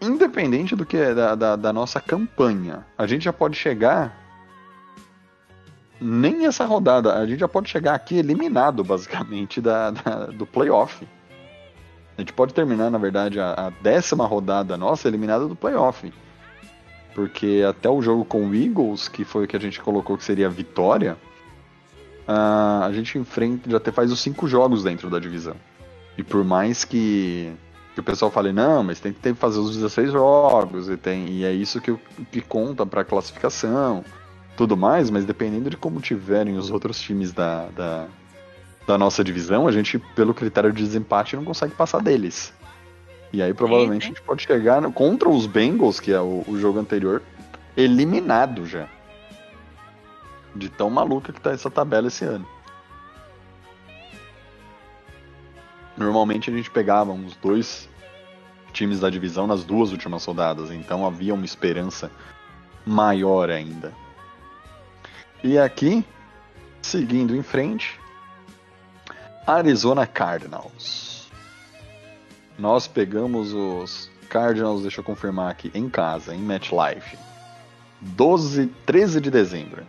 independente 0.00 0.76
do 0.76 0.84
que 0.84 0.96
é 0.96 1.14
da, 1.14 1.34
da, 1.34 1.56
da 1.56 1.72
nossa 1.72 2.00
campanha, 2.00 2.84
a 2.98 3.06
gente 3.06 3.24
já 3.24 3.32
pode 3.32 3.56
chegar 3.56 4.14
nem 5.98 6.46
essa 6.46 6.64
rodada, 6.64 7.14
a 7.14 7.26
gente 7.26 7.40
já 7.40 7.48
pode 7.48 7.68
chegar 7.68 7.94
aqui 7.94 8.16
eliminado 8.16 8.82
basicamente 8.84 9.60
da, 9.60 9.90
da- 9.90 10.26
do 10.26 10.46
playoff. 10.46 11.06
A 12.16 12.20
gente 12.20 12.32
pode 12.32 12.52
terminar, 12.52 12.90
na 12.90 12.98
verdade, 12.98 13.40
a, 13.40 13.52
a 13.54 13.70
décima 13.82 14.26
rodada 14.26 14.76
nossa 14.76 15.08
eliminada 15.08 15.46
do 15.46 15.56
playoff. 15.56 16.12
Porque 17.14 17.64
até 17.68 17.88
o 17.88 18.00
jogo 18.00 18.24
com 18.24 18.46
o 18.48 18.54
Eagles, 18.54 19.08
que 19.08 19.24
foi 19.24 19.44
o 19.44 19.48
que 19.48 19.56
a 19.56 19.60
gente 19.60 19.80
colocou 19.80 20.16
que 20.16 20.24
seria 20.24 20.46
a 20.46 20.50
vitória, 20.50 21.16
ah, 22.26 22.84
a 22.86 22.92
gente 22.92 23.18
enfrenta, 23.18 23.68
já 23.68 23.76
até 23.78 23.90
faz 23.90 24.12
os 24.12 24.20
cinco 24.20 24.46
jogos 24.46 24.84
dentro 24.84 25.10
da 25.10 25.18
divisão. 25.18 25.56
E 26.16 26.22
por 26.22 26.44
mais 26.44 26.84
que, 26.84 27.52
que 27.94 28.00
o 28.00 28.02
pessoal 28.02 28.30
fale, 28.30 28.52
não, 28.52 28.84
mas 28.84 29.00
tem 29.00 29.12
que 29.12 29.18
ter- 29.20 29.34
fazer 29.34 29.58
os 29.58 29.74
16 29.74 30.12
jogos, 30.12 30.88
e, 30.88 30.96
tem, 30.96 31.28
e 31.28 31.44
é 31.44 31.52
isso 31.52 31.80
que, 31.80 31.96
que 32.30 32.40
conta 32.40 32.86
para 32.86 33.02
classificação, 33.04 34.04
tudo 34.56 34.76
mais, 34.76 35.10
mas 35.10 35.24
dependendo 35.24 35.70
de 35.70 35.76
como 35.76 36.00
tiverem 36.00 36.56
os 36.56 36.70
outros 36.70 37.00
times 37.00 37.32
da, 37.32 37.66
da, 37.74 38.06
da 38.86 38.98
nossa 38.98 39.24
divisão, 39.24 39.66
a 39.66 39.72
gente, 39.72 39.98
pelo 39.98 40.34
critério 40.34 40.72
de 40.72 40.82
desempate, 40.84 41.34
não 41.34 41.44
consegue 41.44 41.74
passar 41.74 42.00
deles. 42.00 42.52
E 43.32 43.42
aí 43.42 43.54
provavelmente 43.54 44.04
a 44.04 44.08
gente 44.08 44.22
pode 44.22 44.42
chegar 44.42 44.80
no- 44.82 44.92
contra 44.92 45.28
os 45.28 45.46
Bengals, 45.46 46.00
que 46.00 46.12
é 46.12 46.20
o, 46.20 46.44
o 46.46 46.58
jogo 46.58 46.78
anterior, 46.78 47.22
eliminado 47.76 48.66
já. 48.66 48.88
De 50.54 50.68
tão 50.68 50.90
maluca 50.90 51.32
que 51.32 51.40
tá 51.40 51.52
essa 51.52 51.70
tabela 51.70 52.08
esse 52.08 52.24
ano. 52.24 52.46
Normalmente 55.96 56.50
a 56.50 56.52
gente 56.56 56.70
pegava 56.70 57.12
uns 57.12 57.36
dois 57.36 57.88
times 58.72 59.00
da 59.00 59.10
divisão 59.10 59.46
nas 59.46 59.64
duas 59.64 59.92
últimas 59.92 60.24
rodadas, 60.24 60.70
então 60.70 61.06
havia 61.06 61.34
uma 61.34 61.44
esperança 61.44 62.10
maior 62.86 63.50
ainda. 63.50 63.92
E 65.42 65.58
aqui, 65.58 66.04
seguindo 66.80 67.34
em 67.36 67.42
frente, 67.42 67.98
Arizona 69.46 70.06
Cardinals. 70.06 71.09
Nós 72.60 72.86
pegamos 72.86 73.54
os 73.54 74.10
Cardinals, 74.28 74.82
deixa 74.82 75.00
eu 75.00 75.04
confirmar 75.04 75.50
aqui, 75.50 75.70
em 75.74 75.88
casa, 75.88 76.34
em 76.34 76.40
MetLife. 76.40 77.16
12, 78.02 78.66
13 78.84 79.18
de 79.18 79.30
dezembro. 79.30 79.86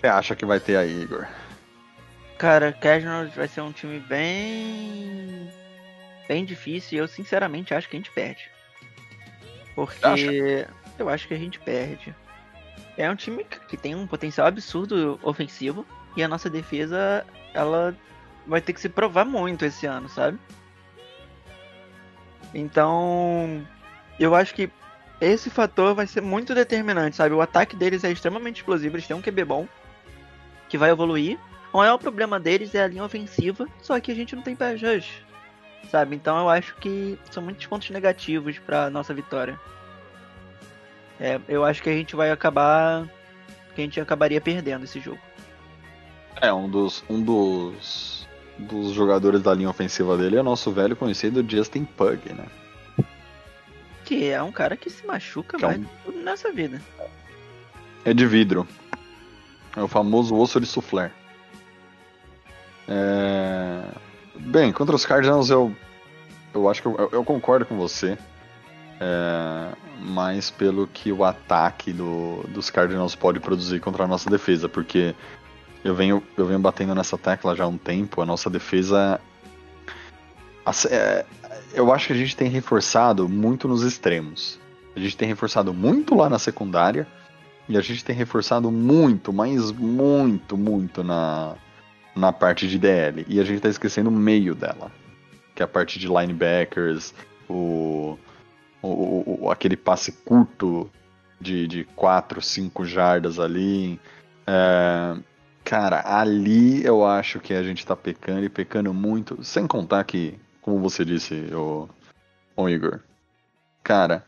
Você 0.00 0.06
acha 0.06 0.34
que 0.34 0.46
vai 0.46 0.58
ter 0.58 0.76
aí, 0.76 1.02
Igor? 1.02 1.26
Cara, 2.38 2.72
Cardinals 2.72 3.34
vai 3.34 3.46
ser 3.46 3.60
um 3.60 3.72
time 3.72 4.00
bem. 4.00 5.50
bem 6.26 6.42
difícil 6.46 6.96
e 6.96 7.00
eu 7.02 7.06
sinceramente 7.06 7.74
acho 7.74 7.90
que 7.90 7.96
a 7.96 7.98
gente 7.98 8.10
perde. 8.10 8.50
Porque 9.74 10.06
Acha? 10.06 10.74
eu 10.98 11.10
acho 11.10 11.28
que 11.28 11.34
a 11.34 11.38
gente 11.38 11.60
perde. 11.60 12.14
É 12.96 13.10
um 13.10 13.16
time 13.16 13.44
que 13.68 13.76
tem 13.76 13.94
um 13.94 14.06
potencial 14.06 14.46
absurdo 14.46 15.20
ofensivo 15.22 15.84
e 16.16 16.22
a 16.22 16.28
nossa 16.28 16.48
defesa, 16.48 17.26
ela 17.52 17.94
vai 18.46 18.60
ter 18.60 18.72
que 18.72 18.80
se 18.80 18.88
provar 18.88 19.24
muito 19.24 19.64
esse 19.64 19.86
ano, 19.86 20.08
sabe? 20.08 20.38
Então, 22.54 23.66
eu 24.18 24.34
acho 24.34 24.54
que 24.54 24.70
esse 25.20 25.50
fator 25.50 25.94
vai 25.94 26.06
ser 26.06 26.20
muito 26.20 26.54
determinante, 26.54 27.16
sabe? 27.16 27.34
O 27.34 27.40
ataque 27.40 27.76
deles 27.76 28.04
é 28.04 28.10
extremamente 28.10 28.56
explosivo, 28.56 28.96
eles 28.96 29.06
têm 29.06 29.16
um 29.16 29.22
QB 29.22 29.44
bom 29.44 29.68
que 30.68 30.78
vai 30.78 30.90
evoluir. 30.90 31.38
O 31.72 31.78
maior 31.78 31.98
problema 31.98 32.40
deles 32.40 32.74
é 32.74 32.82
a 32.82 32.86
linha 32.86 33.04
ofensiva, 33.04 33.68
só 33.82 33.98
que 34.00 34.10
a 34.10 34.14
gente 34.14 34.34
não 34.34 34.42
tem 34.42 34.56
pass 34.56 34.80
sabe? 35.88 36.16
Então 36.16 36.38
eu 36.38 36.48
acho 36.48 36.74
que 36.76 37.18
são 37.30 37.42
muitos 37.42 37.66
pontos 37.66 37.90
negativos 37.90 38.58
para 38.58 38.90
nossa 38.90 39.14
vitória. 39.14 39.58
É, 41.18 41.38
eu 41.48 41.64
acho 41.64 41.82
que 41.82 41.90
a 41.90 41.92
gente 41.92 42.16
vai 42.16 42.30
acabar, 42.30 43.06
que 43.74 43.80
a 43.80 43.84
gente 43.84 44.00
acabaria 44.00 44.40
perdendo 44.40 44.84
esse 44.84 45.00
jogo. 45.00 45.20
É, 46.40 46.52
um 46.52 46.68
dos, 46.68 47.04
um 47.10 47.22
dos, 47.22 48.19
dos 48.60 48.92
jogadores 48.92 49.42
da 49.42 49.54
linha 49.54 49.70
ofensiva 49.70 50.16
dele 50.16 50.36
é 50.36 50.40
o 50.40 50.44
nosso 50.44 50.70
velho 50.70 50.94
conhecido 50.96 51.44
Justin 51.48 51.84
Pug, 51.84 52.32
né? 52.32 52.46
Que 54.04 54.28
é 54.30 54.42
um 54.42 54.52
cara 54.52 54.76
que 54.76 54.90
se 54.90 55.06
machuca 55.06 55.56
Que 55.56 55.64
é 55.64 55.68
mais 55.68 55.80
um- 55.80 55.86
tudo 56.04 56.18
nessa 56.18 56.52
vida. 56.52 56.80
É 58.04 58.12
de 58.12 58.26
vidro. 58.26 58.66
É 59.76 59.82
o 59.82 59.88
famoso 59.88 60.34
osso 60.36 60.60
de 60.60 60.66
soufflé. 60.66 61.10
É... 62.88 63.82
Bem, 64.36 64.72
contra 64.72 64.96
os 64.96 65.04
Cardinals 65.06 65.50
eu, 65.50 65.74
eu 66.54 66.68
acho 66.68 66.82
que 66.82 66.88
eu, 66.88 67.08
eu 67.12 67.24
concordo 67.24 67.64
com 67.66 67.76
você. 67.76 68.16
É, 69.02 69.72
mais 70.02 70.50
pelo 70.50 70.86
que 70.86 71.10
o 71.10 71.24
ataque 71.24 71.90
do, 71.92 72.44
dos 72.48 72.68
Cardinals 72.68 73.14
pode 73.14 73.40
produzir 73.40 73.80
contra 73.80 74.04
a 74.04 74.06
nossa 74.06 74.28
defesa, 74.28 74.68
porque 74.68 75.14
eu 75.84 75.94
venho, 75.94 76.22
eu 76.36 76.46
venho 76.46 76.58
batendo 76.60 76.94
nessa 76.94 77.16
tecla 77.18 77.54
já 77.56 77.64
há 77.64 77.68
um 77.68 77.78
tempo, 77.78 78.20
a 78.20 78.26
nossa 78.26 78.48
defesa. 78.50 79.20
É, 80.90 81.24
eu 81.74 81.92
acho 81.92 82.08
que 82.08 82.12
a 82.12 82.16
gente 82.16 82.36
tem 82.36 82.48
reforçado 82.48 83.28
muito 83.28 83.66
nos 83.66 83.82
extremos. 83.82 84.58
A 84.94 85.00
gente 85.00 85.16
tem 85.16 85.26
reforçado 85.28 85.72
muito 85.72 86.14
lá 86.14 86.28
na 86.28 86.38
secundária. 86.38 87.06
E 87.68 87.76
a 87.76 87.80
gente 87.80 88.04
tem 88.04 88.16
reforçado 88.16 88.70
muito, 88.70 89.32
mas 89.32 89.70
muito, 89.70 90.56
muito 90.56 91.04
na, 91.04 91.54
na 92.16 92.32
parte 92.32 92.66
de 92.66 92.76
DL. 92.78 93.24
E 93.28 93.38
a 93.38 93.44
gente 93.44 93.60
tá 93.60 93.68
esquecendo 93.68 94.10
o 94.10 94.12
meio 94.12 94.54
dela. 94.56 94.90
Que 95.54 95.62
é 95.62 95.64
a 95.64 95.68
parte 95.68 95.98
de 95.98 96.08
linebackers, 96.08 97.14
o, 97.48 98.18
o- 98.82 99.44
o- 99.44 99.50
aquele 99.50 99.76
passe 99.76 100.10
curto 100.10 100.90
de, 101.40 101.68
de 101.68 101.84
4, 101.94 102.42
5 102.42 102.84
jardas 102.84 103.38
ali. 103.38 104.00
É, 104.46 105.16
cara, 105.64 106.02
ali 106.04 106.84
eu 106.84 107.04
acho 107.04 107.40
que 107.40 107.54
a 107.54 107.62
gente 107.62 107.86
tá 107.86 107.96
pecando 107.96 108.44
e 108.44 108.48
pecando 108.48 108.92
muito. 108.92 109.42
Sem 109.44 109.66
contar 109.66 110.04
que, 110.04 110.38
como 110.60 110.80
você 110.80 111.04
disse, 111.04 111.34
o, 111.54 111.88
o 112.56 112.68
Igor, 112.68 113.00
cara, 113.82 114.24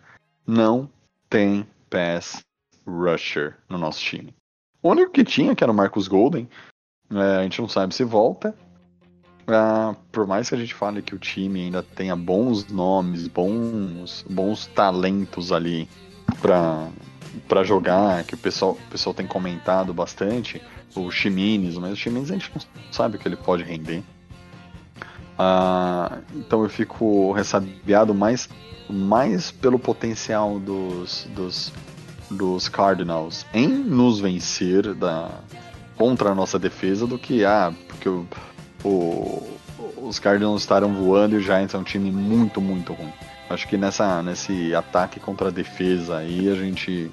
não 0.46 0.88
tem 1.28 1.66
pass 1.88 2.40
rusher 2.86 3.56
no 3.68 3.78
nosso 3.78 4.00
time. 4.00 4.34
O 4.82 4.90
único 4.90 5.12
que 5.12 5.24
tinha, 5.24 5.54
que 5.54 5.62
era 5.62 5.72
o 5.72 5.74
Marcus 5.74 6.08
Golden, 6.08 6.48
é, 7.10 7.36
a 7.38 7.42
gente 7.42 7.60
não 7.60 7.68
sabe 7.68 7.94
se 7.94 8.04
volta. 8.04 8.54
Ah, 9.46 9.94
por 10.10 10.26
mais 10.26 10.48
que 10.48 10.54
a 10.54 10.58
gente 10.58 10.74
fale 10.74 11.02
que 11.02 11.14
o 11.14 11.18
time 11.18 11.64
ainda 11.64 11.82
tenha 11.82 12.16
bons 12.16 12.66
nomes, 12.68 13.26
bons, 13.26 14.24
bons 14.28 14.66
talentos 14.68 15.52
ali 15.52 15.88
pra, 16.40 17.64
jogar, 17.64 18.24
que 18.24 18.34
o 18.34 18.38
pessoal, 18.38 18.72
o 18.72 18.90
pessoal 18.90 19.14
tem 19.14 19.26
comentado 19.26 19.92
bastante, 19.92 20.62
o 20.94 21.10
Chimines, 21.10 21.76
mas 21.76 21.92
o 21.92 21.96
Chimines 21.96 22.30
a 22.30 22.34
gente 22.34 22.50
não 22.54 22.62
sabe 22.90 23.16
o 23.16 23.18
que 23.18 23.26
ele 23.26 23.36
pode 23.36 23.62
render. 23.62 24.02
Ah, 25.38 26.18
então 26.34 26.62
eu 26.62 26.68
fico 26.68 27.32
ressabiado 27.32 28.14
mais, 28.14 28.48
mais 28.88 29.50
pelo 29.50 29.78
potencial 29.78 30.58
dos, 30.58 31.26
dos, 31.34 31.72
dos 32.30 32.68
Cardinals 32.68 33.46
em 33.52 33.66
nos 33.68 34.20
vencer 34.20 34.94
da, 34.94 35.30
contra 35.96 36.30
a 36.30 36.34
nossa 36.34 36.58
defesa 36.58 37.06
do 37.06 37.18
que, 37.18 37.44
ah, 37.44 37.72
porque 37.88 38.08
o, 38.08 38.26
o, 38.84 39.58
os 40.02 40.18
Cardinals 40.18 40.62
estarão 40.62 40.92
voando 40.94 41.34
e 41.34 41.38
o 41.38 41.40
Giants 41.40 41.74
é 41.74 41.78
um 41.78 41.82
time 41.82 42.10
muito, 42.10 42.60
muito 42.60 42.92
ruim. 42.92 43.12
Acho 43.48 43.68
que 43.68 43.76
nessa, 43.76 44.22
nesse 44.22 44.74
ataque 44.74 45.20
contra 45.20 45.48
a 45.48 45.50
defesa 45.50 46.18
aí 46.18 46.48
a 46.48 46.54
gente, 46.54 47.10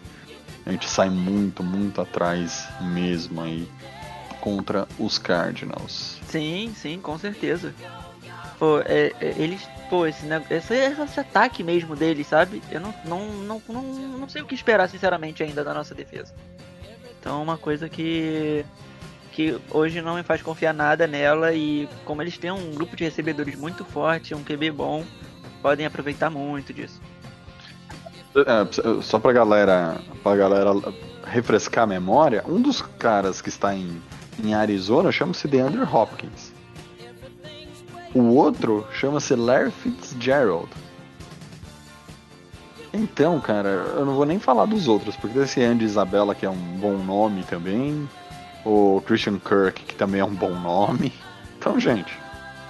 a 0.70 0.72
gente 0.72 0.88
sai 0.88 1.10
muito, 1.10 1.64
muito 1.64 2.00
atrás 2.00 2.68
mesmo 2.80 3.42
aí 3.42 3.68
contra 4.40 4.88
os 5.00 5.18
Cardinals. 5.18 6.20
Sim, 6.28 6.72
sim, 6.76 7.00
com 7.00 7.18
certeza. 7.18 7.74
Pô, 8.60 8.80
é, 8.82 9.12
é, 9.20 9.34
eles. 9.38 9.68
Pô, 9.90 10.06
esse, 10.06 10.28
esse, 10.52 10.74
esse 10.76 11.20
ataque 11.20 11.64
mesmo 11.64 11.96
deles, 11.96 12.28
sabe? 12.28 12.62
Eu 12.72 12.80
não, 12.80 12.94
não, 13.04 13.28
não, 13.28 13.62
não, 13.68 13.84
não 14.20 14.30
sei 14.30 14.44
o 14.44 14.46
que 14.46 14.54
esperar, 14.54 14.88
sinceramente, 14.88 15.42
ainda 15.42 15.64
da 15.64 15.74
nossa 15.74 15.96
defesa. 15.96 16.36
Então, 17.20 17.40
é 17.40 17.44
uma 17.44 17.58
coisa 17.58 17.90
que. 17.90 18.64
que 19.32 19.60
hoje 19.72 20.04
não 20.04 20.16
me 20.16 20.24
faz 20.24 20.44
confiar 20.44 20.74
nada 20.74 21.08
nela. 21.08 21.52
E 21.52 21.90
como 22.06 22.22
eles 22.22 22.38
têm 22.38 22.52
um 22.52 22.76
grupo 22.76 22.96
de 22.96 23.04
recebedores 23.04 23.56
muito 23.56 23.84
forte, 23.84 24.36
um 24.36 24.44
QB 24.44 24.70
bom, 24.70 25.04
podem 25.64 25.88
aproveitar 25.88 26.30
muito 26.30 26.72
disso. 26.72 27.02
É, 28.36 29.02
só 29.02 29.20
pra 29.20 29.34
galera, 29.34 30.00
pra 30.24 30.36
galera 30.36 30.72
refrescar 31.26 31.84
a 31.84 31.88
memória, 31.88 32.44
um 32.48 32.62
dos 32.62 32.82
caras 32.82 33.42
que 33.42 33.50
está 33.50 33.74
em, 33.74 34.02
em 34.44 34.54
Arizona 34.54 35.12
chama-se 35.12 35.48
DeAndre 35.48 35.82
Hopkins. 35.82 36.54
O 38.14 38.22
outro 38.36 38.86
chama-se 38.92 39.36
Larry 39.36 39.72
Fitzgerald. 39.72 40.70
Então, 42.92 43.40
cara, 43.40 43.70
eu 43.70 44.06
não 44.06 44.16
vou 44.16 44.26
nem 44.26 44.40
falar 44.40 44.66
dos 44.66 44.88
outros, 44.88 45.16
porque 45.16 45.38
esse 45.40 45.62
Andy 45.64 45.86
Isabella, 45.86 46.34
que 46.34 46.46
é 46.46 46.50
um 46.50 46.56
bom 46.56 46.98
nome 46.98 47.44
também, 47.44 48.10
o 48.66 49.02
Christian 49.06 49.38
Kirk, 49.38 49.84
que 49.84 49.96
também 49.96 50.22
é 50.22 50.26
um 50.26 50.34
bom 50.34 50.56
nome. 50.56 51.14
Então, 51.58 51.80
gente, 51.80 52.18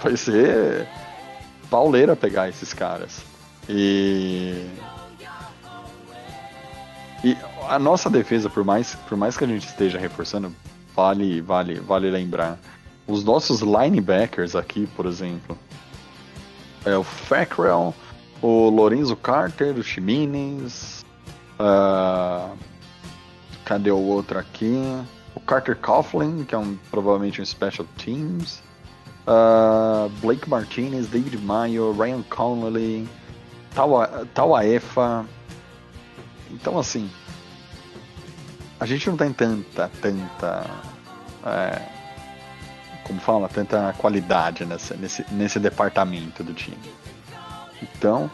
vai 0.02 0.16
ser 0.16 0.86
pauleira 1.70 2.16
pegar 2.16 2.48
esses 2.48 2.74
caras. 2.74 3.22
E. 3.68 4.66
E 7.22 7.36
a 7.68 7.78
nossa 7.78 8.08
defesa, 8.08 8.48
por 8.48 8.64
mais, 8.64 8.94
por 9.08 9.16
mais 9.16 9.36
que 9.36 9.44
a 9.44 9.46
gente 9.46 9.66
esteja 9.66 9.98
reforçando, 9.98 10.54
vale, 10.94 11.40
vale, 11.40 11.80
vale 11.80 12.10
lembrar 12.10 12.58
os 13.10 13.24
nossos 13.24 13.60
linebackers 13.60 14.54
aqui, 14.54 14.86
por 14.96 15.06
exemplo, 15.06 15.58
é 16.84 16.96
o 16.96 17.02
Fackrell, 17.02 17.94
o 18.40 18.70
Lorenzo 18.70 19.16
Carter, 19.16 19.76
o 19.76 19.82
Chimines, 19.82 21.04
uh, 21.58 22.56
cadê 23.64 23.90
o 23.90 23.98
outro 23.98 24.38
aqui? 24.38 24.74
O 25.34 25.40
Carter 25.40 25.76
Coughlin, 25.76 26.44
que 26.44 26.54
é 26.54 26.58
um, 26.58 26.76
provavelmente 26.90 27.40
um 27.42 27.44
Special 27.44 27.86
Teams, 27.98 28.62
uh, 29.26 30.08
Blake 30.20 30.48
Martinez, 30.48 31.06
David 31.08 31.38
Mayo, 31.38 31.92
Ryan 31.92 32.22
Connolly, 32.22 33.08
Tawa, 33.74 34.26
Tawaefa. 34.34 35.26
Então, 36.50 36.78
assim, 36.78 37.10
a 38.78 38.86
gente 38.86 39.08
não 39.08 39.16
tem 39.16 39.32
tanta, 39.32 39.90
tanta. 40.00 40.66
É, 41.44 41.82
como 43.04 43.20
fala, 43.20 43.48
tanta 43.48 43.92
qualidade 43.98 44.64
nessa, 44.64 44.94
nesse, 44.94 45.24
nesse 45.32 45.58
departamento 45.58 46.42
do 46.42 46.54
time. 46.54 46.78
Então, 47.82 48.30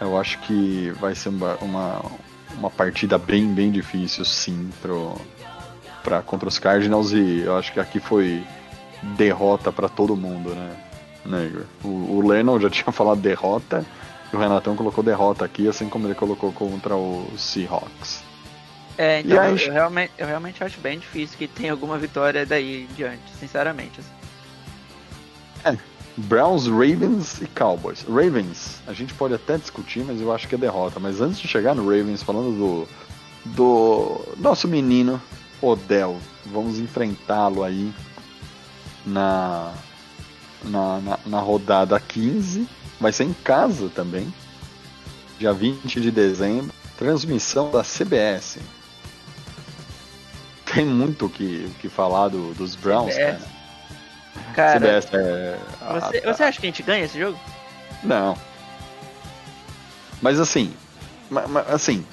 eu 0.00 0.18
acho 0.18 0.38
que 0.40 0.90
vai 0.98 1.14
ser 1.14 1.28
uma, 1.28 1.54
uma, 1.56 2.02
uma 2.56 2.70
partida 2.70 3.18
bem, 3.18 3.52
bem 3.52 3.70
difícil, 3.70 4.24
sim, 4.24 4.70
pro, 4.80 5.16
pra, 6.02 6.22
contra 6.22 6.48
os 6.48 6.58
Cardinals. 6.58 7.12
E 7.12 7.40
eu 7.40 7.56
acho 7.56 7.72
que 7.72 7.80
aqui 7.80 8.00
foi 8.00 8.44
derrota 9.16 9.70
para 9.70 9.88
todo 9.88 10.16
mundo, 10.16 10.50
né, 10.54 10.76
Negro? 11.24 11.66
O, 11.84 11.88
o 11.88 12.26
Lennon 12.26 12.58
já 12.58 12.68
tinha 12.70 12.92
falado 12.92 13.20
derrota, 13.20 13.84
o 14.36 14.38
Renatão 14.38 14.76
colocou 14.76 15.02
derrota 15.02 15.44
aqui, 15.44 15.68
assim 15.68 15.88
como 15.88 16.06
ele 16.06 16.14
colocou 16.14 16.52
contra 16.52 16.94
o 16.94 17.28
Seahawks. 17.36 18.22
É, 18.96 19.20
então 19.20 19.40
aí... 19.40 19.66
eu, 19.66 19.72
realmente, 19.72 20.12
eu 20.18 20.26
realmente 20.26 20.62
acho 20.62 20.80
bem 20.80 20.98
difícil 20.98 21.38
que 21.38 21.48
tenha 21.48 21.72
alguma 21.72 21.98
vitória 21.98 22.44
daí 22.44 22.82
em 22.84 22.94
diante, 22.94 23.22
sinceramente. 23.38 24.00
Assim. 24.00 24.10
É, 25.64 25.78
Browns, 26.16 26.66
Ravens 26.66 27.40
e 27.40 27.46
Cowboys. 27.46 28.04
Ravens, 28.08 28.80
a 28.86 28.92
gente 28.92 29.14
pode 29.14 29.34
até 29.34 29.56
discutir, 29.56 30.04
mas 30.04 30.20
eu 30.20 30.32
acho 30.32 30.46
que 30.46 30.54
é 30.54 30.58
derrota. 30.58 31.00
Mas 31.00 31.20
antes 31.20 31.38
de 31.38 31.48
chegar 31.48 31.74
no 31.74 31.84
Ravens, 31.84 32.22
falando 32.22 32.56
do, 32.56 32.88
do 33.52 34.34
nosso 34.36 34.68
menino 34.68 35.20
Odell, 35.62 36.18
vamos 36.46 36.78
enfrentá-lo 36.78 37.62
aí 37.62 37.92
na, 39.06 39.72
na, 40.64 41.00
na, 41.00 41.18
na 41.24 41.40
rodada 41.40 41.98
15. 41.98 42.68
Vai 43.00 43.12
ser 43.12 43.24
em 43.24 43.32
casa 43.32 43.88
também, 43.88 44.32
dia 45.38 45.52
20 45.52 46.00
de 46.00 46.10
dezembro. 46.10 46.72
Transmissão 46.98 47.70
da 47.70 47.82
CBS 47.82 48.58
tem 50.72 50.84
muito 50.84 51.26
o 51.26 51.28
que, 51.28 51.68
que 51.80 51.88
falar 51.88 52.28
do, 52.28 52.54
dos 52.54 52.74
Browns, 52.76 53.14
CBS. 53.14 53.42
cara. 54.54 54.78
cara 54.78 54.78
CBS 54.78 55.14
é. 55.14 55.58
Você, 55.92 56.18
a, 56.18 56.34
você 56.34 56.42
acha 56.44 56.60
que 56.60 56.66
a 56.66 56.70
gente 56.70 56.82
ganha 56.82 57.04
esse 57.04 57.18
jogo? 57.18 57.38
Não. 58.02 58.36
Mas 60.22 60.38
assim. 60.38 60.72
Assim. 61.72 62.04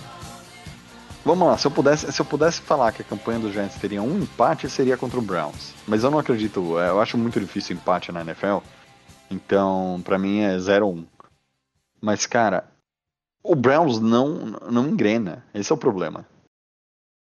Vamos 1.24 1.46
lá, 1.46 1.58
se 1.58 1.68
eu 1.68 1.72
pudesse, 1.72 2.10
se 2.10 2.22
eu 2.22 2.26
pudesse 2.26 2.62
falar 2.62 2.94
que 2.94 3.02
a 3.02 3.06
campanha 3.06 3.38
dos 3.38 3.52
Giants 3.52 3.76
teria 3.76 4.02
um 4.02 4.18
empate, 4.20 4.70
seria 4.70 4.96
contra 4.96 5.20
o 5.20 5.22
Browns. 5.22 5.74
Mas 5.86 6.04
eu 6.06 6.10
não 6.10 6.20
acredito, 6.20 6.80
é, 6.80 6.88
eu 6.88 7.02
acho 7.02 7.18
muito 7.18 7.38
difícil 7.38 7.76
empate 7.76 8.14
na 8.14 8.22
NFL. 8.22 8.60
Então, 9.30 10.02
para 10.04 10.18
mim 10.18 10.40
é 10.40 10.58
0-1. 10.58 11.06
Mas, 12.02 12.26
cara, 12.26 12.70
o 13.44 13.56
Browns 13.56 14.00
não, 14.00 14.58
não 14.70 14.88
engrena. 14.88 15.46
Esse 15.54 15.72
é 15.72 15.76
o 15.76 15.78
problema 15.78 16.26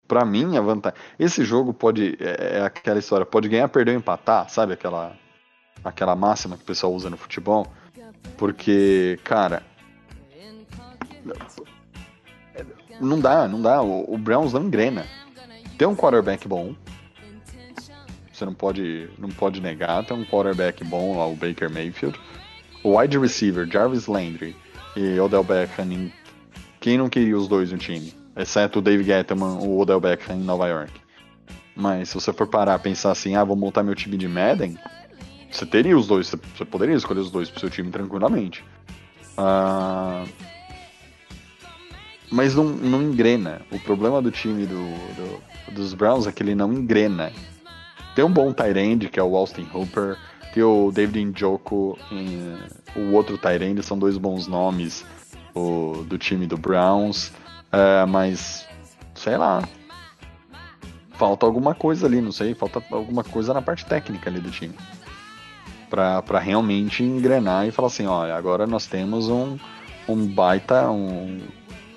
para 0.08 0.26
mim, 0.26 0.58
a 0.58 0.62
vantagem. 0.62 1.00
Esse 1.18 1.44
jogo 1.44 1.74
pode. 1.74 2.18
É, 2.20 2.60
é, 2.60 2.62
aquela 2.62 3.00
história, 3.00 3.26
pode 3.26 3.50
ganhar, 3.50 3.68
perder 3.70 3.92
ou 3.92 3.98
empatar, 3.98 4.48
sabe? 4.50 4.74
Aquela, 4.74 5.16
aquela 5.84 6.16
máxima 6.16 6.56
que 6.56 6.64
o 6.64 6.66
pessoal 6.68 6.94
usa 6.94 7.10
no 7.10 7.18
futebol. 7.18 7.68
Porque, 8.38 9.20
cara. 9.24 9.64
Não 13.02 13.20
dá, 13.20 13.48
não 13.48 13.62
dá. 13.62 13.82
O, 13.82 14.14
o 14.14 14.18
Browns 14.18 14.54
não 14.54 14.64
engrena. 14.64 15.06
Tem 15.78 15.88
um 15.88 15.96
quarterback 15.96 16.48
bom. 16.48 16.76
Você 18.34 18.44
não 18.44 18.54
pode, 18.54 19.10
não 19.18 19.30
pode 19.30 19.62
negar. 19.62 20.04
Tem 20.04 20.18
um 20.18 20.26
quarterback 20.26 20.84
bom 20.84 21.18
lá, 21.18 21.28
o 21.28 21.36
Baker 21.36 21.70
Mayfield. 21.70 22.20
O 22.84 23.00
wide 23.00 23.18
receiver, 23.18 23.66
Jarvis 23.72 24.08
Landry 24.08 24.56
e 24.98 25.20
Odell 25.20 25.44
Beckham. 25.44 26.12
Quem 26.82 26.98
não 26.98 27.08
queria 27.08 27.38
os 27.38 27.48
dois 27.48 27.72
no 27.72 27.78
time? 27.78 28.14
exceto 28.36 28.80
o 28.80 28.82
Dave 28.82 29.04
Gettleman, 29.04 29.60
o 29.60 29.80
Odell 29.80 30.00
Beckham 30.00 30.36
em 30.36 30.44
Nova 30.44 30.68
York. 30.68 30.92
Mas 31.76 32.10
se 32.10 32.16
você 32.16 32.32
for 32.34 32.48
parar 32.48 32.78
pensar 32.80 33.12
assim, 33.12 33.36
ah, 33.36 33.44
vou 33.44 33.56
montar 33.56 33.84
meu 33.84 33.96
time 33.96 34.18
de 34.18 34.28
Madden, 34.28 34.78
você 35.50 35.66
teria 35.66 35.98
os 35.98 36.08
dois, 36.08 36.28
você 36.28 36.66
poderia 36.66 36.96
escolher 36.96 37.20
os 37.20 37.32
dois 37.32 37.50
pro 37.50 37.60
seu 37.60 37.70
time 37.70 37.90
tranquilamente. 37.90 38.64
Ah, 39.38 40.26
mas 42.32 42.56
não, 42.56 42.66
não 42.66 43.02
engrena. 43.02 43.62
O 43.72 43.80
problema 43.80 44.22
do 44.22 44.32
time 44.32 44.66
do, 44.66 44.84
do, 45.16 45.74
dos 45.74 45.94
Browns 45.94 46.28
é 46.28 46.32
que 46.32 46.42
ele 46.42 46.56
não 46.56 46.74
engrena. 46.74 47.32
Tem 48.16 48.24
um 48.24 48.32
bom 48.32 48.54
Tyrande, 48.54 49.10
que 49.10 49.20
é 49.20 49.24
o 49.24 49.36
Austin 49.36 49.68
Hooper, 49.74 50.18
tem 50.54 50.64
o 50.64 50.92
David 50.92 51.26
Njoku, 51.26 51.98
e 52.12 52.58
o 52.96 53.14
outro 53.14 53.38
Tyrande, 53.38 53.82
são 53.82 53.98
dois 53.98 54.18
bons 54.18 54.48
nomes 54.48 55.06
o, 55.54 56.04
do 56.08 56.18
time 56.18 56.46
do 56.46 56.58
Browns. 56.58 57.32
É, 57.72 58.06
mas, 58.06 58.68
sei 59.16 59.38
lá. 59.38 59.68
Falta 61.14 61.46
alguma 61.46 61.74
coisa 61.74 62.06
ali, 62.06 62.22
não 62.22 62.32
sei. 62.32 62.54
Falta 62.54 62.84
alguma 62.92 63.24
coisa 63.24 63.54
na 63.54 63.62
parte 63.62 63.86
técnica 63.86 64.30
ali 64.30 64.40
do 64.40 64.52
time. 64.52 64.76
Pra 65.90 66.40
realmente 66.40 67.04
engrenar 67.04 67.68
e 67.68 67.72
falar 67.72 67.88
assim, 67.88 68.08
olha, 68.08 68.36
agora 68.36 68.66
nós 68.66 68.88
temos 68.88 69.30
um, 69.30 69.58
um 70.08 70.28
baita. 70.28 70.90
Um, 70.90 71.42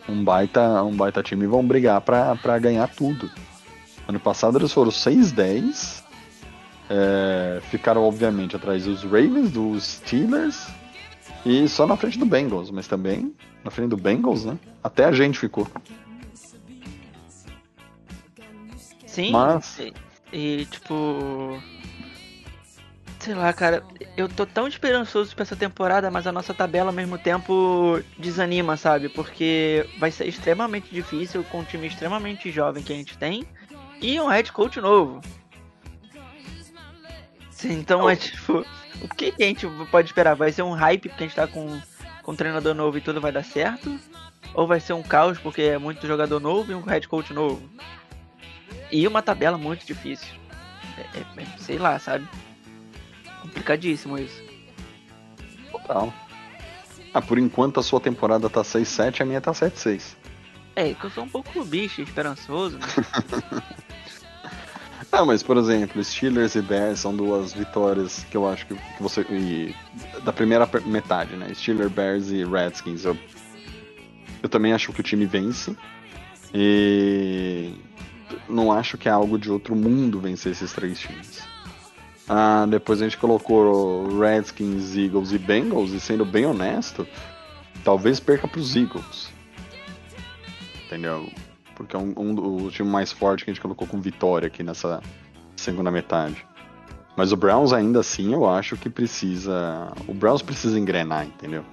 um 0.08 0.22
baita, 0.22 0.82
um 0.84 0.94
baita 0.94 1.22
time 1.22 1.44
e 1.44 1.48
vão 1.48 1.66
brigar 1.66 2.00
para 2.00 2.58
ganhar 2.58 2.86
tudo. 2.88 3.30
Ano 4.06 4.20
passado 4.20 4.58
eles 4.58 4.72
foram 4.72 4.90
6-10. 4.90 6.04
É, 6.88 7.60
ficaram, 7.70 8.02
obviamente, 8.04 8.54
atrás 8.54 8.84
dos 8.84 9.02
Ravens, 9.02 9.50
dos 9.50 9.84
Steelers 9.84 10.68
E 11.44 11.66
só 11.68 11.86
na 11.86 11.96
frente 11.96 12.18
do 12.18 12.26
Bengals, 12.26 12.70
mas 12.70 12.86
também 12.86 13.34
na 13.64 13.70
frente 13.70 13.90
do 13.90 13.96
Bengals, 13.96 14.44
né? 14.44 14.56
Até 14.82 15.04
a 15.04 15.12
gente 15.12 15.38
ficou. 15.38 15.66
Sim. 19.06 19.32
Mas- 19.32 19.78
E, 19.78 19.92
e, 20.32 20.66
tipo. 20.66 21.60
Sei 23.18 23.34
lá, 23.34 23.52
cara, 23.52 23.82
eu 24.16 24.28
tô 24.28 24.46
tão 24.46 24.68
esperançoso 24.68 25.34
pra 25.34 25.42
essa 25.42 25.56
temporada, 25.56 26.10
mas 26.12 26.28
a 26.28 26.32
nossa 26.32 26.54
tabela 26.54 26.90
ao 26.90 26.94
mesmo 26.94 27.18
tempo 27.18 28.00
desanima, 28.16 28.76
sabe? 28.76 29.08
Porque 29.08 29.84
vai 29.98 30.12
ser 30.12 30.28
extremamente 30.28 30.94
difícil 30.94 31.42
com 31.44 31.58
um 31.60 31.64
time 31.64 31.88
extremamente 31.88 32.52
jovem 32.52 32.84
que 32.84 32.92
a 32.92 32.96
gente 32.96 33.18
tem 33.18 33.44
e 34.00 34.20
um 34.20 34.28
head 34.28 34.52
coach 34.52 34.80
novo. 34.80 35.20
Então 37.64 38.08
é 38.08 38.16
tipo, 38.16 38.64
o 39.00 39.08
que 39.14 39.32
que 39.32 39.42
a 39.42 39.46
gente 39.46 39.66
pode 39.90 40.08
esperar? 40.08 40.34
Vai 40.34 40.52
ser 40.52 40.62
um 40.62 40.72
hype 40.72 41.08
porque 41.08 41.24
a 41.24 41.26
gente 41.26 41.36
tá 41.36 41.46
com, 41.46 41.80
com 42.22 42.32
um 42.32 42.36
treinador 42.36 42.74
novo 42.74 42.98
e 42.98 43.00
tudo 43.00 43.20
vai 43.20 43.32
dar 43.32 43.44
certo? 43.44 43.98
Ou 44.54 44.66
vai 44.66 44.80
ser 44.80 44.92
um 44.92 45.02
caos 45.02 45.38
porque 45.38 45.62
é 45.62 45.78
muito 45.78 46.06
jogador 46.06 46.40
novo 46.40 46.72
e 46.72 46.74
um 46.74 46.82
head 46.82 47.06
coach 47.08 47.32
novo? 47.32 47.68
E 48.90 49.06
uma 49.06 49.22
tabela 49.22 49.58
muito 49.58 49.86
difícil. 49.86 50.28
É- 50.98 51.18
é- 51.18 51.42
é- 51.42 51.58
sei 51.58 51.78
lá, 51.78 51.98
sabe? 51.98 52.26
Complicadíssimo 53.42 54.18
isso. 54.18 54.42
Total. 55.70 56.12
Ah, 57.12 57.22
por 57.22 57.38
enquanto 57.38 57.80
a 57.80 57.82
sua 57.82 58.00
temporada 58.00 58.48
tá 58.50 58.62
6-7, 58.62 59.22
a 59.22 59.24
minha 59.24 59.40
tá 59.40 59.52
7-6. 59.52 60.16
É, 60.74 60.92
que 60.92 61.04
eu 61.04 61.10
sou 61.10 61.24
um 61.24 61.28
pouco 61.28 61.64
bicho, 61.64 62.02
esperançoso, 62.02 62.78
né? 62.78 62.86
Ah, 65.12 65.24
mas 65.24 65.42
por 65.42 65.56
exemplo, 65.56 66.02
Steelers 66.04 66.54
e 66.56 66.62
Bears 66.62 66.98
são 66.98 67.14
duas 67.16 67.52
vitórias 67.54 68.24
que 68.30 68.36
eu 68.36 68.46
acho 68.48 68.66
que, 68.66 68.74
que 68.74 69.02
você. 69.02 69.22
e- 69.30 69.74
da 70.22 70.32
primeira 70.32 70.68
metade, 70.84 71.36
né? 71.36 71.52
Steelers, 71.54 71.90
Bears 71.92 72.28
e 72.30 72.44
Redskins. 72.44 73.04
Eu, 73.04 73.16
eu 74.42 74.48
também 74.48 74.72
acho 74.72 74.92
que 74.92 75.00
o 75.00 75.02
time 75.04 75.24
vence. 75.24 75.76
E 76.52 77.72
não 78.48 78.72
acho 78.72 78.98
que 78.98 79.08
é 79.08 79.12
algo 79.12 79.38
de 79.38 79.50
outro 79.50 79.74
mundo 79.74 80.20
vencer 80.20 80.52
esses 80.52 80.72
três 80.72 80.98
times. 80.98 81.42
Ah, 82.28 82.66
depois 82.68 83.00
a 83.00 83.04
gente 83.04 83.16
colocou 83.18 84.18
Redskins, 84.18 84.96
Eagles 84.96 85.32
e 85.32 85.38
Bengals, 85.38 85.92
e 85.92 86.00
sendo 86.00 86.24
bem 86.24 86.44
honesto, 86.44 87.06
talvez 87.84 88.18
perca 88.18 88.48
pros 88.48 88.74
Eagles. 88.74 89.30
Entendeu? 90.86 91.28
Porque 91.76 91.94
é 91.94 91.98
um, 91.98 92.12
um 92.16 92.64
o 92.64 92.70
time 92.70 92.88
mais 92.88 93.12
forte 93.12 93.44
que 93.44 93.50
a 93.50 93.54
gente 93.54 93.62
colocou 93.62 93.86
com 93.86 94.00
vitória 94.00 94.48
aqui 94.48 94.62
nessa 94.62 95.00
segunda 95.54 95.90
metade. 95.90 96.44
Mas 97.16 97.32
o 97.32 97.36
Browns 97.36 97.72
ainda 97.72 98.00
assim 98.00 98.32
eu 98.32 98.48
acho 98.48 98.76
que 98.76 98.90
precisa. 98.90 99.92
O 100.08 100.14
Browns 100.14 100.42
precisa 100.42 100.78
engrenar, 100.78 101.26
entendeu? 101.26 101.64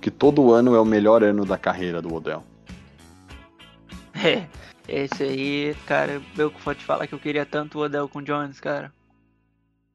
Que 0.00 0.10
todo 0.10 0.52
ano 0.52 0.74
é 0.74 0.80
o 0.80 0.84
melhor 0.84 1.22
ano 1.22 1.44
da 1.44 1.56
carreira 1.56 2.02
do 2.02 2.12
Odell. 2.12 2.42
É, 4.22 4.46
esse 4.86 5.22
aí, 5.22 5.74
cara, 5.86 6.20
eu 6.36 6.50
vou 6.50 6.74
te 6.74 6.84
falar 6.84 7.06
que 7.06 7.14
eu 7.14 7.18
queria 7.18 7.46
tanto 7.46 7.78
o 7.78 7.82
Odell 7.82 8.06
com 8.06 8.18
o 8.18 8.22
Jones, 8.22 8.60
cara. 8.60 8.92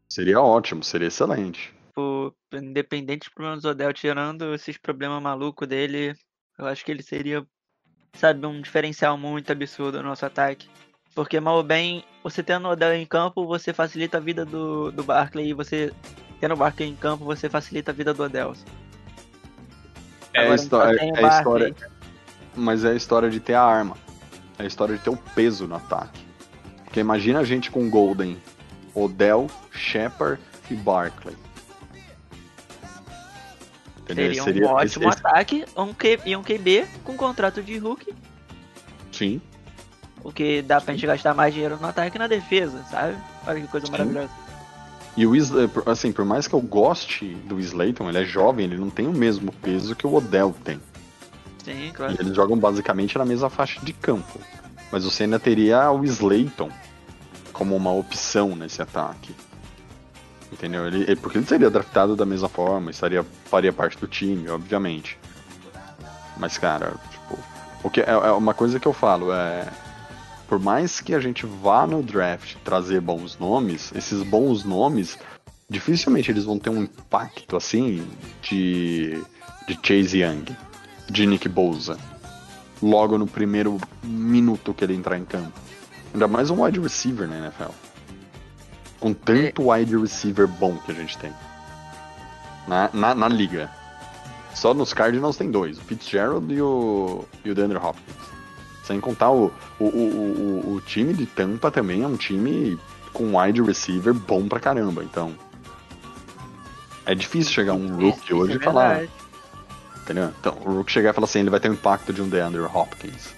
Seria 0.09 0.41
ótimo, 0.41 0.83
seria 0.83 1.09
excelente. 1.09 1.75
Tipo, 1.87 2.35
independente 2.53 3.25
dos 3.25 3.29
problemas 3.29 3.61
do 3.61 3.69
Odell, 3.69 3.93
tirando 3.93 4.53
esses 4.55 4.77
problemas 4.77 5.21
malucos 5.21 5.67
dele, 5.67 6.15
eu 6.57 6.65
acho 6.65 6.83
que 6.83 6.91
ele 6.91 7.03
seria, 7.03 7.45
sabe, 8.17 8.45
um 8.45 8.61
diferencial 8.61 9.17
muito 9.17 9.51
absurdo 9.51 10.01
no 10.01 10.09
nosso 10.09 10.25
ataque. 10.25 10.67
Porque, 11.13 11.39
mal 11.39 11.57
ou 11.57 11.63
bem, 11.63 12.03
você 12.23 12.43
tendo 12.43 12.67
o 12.67 12.71
Odell 12.71 12.93
em 12.93 13.05
campo, 13.05 13.45
você 13.45 13.71
facilita 13.71 14.17
a 14.17 14.19
vida 14.19 14.43
do, 14.45 14.91
do 14.91 15.03
Barkley, 15.03 15.49
e 15.49 15.53
você 15.53 15.93
tendo 16.41 16.53
o 16.53 16.57
Barkley 16.57 16.89
em 16.89 16.95
campo, 16.95 17.23
você 17.23 17.49
facilita 17.49 17.91
a 17.91 17.93
vida 17.93 18.13
do 18.13 18.23
Odell. 18.23 18.53
É 20.33 20.41
Agora, 20.41 20.95
é- 21.01 21.05
o 21.05 21.17
é 21.17 21.21
Barkley. 21.21 21.69
história. 21.71 21.75
Mas 22.55 22.83
é 22.83 22.89
a 22.89 22.95
história 22.95 23.29
de 23.29 23.39
ter 23.39 23.53
a 23.53 23.63
arma. 23.63 23.97
É 24.59 24.63
a 24.63 24.65
história 24.65 24.95
de 24.97 25.01
ter 25.03 25.09
o 25.09 25.17
peso 25.17 25.67
no 25.67 25.75
ataque. 25.75 26.25
Porque 26.83 26.99
imagina 26.99 27.39
a 27.39 27.43
gente 27.43 27.71
com 27.71 27.89
Golden, 27.89 28.37
Odell, 28.93 29.47
Shepard 29.71 30.41
e 30.69 30.75
Barkley. 30.75 31.35
Entendeu? 34.09 34.43
Seria 34.43 34.67
um 34.67 34.71
ótimo 34.71 35.09
esse- 35.09 35.17
ataque 35.19 35.65
um 35.75 35.93
Q, 35.93 36.19
e 36.25 36.35
um 36.35 36.43
QB 36.43 36.85
com 37.03 37.15
contrato 37.17 37.61
de 37.63 37.77
Hulk, 37.77 38.13
Sim. 39.11 39.41
o 40.23 40.31
que 40.31 40.61
dá 40.61 40.79
pra 40.79 40.93
gente 40.93 41.05
gastar 41.07 41.33
mais 41.33 41.53
dinheiro 41.53 41.77
no 41.81 41.87
ataque 41.87 42.15
e 42.17 42.19
na 42.19 42.27
defesa, 42.27 42.83
sabe? 42.89 43.17
Olha 43.47 43.61
que 43.61 43.67
coisa 43.67 43.85
Sim. 43.87 43.91
maravilhosa. 43.91 44.29
E 45.17 45.25
o 45.25 45.31
assim, 45.85 46.11
por 46.11 46.25
mais 46.25 46.45
que 46.47 46.53
eu 46.53 46.59
goste 46.61 47.33
do 47.45 47.59
Slayton, 47.59 48.09
ele 48.09 48.17
é 48.19 48.25
jovem, 48.25 48.65
ele 48.65 48.77
não 48.77 48.89
tem 48.89 49.07
o 49.07 49.13
mesmo 49.13 49.51
peso 49.53 49.95
que 49.95 50.05
o 50.05 50.13
Odell 50.13 50.53
tem. 50.63 50.79
Sim, 51.63 51.87
E 51.87 51.91
claro. 51.91 52.15
eles 52.19 52.35
jogam 52.35 52.57
basicamente 52.57 53.17
na 53.17 53.25
mesma 53.25 53.49
faixa 53.49 53.79
de 53.81 53.93
campo. 53.93 54.39
Mas 54.91 55.03
você 55.05 55.23
ainda 55.23 55.39
teria 55.39 55.89
o 55.89 56.03
Slayton 56.03 56.69
como 57.53 57.75
uma 57.75 57.91
opção 57.93 58.55
nesse 58.55 58.81
ataque. 58.81 59.33
Entendeu? 60.57 60.87
Ele, 60.87 61.01
ele- 61.03 61.15
porque 61.17 61.37
ele 61.37 61.45
seria 61.45 61.69
draftado 61.69 62.15
da 62.15 62.25
mesma 62.25 62.47
forma, 62.47 62.89
estaria, 62.89 63.25
faria 63.45 63.73
parte 63.73 63.97
do 63.97 64.07
time, 64.07 64.49
obviamente. 64.49 65.17
Mas, 66.37 66.57
cara, 66.57 66.93
tipo, 67.11 67.37
o 67.83 67.89
que, 67.89 67.99
é, 67.99 68.09
é 68.09 68.31
uma 68.31 68.53
coisa 68.53 68.79
que 68.79 68.87
eu 68.87 68.93
falo, 68.93 69.33
é. 69.33 69.67
Por 70.47 70.57
mais 70.59 71.01
que 71.01 71.13
a 71.13 71.19
gente 71.19 71.45
vá 71.45 71.85
no 71.85 72.01
draft 72.01 72.55
trazer 72.63 73.01
bons 73.01 73.37
nomes, 73.37 73.91
esses 73.95 74.21
bons 74.23 74.63
nomes, 74.63 75.17
dificilmente 75.69 76.31
eles 76.31 76.45
vão 76.45 76.57
ter 76.59 76.69
um 76.69 76.83
impacto 76.83 77.57
assim 77.57 78.07
de, 78.43 79.21
de 79.67 79.79
Chase 79.83 80.21
Young, 80.21 80.45
de 81.09 81.25
Nick 81.25 81.49
Bosa, 81.49 81.97
logo 82.81 83.17
no 83.17 83.25
primeiro 83.27 83.77
minuto 84.03 84.73
que 84.73 84.83
ele 84.85 84.93
entrar 84.95 85.17
em 85.17 85.25
campo. 85.25 85.51
Ainda 86.13 86.27
mais 86.27 86.49
um 86.51 86.63
wide 86.63 86.79
receiver 86.79 87.27
na 87.27 87.39
NFL. 87.39 87.71
Com 89.05 89.13
tanto 89.13 89.69
wide 89.69 89.95
receiver 89.95 90.47
bom 90.47 90.77
que 90.77 90.91
a 90.91 90.95
gente 90.95 91.15
tem. 91.19 91.31
Na, 92.67 92.89
na, 92.91 93.13
na 93.13 93.27
liga. 93.27 93.69
Só 94.51 94.73
nos 94.73 94.95
Cardinals 94.95 95.37
tem 95.37 95.51
dois, 95.51 95.77
o 95.77 95.81
Fitzgerald 95.81 96.51
e 96.51 96.59
o, 96.59 97.23
e 97.43 97.51
o 97.51 97.53
DeAndre 97.53 97.77
Hopkins. 97.77 98.15
Sem 98.83 98.99
contar 98.99 99.29
o, 99.29 99.53
o, 99.79 99.85
o, 99.85 100.63
o, 100.65 100.73
o 100.73 100.81
time 100.81 101.13
de 101.13 101.27
Tampa 101.27 101.69
também 101.69 102.01
é 102.01 102.07
um 102.07 102.17
time 102.17 102.79
com 103.13 103.39
wide 103.39 103.61
receiver 103.61 104.11
bom 104.11 104.47
pra 104.47 104.59
caramba, 104.59 105.03
então. 105.03 105.35
É 107.05 107.13
difícil 107.13 107.53
chegar 107.53 107.73
um 107.73 107.95
rookie 107.97 108.25
Isso 108.25 108.35
hoje 108.35 108.53
é 108.53 108.55
e 108.55 108.59
falar. 108.59 109.03
Entendeu? 110.01 110.33
Então, 110.39 110.57
o 110.65 110.77
Rook 110.77 110.91
chegar 110.91 111.11
e 111.11 111.13
falar 111.13 111.25
assim, 111.25 111.41
ele 111.41 111.51
vai 111.51 111.59
ter 111.59 111.69
o 111.69 111.73
impacto 111.73 112.11
de 112.11 112.23
um 112.23 112.27
DeAndre 112.27 112.61
Hopkins. 112.61 113.35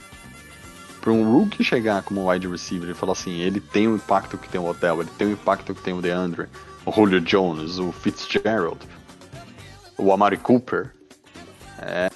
Para 1.07 1.13
um 1.13 1.31
Rook 1.31 1.63
chegar 1.63 2.03
como 2.03 2.29
wide 2.29 2.49
receiver 2.49 2.89
e 2.89 2.93
falar 2.93 3.13
assim, 3.13 3.39
ele 3.39 3.61
tem 3.61 3.87
o 3.87 3.95
impacto 3.95 4.37
que 4.37 4.49
tem 4.49 4.59
o 4.59 4.65
Odell, 4.65 4.99
ele 4.99 5.09
tem 5.17 5.29
o 5.29 5.31
impacto 5.31 5.73
que 5.73 5.81
tem 5.81 5.93
o 5.93 6.01
DeAndre, 6.01 6.49
o 6.85 6.91
Julio 6.91 7.21
Jones, 7.21 7.79
o 7.79 7.93
Fitzgerald, 7.93 8.77
o 9.97 10.11
Amari 10.11 10.35
Cooper. 10.35 10.93
É, 11.79 12.09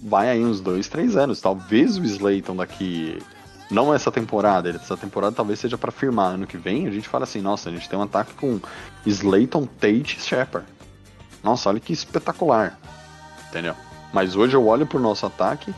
vai 0.00 0.30
aí 0.30 0.44
uns 0.44 0.60
dois, 0.60 0.86
três 0.86 1.16
anos. 1.16 1.40
Talvez 1.40 1.98
o 1.98 2.04
Slayton 2.04 2.54
daqui. 2.54 3.20
Não 3.68 3.92
essa 3.92 4.12
temporada, 4.12 4.70
essa 4.70 4.96
temporada 4.96 5.34
talvez 5.34 5.58
seja 5.58 5.76
para 5.76 5.90
firmar. 5.90 6.34
Ano 6.34 6.46
que 6.46 6.56
vem 6.56 6.86
a 6.86 6.92
gente 6.92 7.08
fala 7.08 7.24
assim: 7.24 7.40
nossa, 7.40 7.68
a 7.68 7.72
gente 7.72 7.88
tem 7.88 7.98
um 7.98 8.02
ataque 8.02 8.32
com 8.34 8.60
Slayton, 9.04 9.66
Tate 9.66 10.18
e 10.18 10.20
Shepard. 10.20 10.68
Nossa, 11.42 11.68
olha 11.68 11.80
que 11.80 11.92
espetacular 11.92 12.78
entendeu? 13.54 13.74
Mas 14.12 14.34
hoje 14.34 14.54
eu 14.54 14.66
olho 14.66 14.86
pro 14.86 14.98
nosso 14.98 15.24
ataque 15.26 15.72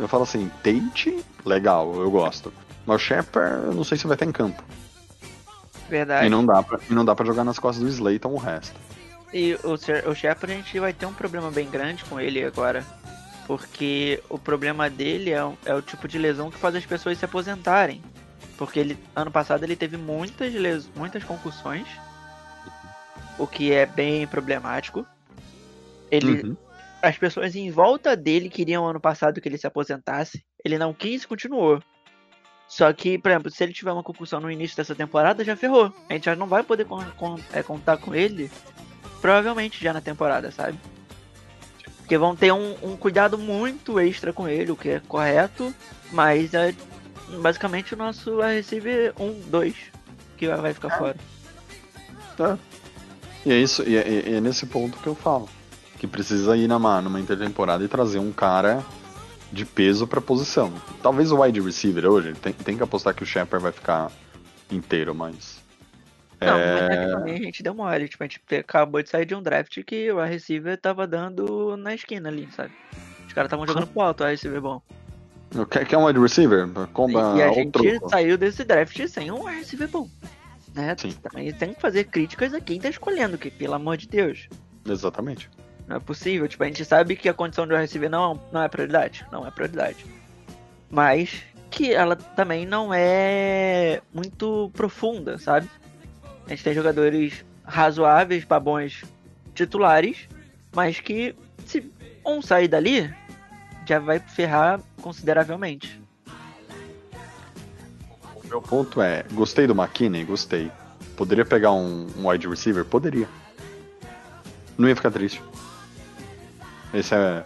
eu 0.00 0.08
falo 0.08 0.22
assim, 0.24 0.50
Tate, 0.62 1.24
legal, 1.44 1.94
eu 1.94 2.10
gosto. 2.10 2.52
Mas 2.86 2.96
o 2.96 3.04
Shepard, 3.04 3.66
eu 3.66 3.74
não 3.74 3.84
sei 3.84 3.96
se 3.98 4.06
vai 4.06 4.14
estar 4.16 4.26
em 4.26 4.32
campo. 4.32 4.62
Verdade. 5.88 6.26
E 6.26 6.30
não 6.30 6.44
dá 6.46 6.62
pra, 6.62 6.78
e 6.88 6.92
não 6.94 7.04
dá 7.04 7.14
pra 7.14 7.26
jogar 7.26 7.44
nas 7.44 7.58
costas 7.58 7.82
do 7.84 7.88
Slayton 7.90 8.30
o 8.32 8.36
resto. 8.38 8.74
E 9.32 9.54
o, 9.62 9.72
o 10.10 10.14
Shepard 10.14 10.52
a 10.52 10.56
gente 10.56 10.78
vai 10.80 10.92
ter 10.92 11.06
um 11.06 11.12
problema 11.12 11.50
bem 11.50 11.68
grande 11.68 12.04
com 12.04 12.18
ele 12.20 12.42
agora. 12.44 12.84
Porque 13.46 14.22
o 14.28 14.38
problema 14.38 14.88
dele 14.88 15.30
é, 15.30 15.44
o- 15.44 15.58
é 15.64 15.74
o 15.74 15.82
tipo 15.82 16.06
de 16.06 16.18
lesão 16.18 16.50
que 16.50 16.58
faz 16.58 16.74
as 16.76 16.86
pessoas 16.86 17.18
se 17.18 17.24
aposentarem. 17.24 18.00
Porque 18.56 18.78
ele 18.78 18.98
ano 19.14 19.30
passado 19.30 19.64
ele 19.64 19.74
teve 19.74 19.96
muitas, 19.96 20.52
les, 20.54 20.88
muitas 20.94 21.24
concussões. 21.24 21.86
O 23.38 23.46
que 23.46 23.72
é 23.72 23.86
bem 23.86 24.26
problemático. 24.26 25.04
Ele, 26.10 26.42
Uhum. 26.42 26.56
As 27.02 27.16
pessoas 27.16 27.54
em 27.56 27.70
volta 27.70 28.14
dele 28.16 28.50
queriam 28.50 28.86
ano 28.86 29.00
passado 29.00 29.40
que 29.40 29.48
ele 29.48 29.56
se 29.58 29.66
aposentasse. 29.66 30.44
Ele 30.64 30.76
não 30.78 30.92
quis 30.92 31.22
e 31.22 31.26
continuou. 31.26 31.82
Só 32.68 32.92
que, 32.92 33.18
por 33.18 33.30
exemplo, 33.30 33.50
se 33.50 33.64
ele 33.64 33.72
tiver 33.72 33.90
uma 33.92 34.02
concussão 34.02 34.38
no 34.38 34.50
início 34.50 34.76
dessa 34.76 34.94
temporada, 34.94 35.42
já 35.44 35.56
ferrou. 35.56 35.92
A 36.08 36.12
gente 36.12 36.26
já 36.26 36.36
não 36.36 36.46
vai 36.46 36.62
poder 36.62 36.84
con- 36.84 37.04
con- 37.16 37.40
é, 37.52 37.62
contar 37.62 37.96
com 37.96 38.14
ele, 38.14 38.50
provavelmente 39.20 39.82
já 39.82 39.92
na 39.92 40.00
temporada, 40.00 40.50
sabe? 40.52 40.78
Porque 41.98 42.16
vão 42.18 42.36
ter 42.36 42.52
um, 42.52 42.76
um 42.82 42.96
cuidado 42.96 43.38
muito 43.38 43.98
extra 43.98 44.32
com 44.32 44.48
ele, 44.48 44.70
o 44.70 44.76
que 44.76 44.90
é 44.90 45.00
correto, 45.00 45.74
mas 46.12 46.54
é 46.54 46.74
basicamente 47.40 47.94
o 47.94 47.96
nosso 47.96 48.36
wide 48.40 48.56
receiver 48.56 49.14
1, 49.18 49.40
2, 49.48 49.74
que 50.36 50.46
vai 50.46 50.56
vai 50.58 50.74
ficar 50.74 50.90
fora. 50.98 51.16
Tá. 52.36 52.58
E 53.46 53.52
é 53.52 53.56
isso, 53.56 53.82
e 53.88 53.96
é, 53.96 54.08
e 54.28 54.34
é 54.34 54.40
nesse 54.40 54.66
ponto 54.66 54.98
que 54.98 55.06
eu 55.06 55.14
falo. 55.14 55.48
Que 56.00 56.06
precisa 56.06 56.56
ir 56.56 56.66
numa, 56.66 57.02
numa 57.02 57.20
intertemporada 57.20 57.84
e 57.84 57.88
trazer 57.88 58.18
um 58.18 58.32
cara 58.32 58.82
de 59.52 59.66
peso 59.66 60.06
pra 60.06 60.18
posição. 60.18 60.72
Talvez 61.02 61.30
o 61.30 61.42
wide 61.42 61.60
receiver 61.60 62.06
hoje, 62.06 62.32
tem, 62.32 62.54
tem 62.54 62.74
que 62.74 62.82
apostar 62.82 63.14
que 63.14 63.22
o 63.22 63.26
Shepard 63.26 63.62
vai 63.62 63.70
ficar 63.70 64.10
inteiro, 64.70 65.14
mas. 65.14 65.62
Não, 66.40 66.56
É. 66.56 66.88
mas 66.88 66.90
é 66.90 67.06
também 67.12 67.34
a 67.34 67.42
gente 67.42 67.62
deu 67.62 67.74
mole. 67.74 68.08
Tipo, 68.08 68.24
a 68.24 68.26
gente 68.26 68.40
acabou 68.56 69.02
de 69.02 69.10
sair 69.10 69.26
de 69.26 69.34
um 69.34 69.42
draft 69.42 69.78
que 69.84 70.10
o 70.10 70.16
wide 70.16 70.32
receiver 70.32 70.80
tava 70.80 71.06
dando 71.06 71.76
na 71.76 71.94
esquina 71.94 72.30
ali, 72.30 72.48
sabe? 72.56 72.72
Os 73.26 73.34
caras 73.34 73.48
estavam 73.48 73.66
jogando 73.66 73.86
pro 73.92 74.00
alto, 74.00 74.22
o 74.22 74.26
wide 74.26 74.36
receiver 74.36 74.60
bom. 74.62 74.80
Quer, 75.70 75.84
quer 75.84 75.98
um 75.98 76.06
wide 76.06 76.18
receiver? 76.18 76.66
Comba 76.94 77.34
e 77.36 77.42
a 77.42 77.52
gente 77.52 77.78
saiu 78.08 78.38
desse 78.38 78.64
draft 78.64 79.06
sem 79.06 79.30
um 79.30 79.44
wide 79.44 79.58
receiver 79.58 79.88
bom. 79.88 80.08
Né? 80.74 80.96
Sim. 80.96 81.10
Também 81.22 81.52
tem 81.52 81.74
que 81.74 81.80
fazer 81.80 82.04
críticas 82.04 82.54
a 82.54 82.60
quem 82.60 82.80
tá 82.80 82.88
escolhendo, 82.88 83.36
que 83.36 83.50
pelo 83.50 83.74
amor 83.74 83.98
de 83.98 84.08
Deus. 84.08 84.48
Exatamente. 84.88 85.50
Não 85.90 85.96
é 85.96 86.00
possível. 86.00 86.46
Tipo, 86.46 86.62
a 86.62 86.66
gente 86.68 86.84
sabe 86.84 87.16
que 87.16 87.28
a 87.28 87.34
condição 87.34 87.66
de 87.66 87.72
wide 87.72 87.82
receiver 87.82 88.08
não, 88.08 88.40
não 88.52 88.62
é 88.62 88.68
prioridade. 88.68 89.26
Não 89.32 89.44
é 89.44 89.50
prioridade. 89.50 90.06
Mas 90.88 91.42
que 91.68 91.92
ela 91.92 92.14
também 92.14 92.64
não 92.64 92.94
é 92.94 94.00
muito 94.14 94.70
profunda, 94.72 95.36
sabe? 95.36 95.68
A 96.46 96.50
gente 96.50 96.62
tem 96.62 96.74
jogadores 96.74 97.44
razoáveis 97.64 98.44
para 98.44 98.60
bons 98.60 99.02
titulares, 99.52 100.28
mas 100.72 101.00
que 101.00 101.34
se 101.66 101.90
um 102.24 102.40
sair 102.40 102.68
dali, 102.68 103.12
já 103.84 103.98
vai 103.98 104.20
ferrar 104.20 104.80
consideravelmente. 105.02 106.00
O 108.32 108.46
meu 108.46 108.62
ponto 108.62 109.02
é, 109.02 109.24
gostei 109.32 109.66
do 109.66 109.74
McKinney, 109.74 110.24
gostei. 110.24 110.70
Poderia 111.16 111.44
pegar 111.44 111.72
um, 111.72 112.06
um 112.16 112.28
wide 112.28 112.46
receiver? 112.46 112.84
Poderia. 112.84 113.28
Não 114.78 114.88
ia 114.88 114.94
ficar 114.94 115.10
triste. 115.10 115.49
Esse 116.92 117.14
é. 117.14 117.44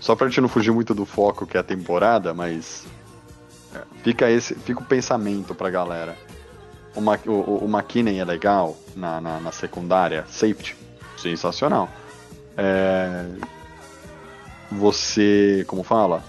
Só 0.00 0.16
pra 0.16 0.26
gente 0.28 0.40
não 0.40 0.48
fugir 0.48 0.72
muito 0.72 0.94
do 0.94 1.04
foco 1.06 1.46
que 1.46 1.56
é 1.56 1.60
a 1.60 1.62
temporada, 1.64 2.34
mas. 2.34 2.84
é, 3.74 3.82
fica 4.02 4.30
esse. 4.30 4.54
Fica 4.56 4.80
o 4.80 4.84
pensamento 4.84 5.54
pra 5.54 5.70
galera. 5.70 6.16
O, 6.94 7.00
Ma, 7.00 7.18
o, 7.26 7.30
o- 7.30 7.64
o 7.64 7.68
McKinney 7.68 8.18
é 8.18 8.24
legal 8.24 8.76
na, 8.96 9.20
na, 9.20 9.40
na 9.40 9.52
secundária, 9.52 10.24
safety. 10.28 10.76
Sensacional. 11.16 11.88
É, 12.56 13.26
você. 14.70 15.64
Como 15.68 15.82
fala? 15.82 16.22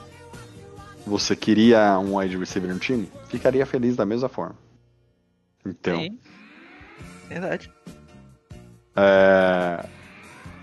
Você 1.06 1.36
queria 1.36 1.98
um 2.00 2.18
wide 2.18 2.38
receiver 2.38 2.72
no 2.74 2.80
time? 2.80 3.12
Ficaria 3.28 3.66
feliz 3.66 3.96
da 3.96 4.06
mesma 4.06 4.30
forma. 4.30 4.56
Então. 5.66 5.98
Sim. 6.00 6.20
Verdade. 7.28 7.72
É, 8.96 9.86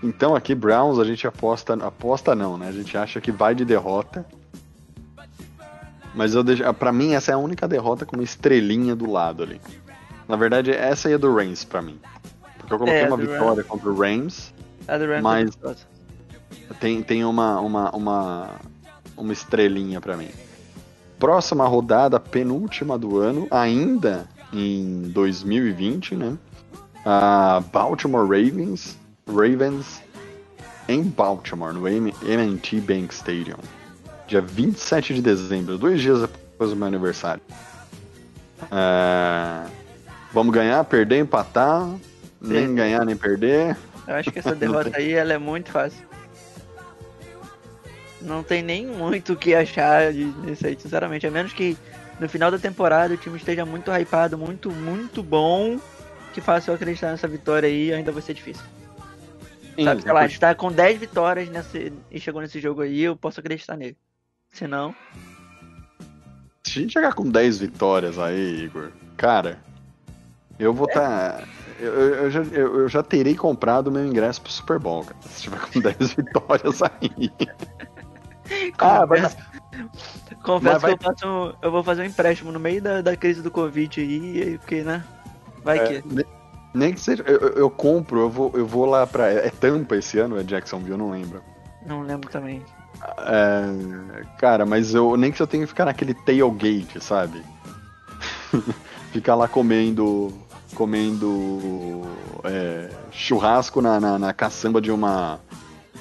Então 0.03 0.35
aqui, 0.35 0.55
Browns, 0.55 0.97
a 0.99 1.03
gente 1.03 1.27
aposta. 1.27 1.73
Aposta 1.73 2.33
não, 2.35 2.57
né? 2.57 2.67
A 2.69 2.71
gente 2.71 2.97
acha 2.97 3.21
que 3.21 3.31
vai 3.31 3.53
de 3.53 3.63
derrota. 3.63 4.25
Mas 6.15 6.33
eu 6.33 6.43
deixo. 6.43 6.63
Pra 6.73 6.91
mim, 6.91 7.13
essa 7.13 7.31
é 7.31 7.35
a 7.35 7.37
única 7.37 7.67
derrota 7.67 8.05
com 8.05 8.15
uma 8.15 8.23
estrelinha 8.23 8.95
do 8.95 9.09
lado 9.09 9.43
ali. 9.43 9.61
Na 10.27 10.35
verdade, 10.35 10.71
essa 10.71 11.07
aí 11.07 11.13
é 11.13 11.17
do 11.17 11.33
Rams 11.33 11.63
pra 11.63 11.81
mim. 11.81 11.99
Porque 12.57 12.73
eu 12.73 12.77
coloquei 12.77 13.01
É, 13.01 13.07
uma 13.07 13.17
vitória 13.17 13.63
contra 13.63 13.89
o 13.89 13.95
Rams. 13.95 14.53
A 14.87 14.97
do 14.97 15.05
Rams 15.05 15.21
Mas- 15.23 15.41
é 15.41 15.45
gostosa. 15.45 15.91
Tem, 16.79 17.01
tem 17.03 17.23
uma, 17.23 17.59
uma, 17.59 17.91
uma, 17.95 18.49
uma 19.15 19.33
estrelinha 19.33 20.01
pra 20.01 20.17
mim. 20.17 20.29
Próxima 21.19 21.67
rodada, 21.67 22.19
penúltima 22.19 22.97
do 22.97 23.19
ano, 23.19 23.47
ainda 23.51 24.27
em 24.51 25.03
2020, 25.13 26.15
né? 26.15 26.37
A 27.05 27.61
Baltimore 27.71 28.23
Ravens, 28.23 28.97
Ravens 29.31 30.01
em 30.87 31.03
Baltimore, 31.03 31.73
no 31.73 31.87
M&T 31.87 32.81
Bank 32.81 33.13
Stadium, 33.13 33.57
dia 34.27 34.41
27 34.41 35.15
de 35.15 35.21
dezembro, 35.21 35.77
dois 35.77 36.01
dias 36.01 36.21
depois 36.21 36.71
do 36.71 36.75
meu 36.75 36.87
aniversário. 36.87 37.41
É, 38.71 39.69
Vamos 40.33 40.53
ganhar, 40.53 40.83
perder, 40.85 41.19
empatar, 41.19 41.87
nem 42.39 42.67
Sim. 42.67 42.75
ganhar 42.75 43.05
nem 43.05 43.15
perder. 43.15 43.75
Eu 44.07 44.15
acho 44.15 44.31
que 44.31 44.39
essa 44.39 44.55
derrota 44.55 44.91
aí 44.93 45.11
ela 45.11 45.33
é 45.33 45.37
muito 45.37 45.69
fácil. 45.71 45.99
Não 48.21 48.43
tem 48.43 48.61
nem 48.61 48.85
muito 48.85 49.33
o 49.33 49.35
que 49.35 49.53
achar 49.53 50.13
disso 50.13 50.67
aí, 50.67 50.77
sinceramente. 50.79 51.27
A 51.27 51.31
menos 51.31 51.51
que 51.51 51.77
no 52.19 52.29
final 52.29 52.49
da 52.49 52.57
temporada 52.57 53.13
o 53.13 53.17
time 53.17 53.35
esteja 53.35 53.65
muito 53.65 53.91
hypado, 53.91 54.37
muito, 54.37 54.71
muito 54.71 55.21
bom, 55.21 55.79
que 56.33 56.39
faça 56.39 56.71
eu 56.71 56.75
acreditar 56.75 57.11
nessa 57.11 57.27
vitória 57.27 57.67
aí 57.67 57.91
ainda 57.91 58.11
vai 58.11 58.21
ser 58.21 58.33
difícil. 58.33 58.63
Sabe, 59.85 60.01
sei 60.01 60.11
lá, 60.13 60.19
a 60.21 60.27
gente 60.27 60.39
tá 60.39 60.55
com 60.55 60.71
10 60.71 60.99
vitórias 60.99 61.49
nesse, 61.49 61.93
e 62.11 62.19
chegou 62.19 62.41
nesse 62.41 62.59
jogo 62.59 62.81
aí, 62.81 63.01
eu 63.01 63.15
posso 63.15 63.39
acreditar 63.39 63.75
nele. 63.77 63.97
Se 64.51 64.67
não, 64.67 64.93
Se 66.65 66.79
a 66.79 66.81
gente 66.83 66.93
chegar 66.93 67.13
com 67.13 67.29
10 67.29 67.59
vitórias 67.59 68.17
aí, 68.19 68.63
Igor, 68.65 68.91
cara, 69.17 69.59
eu 70.59 70.73
vou 70.73 70.87
tá. 70.87 71.43
Eu, 71.79 71.93
eu- 71.93 72.15
eu 72.25 72.31
já, 72.31 72.41
eu, 72.43 72.79
eu 72.81 72.87
já 72.89 73.01
terei 73.01 73.35
comprado 73.35 73.91
meu 73.91 74.05
ingresso 74.05 74.41
pro 74.41 74.51
Super 74.51 74.77
Bowl, 74.77 75.03
cara. 75.03 75.17
Se 75.23 75.41
tiver 75.43 75.59
com 75.59 75.79
10 75.81 76.13
vitórias 76.13 76.81
aí. 76.83 77.31
Ah, 78.79 79.07
confesso, 79.07 79.37
confesso 80.43 80.73
mas 80.73 80.81
vai- 80.81 80.97
que 80.97 81.05
eu, 81.05 81.11
faço 81.13 81.25
um- 81.27 81.53
eu 81.61 81.71
vou 81.71 81.83
fazer 81.85 82.01
um 82.01 82.05
empréstimo 82.05 82.51
no 82.51 82.59
meio 82.59 82.81
da, 82.81 83.01
da 83.01 83.15
crise 83.15 83.41
do 83.41 83.49
Covid 83.49 84.01
aí, 84.01 84.41
aí, 84.43 84.57
porque, 84.57 84.83
né? 84.83 85.05
Vai 85.63 85.79
É, 85.79 86.01
que. 86.01 86.25
Ne- 86.73 86.85
nem 86.85 86.93
que 86.93 86.99
seja. 86.99 87.23
Eu, 87.25 87.37
eu- 87.39 87.53
eu 87.53 87.69
compro, 87.69 88.19
eu 88.21 88.29
vou, 88.29 88.51
eu 88.55 88.65
vou 88.65 88.85
lá 88.85 89.05
pra. 89.07 89.27
É 89.29 89.49
Tampa 89.49 89.95
esse 89.95 90.19
ano, 90.19 90.39
é 90.39 90.43
Jacksonville, 90.43 90.91
eu 90.91 90.97
não 90.97 91.11
lembro. 91.11 91.41
Não 91.85 92.01
lembro 92.01 92.29
também. 92.29 92.61
É, 93.19 94.23
cara, 94.37 94.65
mas 94.65 94.93
eu 94.93 95.17
nem 95.17 95.31
que 95.31 95.41
eu 95.41 95.47
tenha 95.47 95.63
que 95.63 95.67
ficar 95.67 95.85
naquele 95.85 96.13
tailgate, 96.13 96.99
sabe? 97.03 97.41
ficar 99.11 99.35
lá 99.35 99.47
comendo. 99.47 100.31
comendo. 100.75 102.01
é, 102.43 102.89
churrasco 103.11 103.81
na, 103.81 103.99
na, 103.99 104.19
na 104.19 104.33
caçamba 104.33 104.79
de 104.81 104.91
uma. 104.91 105.39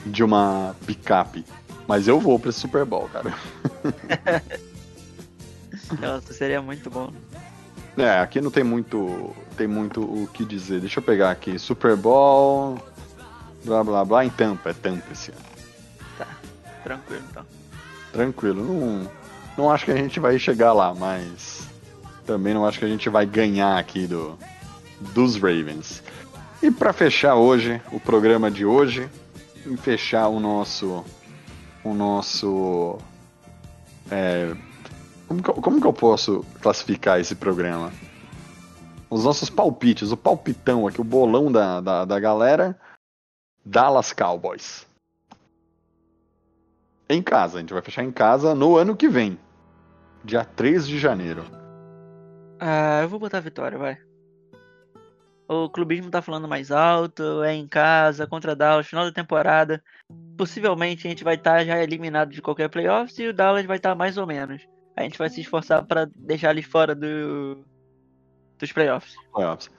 de 0.04 0.22
uma 0.22 0.74
picape. 0.86 1.44
Mas 1.88 2.06
eu 2.06 2.20
vou 2.20 2.38
pra 2.38 2.50
esse 2.50 2.60
Super 2.60 2.84
Bowl, 2.84 3.08
cara. 3.12 3.32
Nossa, 6.00 6.32
seria 6.32 6.60
muito 6.62 6.90
bom. 6.90 7.12
É, 8.00 8.20
aqui 8.20 8.40
não 8.40 8.50
tem 8.50 8.64
muito. 8.64 9.34
tem 9.56 9.66
muito 9.66 10.02
o 10.02 10.26
que 10.32 10.44
dizer. 10.44 10.80
Deixa 10.80 11.00
eu 11.00 11.02
pegar 11.02 11.30
aqui. 11.30 11.58
Super 11.58 11.96
Bowl. 11.96 12.78
Blá 13.64 13.84
blá 13.84 14.04
blá. 14.04 14.24
Em 14.24 14.30
Tampa, 14.30 14.70
é 14.70 14.72
Tampa 14.72 15.12
esse 15.12 15.30
ano. 15.30 15.50
Tranquilo, 16.82 17.22
então. 17.30 17.46
Tranquilo. 18.12 18.64
Não, 18.64 19.10
não 19.56 19.70
acho 19.70 19.84
que 19.84 19.92
a 19.92 19.96
gente 19.96 20.18
vai 20.18 20.38
chegar 20.38 20.72
lá, 20.72 20.94
mas 20.94 21.68
também 22.26 22.54
não 22.54 22.66
acho 22.66 22.78
que 22.78 22.84
a 22.84 22.88
gente 22.88 23.08
vai 23.08 23.26
ganhar 23.26 23.78
aqui 23.78 24.06
do, 24.06 24.38
dos 25.12 25.36
Ravens. 25.36 26.02
E 26.62 26.70
para 26.70 26.92
fechar 26.92 27.34
hoje, 27.34 27.80
o 27.92 28.00
programa 28.00 28.50
de 28.50 28.64
hoje, 28.64 29.08
e 29.66 29.76
fechar 29.76 30.28
o 30.28 30.40
nosso. 30.40 31.04
O 31.82 31.94
nosso. 31.94 32.98
é, 34.10 34.54
como, 35.30 35.42
que, 35.44 35.48
eu- 35.48 35.54
como 35.54 35.80
que 35.80 35.86
eu 35.86 35.92
posso 35.92 36.44
classificar 36.60 37.20
esse 37.20 37.36
programa? 37.36 37.92
Os 39.08 39.24
nossos 39.24 39.48
palpites, 39.48 40.10
o 40.10 40.16
palpitão 40.16 40.88
aqui, 40.88 41.00
o 41.00 41.04
bolão 41.04 41.52
da, 41.52 41.80
da, 41.80 42.04
da 42.04 42.18
galera. 42.18 42.76
Dallas 43.64 44.12
Cowboys. 44.12 44.84
Em 47.08 47.22
casa, 47.22 47.58
a 47.58 47.60
gente 47.60 47.72
vai 47.72 47.80
fechar 47.82 48.02
em 48.02 48.10
casa 48.10 48.56
no 48.56 48.76
ano 48.76 48.96
que 48.96 49.08
vem. 49.08 49.38
Dia 50.24 50.44
3 50.44 50.86
de 50.88 50.98
janeiro. 50.98 51.44
Ah, 52.58 53.00
eu 53.02 53.08
vou 53.08 53.20
botar 53.20 53.38
a 53.38 53.42
vitória, 53.42 53.78
vai. 53.78 53.98
O 55.48 55.68
clubismo 55.70 56.10
tá 56.10 56.20
falando 56.20 56.48
mais 56.48 56.72
alto, 56.72 57.42
é 57.44 57.54
em 57.54 57.68
casa, 57.68 58.26
contra 58.26 58.56
Dallas, 58.56 58.86
final 58.86 59.04
da 59.04 59.12
temporada. 59.12 59.80
Possivelmente 60.36 61.06
a 61.06 61.10
gente 61.10 61.22
vai 61.22 61.36
estar 61.36 61.64
já 61.64 61.80
eliminado 61.80 62.30
de 62.30 62.42
qualquer 62.42 62.68
playoffs 62.68 63.16
e 63.18 63.28
o 63.28 63.32
Dallas 63.32 63.64
vai 63.66 63.76
estar 63.76 63.94
mais 63.94 64.16
ou 64.16 64.26
menos. 64.26 64.66
A 64.96 65.02
gente 65.02 65.18
vai 65.18 65.28
se 65.28 65.40
esforçar 65.40 65.84
pra 65.84 66.08
deixar 66.14 66.50
eles 66.50 66.66
fora 66.66 66.94
do 66.94 67.64
dos 68.58 68.72
playoffs. 68.72 69.14
Playoffs. 69.32 69.70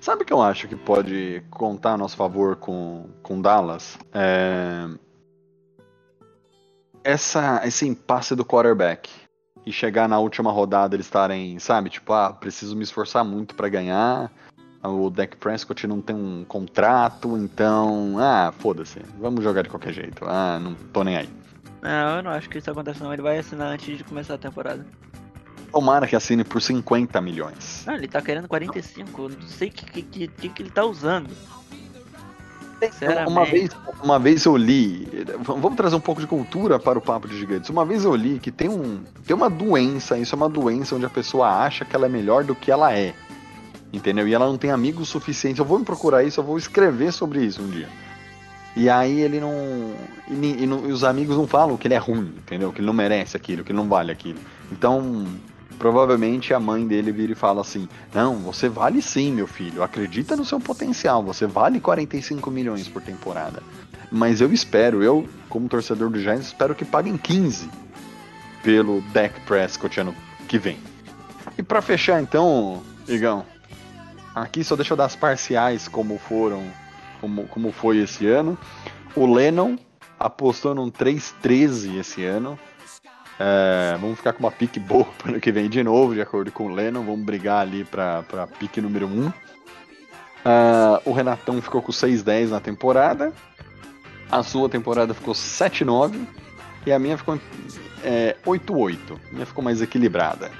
Sabe 0.00 0.24
que 0.24 0.32
eu 0.32 0.42
acho 0.42 0.66
que 0.66 0.74
pode 0.74 1.44
contar 1.50 1.92
a 1.92 1.96
nosso 1.96 2.16
favor 2.16 2.56
com, 2.56 3.08
com 3.22 3.40
Dallas? 3.40 3.96
É... 4.12 4.88
Essa, 7.04 7.60
esse 7.64 7.86
impasse 7.86 8.34
do 8.34 8.44
quarterback. 8.44 9.08
E 9.64 9.70
chegar 9.70 10.08
na 10.08 10.18
última 10.18 10.50
rodada 10.50 10.96
eles 10.96 11.06
estarem, 11.06 11.56
sabe, 11.60 11.88
tipo, 11.88 12.12
ah, 12.12 12.32
preciso 12.32 12.74
me 12.74 12.82
esforçar 12.82 13.24
muito 13.24 13.54
pra 13.54 13.68
ganhar. 13.68 14.32
O 14.82 15.08
Dak 15.08 15.36
Prescott 15.36 15.86
não 15.86 16.00
tem 16.00 16.16
um 16.16 16.44
contrato, 16.44 17.36
então, 17.38 18.16
ah, 18.18 18.52
foda-se, 18.58 18.98
vamos 19.20 19.44
jogar 19.44 19.62
de 19.62 19.68
qualquer 19.68 19.92
jeito. 19.92 20.24
Ah, 20.26 20.58
não 20.60 20.74
tô 20.74 21.04
nem 21.04 21.16
aí. 21.16 21.41
Não, 21.82 22.16
eu 22.16 22.22
não 22.22 22.30
acho 22.30 22.48
que 22.48 22.58
isso 22.58 22.70
aconteça 22.70 23.02
não. 23.02 23.12
Ele 23.12 23.22
vai 23.22 23.38
assinar 23.38 23.68
antes 23.72 23.98
de 23.98 24.04
começar 24.04 24.34
a 24.34 24.38
temporada. 24.38 24.86
Tomara 25.72 26.06
que 26.06 26.14
assine 26.14 26.44
por 26.44 26.62
50 26.62 27.20
milhões. 27.20 27.82
Não, 27.86 27.94
ele 27.94 28.06
tá 28.06 28.22
querendo 28.22 28.46
45. 28.46 29.22
eu 29.22 29.28
Não 29.30 29.42
sei 29.42 29.68
o 29.68 29.72
que, 29.72 30.02
que, 30.02 30.28
que, 30.28 30.48
que 30.48 30.62
ele 30.62 30.70
tá 30.70 30.84
usando. 30.84 31.30
Uma 33.28 33.44
vez, 33.44 33.70
uma 34.02 34.18
vez 34.18 34.44
eu 34.44 34.56
li, 34.56 35.08
vamos 35.40 35.76
trazer 35.76 35.94
um 35.94 36.00
pouco 36.00 36.20
de 36.20 36.26
cultura 36.26 36.80
para 36.80 36.98
o 36.98 37.02
Papo 37.02 37.28
de 37.28 37.38
Gigantes. 37.38 37.70
Uma 37.70 37.84
vez 37.84 38.04
eu 38.04 38.14
li 38.14 38.40
que 38.40 38.50
tem, 38.50 38.68
um, 38.68 39.04
tem 39.24 39.36
uma 39.36 39.48
doença, 39.48 40.18
isso 40.18 40.34
é 40.34 40.36
uma 40.36 40.48
doença 40.48 40.96
onde 40.96 41.06
a 41.06 41.10
pessoa 41.10 41.48
acha 41.48 41.84
que 41.84 41.94
ela 41.94 42.06
é 42.06 42.08
melhor 42.08 42.42
do 42.42 42.56
que 42.56 42.72
ela 42.72 42.92
é. 42.92 43.14
Entendeu? 43.92 44.26
E 44.26 44.34
ela 44.34 44.46
não 44.46 44.58
tem 44.58 44.72
amigos 44.72 45.08
suficientes. 45.08 45.60
Eu 45.60 45.64
vou 45.64 45.78
me 45.78 45.84
procurar 45.84 46.24
isso, 46.24 46.40
eu 46.40 46.44
vou 46.44 46.58
escrever 46.58 47.12
sobre 47.12 47.44
isso 47.44 47.62
um 47.62 47.68
dia. 47.68 47.88
E 48.74 48.88
aí 48.88 49.20
ele 49.20 49.38
não. 49.38 49.52
E, 50.28 50.34
e, 50.34 50.64
e 50.64 50.92
os 50.92 51.04
amigos 51.04 51.36
não 51.36 51.46
falam 51.46 51.76
que 51.76 51.86
ele 51.86 51.94
é 51.94 51.98
ruim, 51.98 52.34
entendeu? 52.38 52.72
Que 52.72 52.80
ele 52.80 52.86
não 52.86 52.94
merece 52.94 53.36
aquilo, 53.36 53.62
que 53.62 53.72
ele 53.72 53.78
não 53.78 53.88
vale 53.88 54.10
aquilo. 54.10 54.38
Então, 54.70 55.26
provavelmente 55.78 56.54
a 56.54 56.60
mãe 56.60 56.86
dele 56.86 57.12
vira 57.12 57.32
e 57.32 57.34
fala 57.34 57.60
assim: 57.60 57.88
Não, 58.14 58.36
você 58.36 58.68
vale 58.68 59.02
sim, 59.02 59.32
meu 59.32 59.46
filho. 59.46 59.82
Acredita 59.82 60.36
no 60.36 60.44
seu 60.44 60.58
potencial. 60.58 61.22
Você 61.24 61.46
vale 61.46 61.80
45 61.80 62.50
milhões 62.50 62.88
por 62.88 63.02
temporada. 63.02 63.62
Mas 64.10 64.40
eu 64.40 64.52
espero, 64.52 65.02
eu, 65.02 65.26
como 65.48 65.68
torcedor 65.68 66.10
do 66.10 66.20
Giants, 66.20 66.48
espero 66.48 66.74
que 66.74 66.84
paguem 66.84 67.16
15 67.16 67.68
pelo 68.62 69.00
Dak 69.12 69.40
Prescott 69.40 70.00
ano 70.00 70.14
que 70.46 70.58
vem. 70.58 70.78
E 71.58 71.62
para 71.62 71.82
fechar 71.82 72.22
então, 72.22 72.82
Igão, 73.08 73.44
aqui 74.34 74.62
só 74.62 74.76
deixa 74.76 74.92
eu 74.92 74.96
dar 74.96 75.06
as 75.06 75.16
parciais 75.16 75.88
como 75.88 76.18
foram 76.18 76.62
como, 77.22 77.46
como 77.46 77.70
foi 77.70 77.98
esse 77.98 78.26
ano. 78.26 78.58
O 79.14 79.32
Lennon 79.32 79.78
apostou 80.18 80.74
num 80.74 80.90
3-13 80.90 81.98
esse 82.00 82.24
ano. 82.24 82.58
É, 83.38 83.96
vamos 83.98 84.18
ficar 84.18 84.32
com 84.32 84.40
uma 84.40 84.50
pique 84.50 84.78
boa 84.78 85.06
para 85.18 85.30
ano 85.30 85.40
que 85.40 85.50
vem 85.50 85.70
de 85.70 85.82
novo, 85.82 86.14
de 86.14 86.20
acordo 86.20 86.50
com 86.50 86.66
o 86.66 86.74
Lennon. 86.74 87.02
Vamos 87.04 87.24
brigar 87.24 87.60
ali 87.62 87.84
para 87.84 88.46
pique 88.58 88.80
número 88.80 89.06
1. 89.06 89.28
Uh, 89.28 89.32
é, 90.44 91.02
o 91.04 91.12
Renatão 91.12 91.62
ficou 91.62 91.80
com 91.80 91.92
6-10 91.92 92.48
na 92.48 92.60
temporada. 92.60 93.32
A 94.30 94.42
sua 94.42 94.68
temporada 94.68 95.14
ficou 95.14 95.32
7-9. 95.32 96.26
E 96.84 96.92
a 96.92 96.98
minha 96.98 97.16
ficou 97.16 97.38
é, 98.02 98.36
8-8. 98.44 98.98
A 99.30 99.32
minha 99.32 99.46
ficou 99.46 99.62
mais 99.62 99.80
equilibrada. 99.80 100.50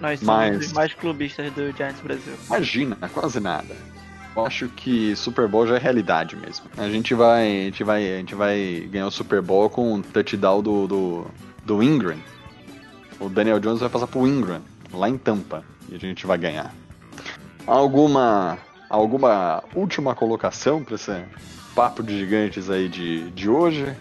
Nós 0.00 0.20
somos 0.20 0.34
Mas... 0.34 0.66
os 0.66 0.72
mais 0.72 0.94
clubistas 0.94 1.52
do 1.52 1.70
Giants 1.72 2.00
Brasil. 2.00 2.34
Imagina, 2.46 2.96
quase 3.12 3.38
nada. 3.40 3.76
Eu 4.38 4.46
acho 4.46 4.68
que 4.68 5.16
Super 5.16 5.48
Bowl 5.48 5.66
já 5.66 5.74
é 5.74 5.78
realidade 5.80 6.36
mesmo. 6.36 6.66
A 6.76 6.88
gente 6.88 7.12
vai, 7.12 7.44
a 7.44 7.64
gente 7.64 7.82
vai, 7.82 8.14
a 8.14 8.18
gente 8.18 8.36
vai 8.36 8.88
ganhar 8.88 9.08
o 9.08 9.10
Super 9.10 9.42
Bowl 9.42 9.68
com 9.68 9.94
um 9.94 10.00
touchdown 10.00 10.62
do, 10.62 10.86
do, 10.86 11.26
do 11.64 11.82
Ingram. 11.82 12.18
O 13.18 13.28
Daniel 13.28 13.58
Jones 13.58 13.80
vai 13.80 13.88
passar 13.88 14.06
pro 14.06 14.28
Ingram, 14.28 14.62
lá 14.92 15.08
em 15.08 15.18
Tampa, 15.18 15.64
e 15.88 15.96
a 15.96 15.98
gente 15.98 16.24
vai 16.24 16.38
ganhar. 16.38 16.72
Alguma 17.66 18.56
alguma 18.88 19.64
última 19.74 20.14
colocação 20.14 20.84
para 20.84 20.94
esse 20.94 21.12
papo 21.74 22.00
de 22.00 22.16
gigantes 22.16 22.70
aí 22.70 22.88
de, 22.88 23.28
de 23.32 23.50
hoje? 23.50 23.92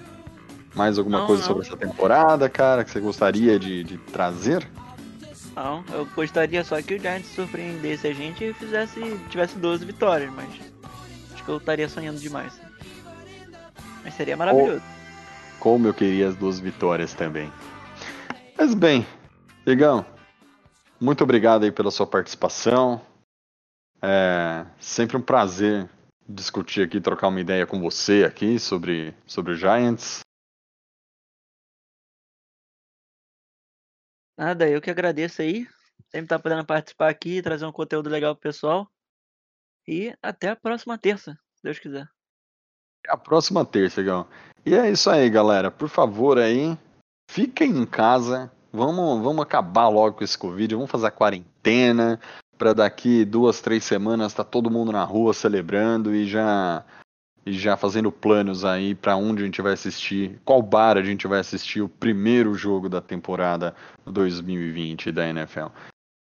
Mais 0.76 1.00
alguma 1.00 1.22
não, 1.22 1.26
coisa 1.26 1.42
não. 1.42 1.48
sobre 1.48 1.66
essa 1.66 1.76
temporada, 1.76 2.48
cara, 2.48 2.84
que 2.84 2.92
você 2.92 3.00
gostaria 3.00 3.58
de, 3.58 3.84
de 3.84 3.98
trazer? 3.98 4.70
Não, 5.58 5.84
eu 5.92 6.06
gostaria 6.06 6.64
só 6.64 6.80
que 6.84 6.94
o 6.94 7.00
Giants 7.00 7.30
surpreendesse 7.30 8.06
a 8.06 8.14
gente 8.14 8.44
e 8.44 8.54
fizesse, 8.54 9.02
tivesse 9.28 9.58
12 9.58 9.86
vitórias, 9.86 10.32
mas 10.32 10.48
acho 11.34 11.44
que 11.44 11.50
eu 11.50 11.58
estaria 11.58 11.90
sonhando 11.90 12.20
demais. 12.20 12.62
Mas 14.04 14.14
seria 14.14 14.38
maravilhoso. 14.38 14.84
Como 15.60 15.88
eu 15.88 15.96
queria 15.96 16.28
as 16.28 16.36
duas 16.36 16.60
vitórias 16.60 17.16
também. 17.16 17.52
Mas 18.56 18.76
bem, 18.76 19.04
Igão, 19.66 20.06
muito 21.00 21.24
obrigado 21.24 21.64
aí 21.64 21.72
pela 21.72 21.90
sua 21.90 22.06
participação. 22.06 23.02
É 24.00 24.64
sempre 24.80 25.18
um 25.18 25.22
prazer 25.22 25.90
discutir 26.30 26.84
aqui, 26.84 27.02
trocar 27.02 27.30
uma 27.30 27.42
ideia 27.42 27.66
com 27.66 27.82
você 27.82 28.24
aqui 28.24 28.60
sobre, 28.60 29.12
sobre 29.26 29.54
o 29.54 29.56
Giants. 29.56 30.20
Nada, 34.38 34.70
eu 34.70 34.80
que 34.80 34.92
agradeço 34.92 35.42
aí. 35.42 35.68
Sempre 36.10 36.28
tá 36.28 36.38
podendo 36.38 36.66
participar 36.66 37.10
aqui, 37.10 37.42
trazer 37.42 37.66
um 37.66 37.72
conteúdo 37.72 38.10
legal 38.10 38.36
pro 38.36 38.44
pessoal. 38.44 38.88
E 39.88 40.14
até 40.22 40.50
a 40.50 40.56
próxima 40.56 40.98
terça, 40.98 41.34
se 41.56 41.64
Deus 41.64 41.80
quiser. 41.80 42.08
A 43.08 43.18
próxima 43.18 43.66
terça, 43.66 44.00
legal. 44.00 44.28
E 44.66 44.76
é 44.76 44.90
isso 44.92 45.10
aí, 45.10 45.30
galera. 45.30 45.72
Por 45.72 45.90
favor 45.90 46.38
aí, 46.38 46.78
fiquem 47.32 47.72
em 47.72 47.86
casa. 47.86 48.52
Vamos, 48.72 49.24
vamos 49.24 49.42
acabar 49.42 49.88
logo 49.88 50.18
com 50.18 50.24
esse 50.24 50.38
Covid. 50.38 50.76
Vamos 50.76 50.92
fazer 50.92 51.08
a 51.08 51.12
quarentena. 51.12 52.20
Para 52.58 52.74
daqui 52.74 53.24
duas, 53.24 53.62
três 53.62 53.84
semanas 53.84 54.34
tá 54.34 54.44
todo 54.44 54.70
mundo 54.70 54.92
na 54.92 55.04
rua 55.04 55.34
celebrando 55.34 56.14
e 56.14 56.28
já 56.28 56.84
e 57.48 57.54
já 57.54 57.78
fazendo 57.78 58.12
planos 58.12 58.66
aí 58.66 58.94
para 58.94 59.16
onde 59.16 59.42
a 59.42 59.46
gente 59.46 59.62
vai 59.62 59.72
assistir, 59.72 60.38
qual 60.44 60.62
bar 60.62 60.98
a 60.98 61.02
gente 61.02 61.26
vai 61.28 61.40
assistir 61.40 61.82
o 61.82 61.88
primeiro 61.88 62.54
jogo 62.54 62.90
da 62.90 63.00
temporada 63.00 63.74
2020 64.06 65.14
da 65.14 65.26
NFL. 65.30 65.68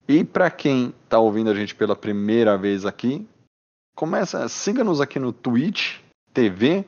E 0.07 0.23
para 0.23 0.51
quem 0.51 0.93
está 1.03 1.17
ouvindo 1.17 1.49
a 1.49 1.55
gente 1.55 1.73
pela 1.73 1.95
primeira 1.95 2.55
vez 2.59 2.86
aqui, 2.86 3.28
começa, 3.95 4.47
siga-nos 4.47 5.01
aqui 5.01 5.17
no 5.17 5.34
Twitch 5.34 5.97
TV, 6.32 6.86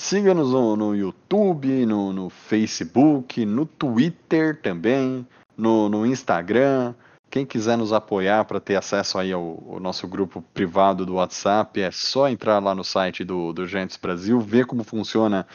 siga-nos 0.00 0.52
no, 0.52 0.74
no, 0.74 0.96
YouTube, 0.96 1.84
no, 1.84 2.14
no, 2.14 2.30
Facebook, 2.30 3.44
no 3.44 3.66
Twitter 3.66 4.58
também, 4.62 5.26
no, 5.54 5.86
no 5.90 6.06
Instagram. 6.06 6.94
Quem 7.30 7.46
quiser 7.46 7.78
nos 7.78 7.92
apoiar 7.92 8.44
para 8.44 8.58
ter 8.58 8.74
acesso 8.74 9.16
aí 9.16 9.32
ao, 9.32 9.62
ao, 9.68 9.78
nosso 9.78 10.08
grupo 10.08 10.42
privado 10.52 11.06
do 11.06 11.14
WhatsApp, 11.14 11.80
é 11.80 11.90
só 11.92 12.28
entrar 12.28 12.58
lá 12.58 12.74
no 12.74 12.82
site 12.82 13.22
do, 13.22 13.52
do 13.52 13.68
Gentes 13.68 13.96
Brasil, 13.96 14.40
ver 14.40 14.66
como 14.66 14.82
funciona 14.82 15.46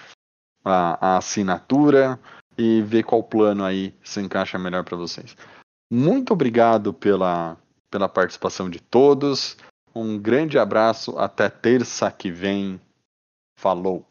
a, 0.63 1.15
a 1.15 1.17
assinatura 1.17 2.17
e 2.57 2.81
ver 2.81 3.03
qual 3.03 3.21
plano 3.21 3.65
aí 3.65 3.93
se 4.01 4.21
encaixa 4.21 4.57
melhor 4.57 4.85
para 4.85 4.95
vocês. 4.95 5.35
Muito 5.91 6.31
obrigado 6.31 6.93
pela, 6.93 7.57
pela 7.91 8.07
participação 8.07 8.69
de 8.69 8.79
todos. 8.79 9.57
Um 9.93 10.17
grande 10.17 10.57
abraço. 10.57 11.17
Até 11.19 11.49
terça 11.49 12.09
que 12.09 12.31
vem. 12.31 12.79
Falou! 13.59 14.05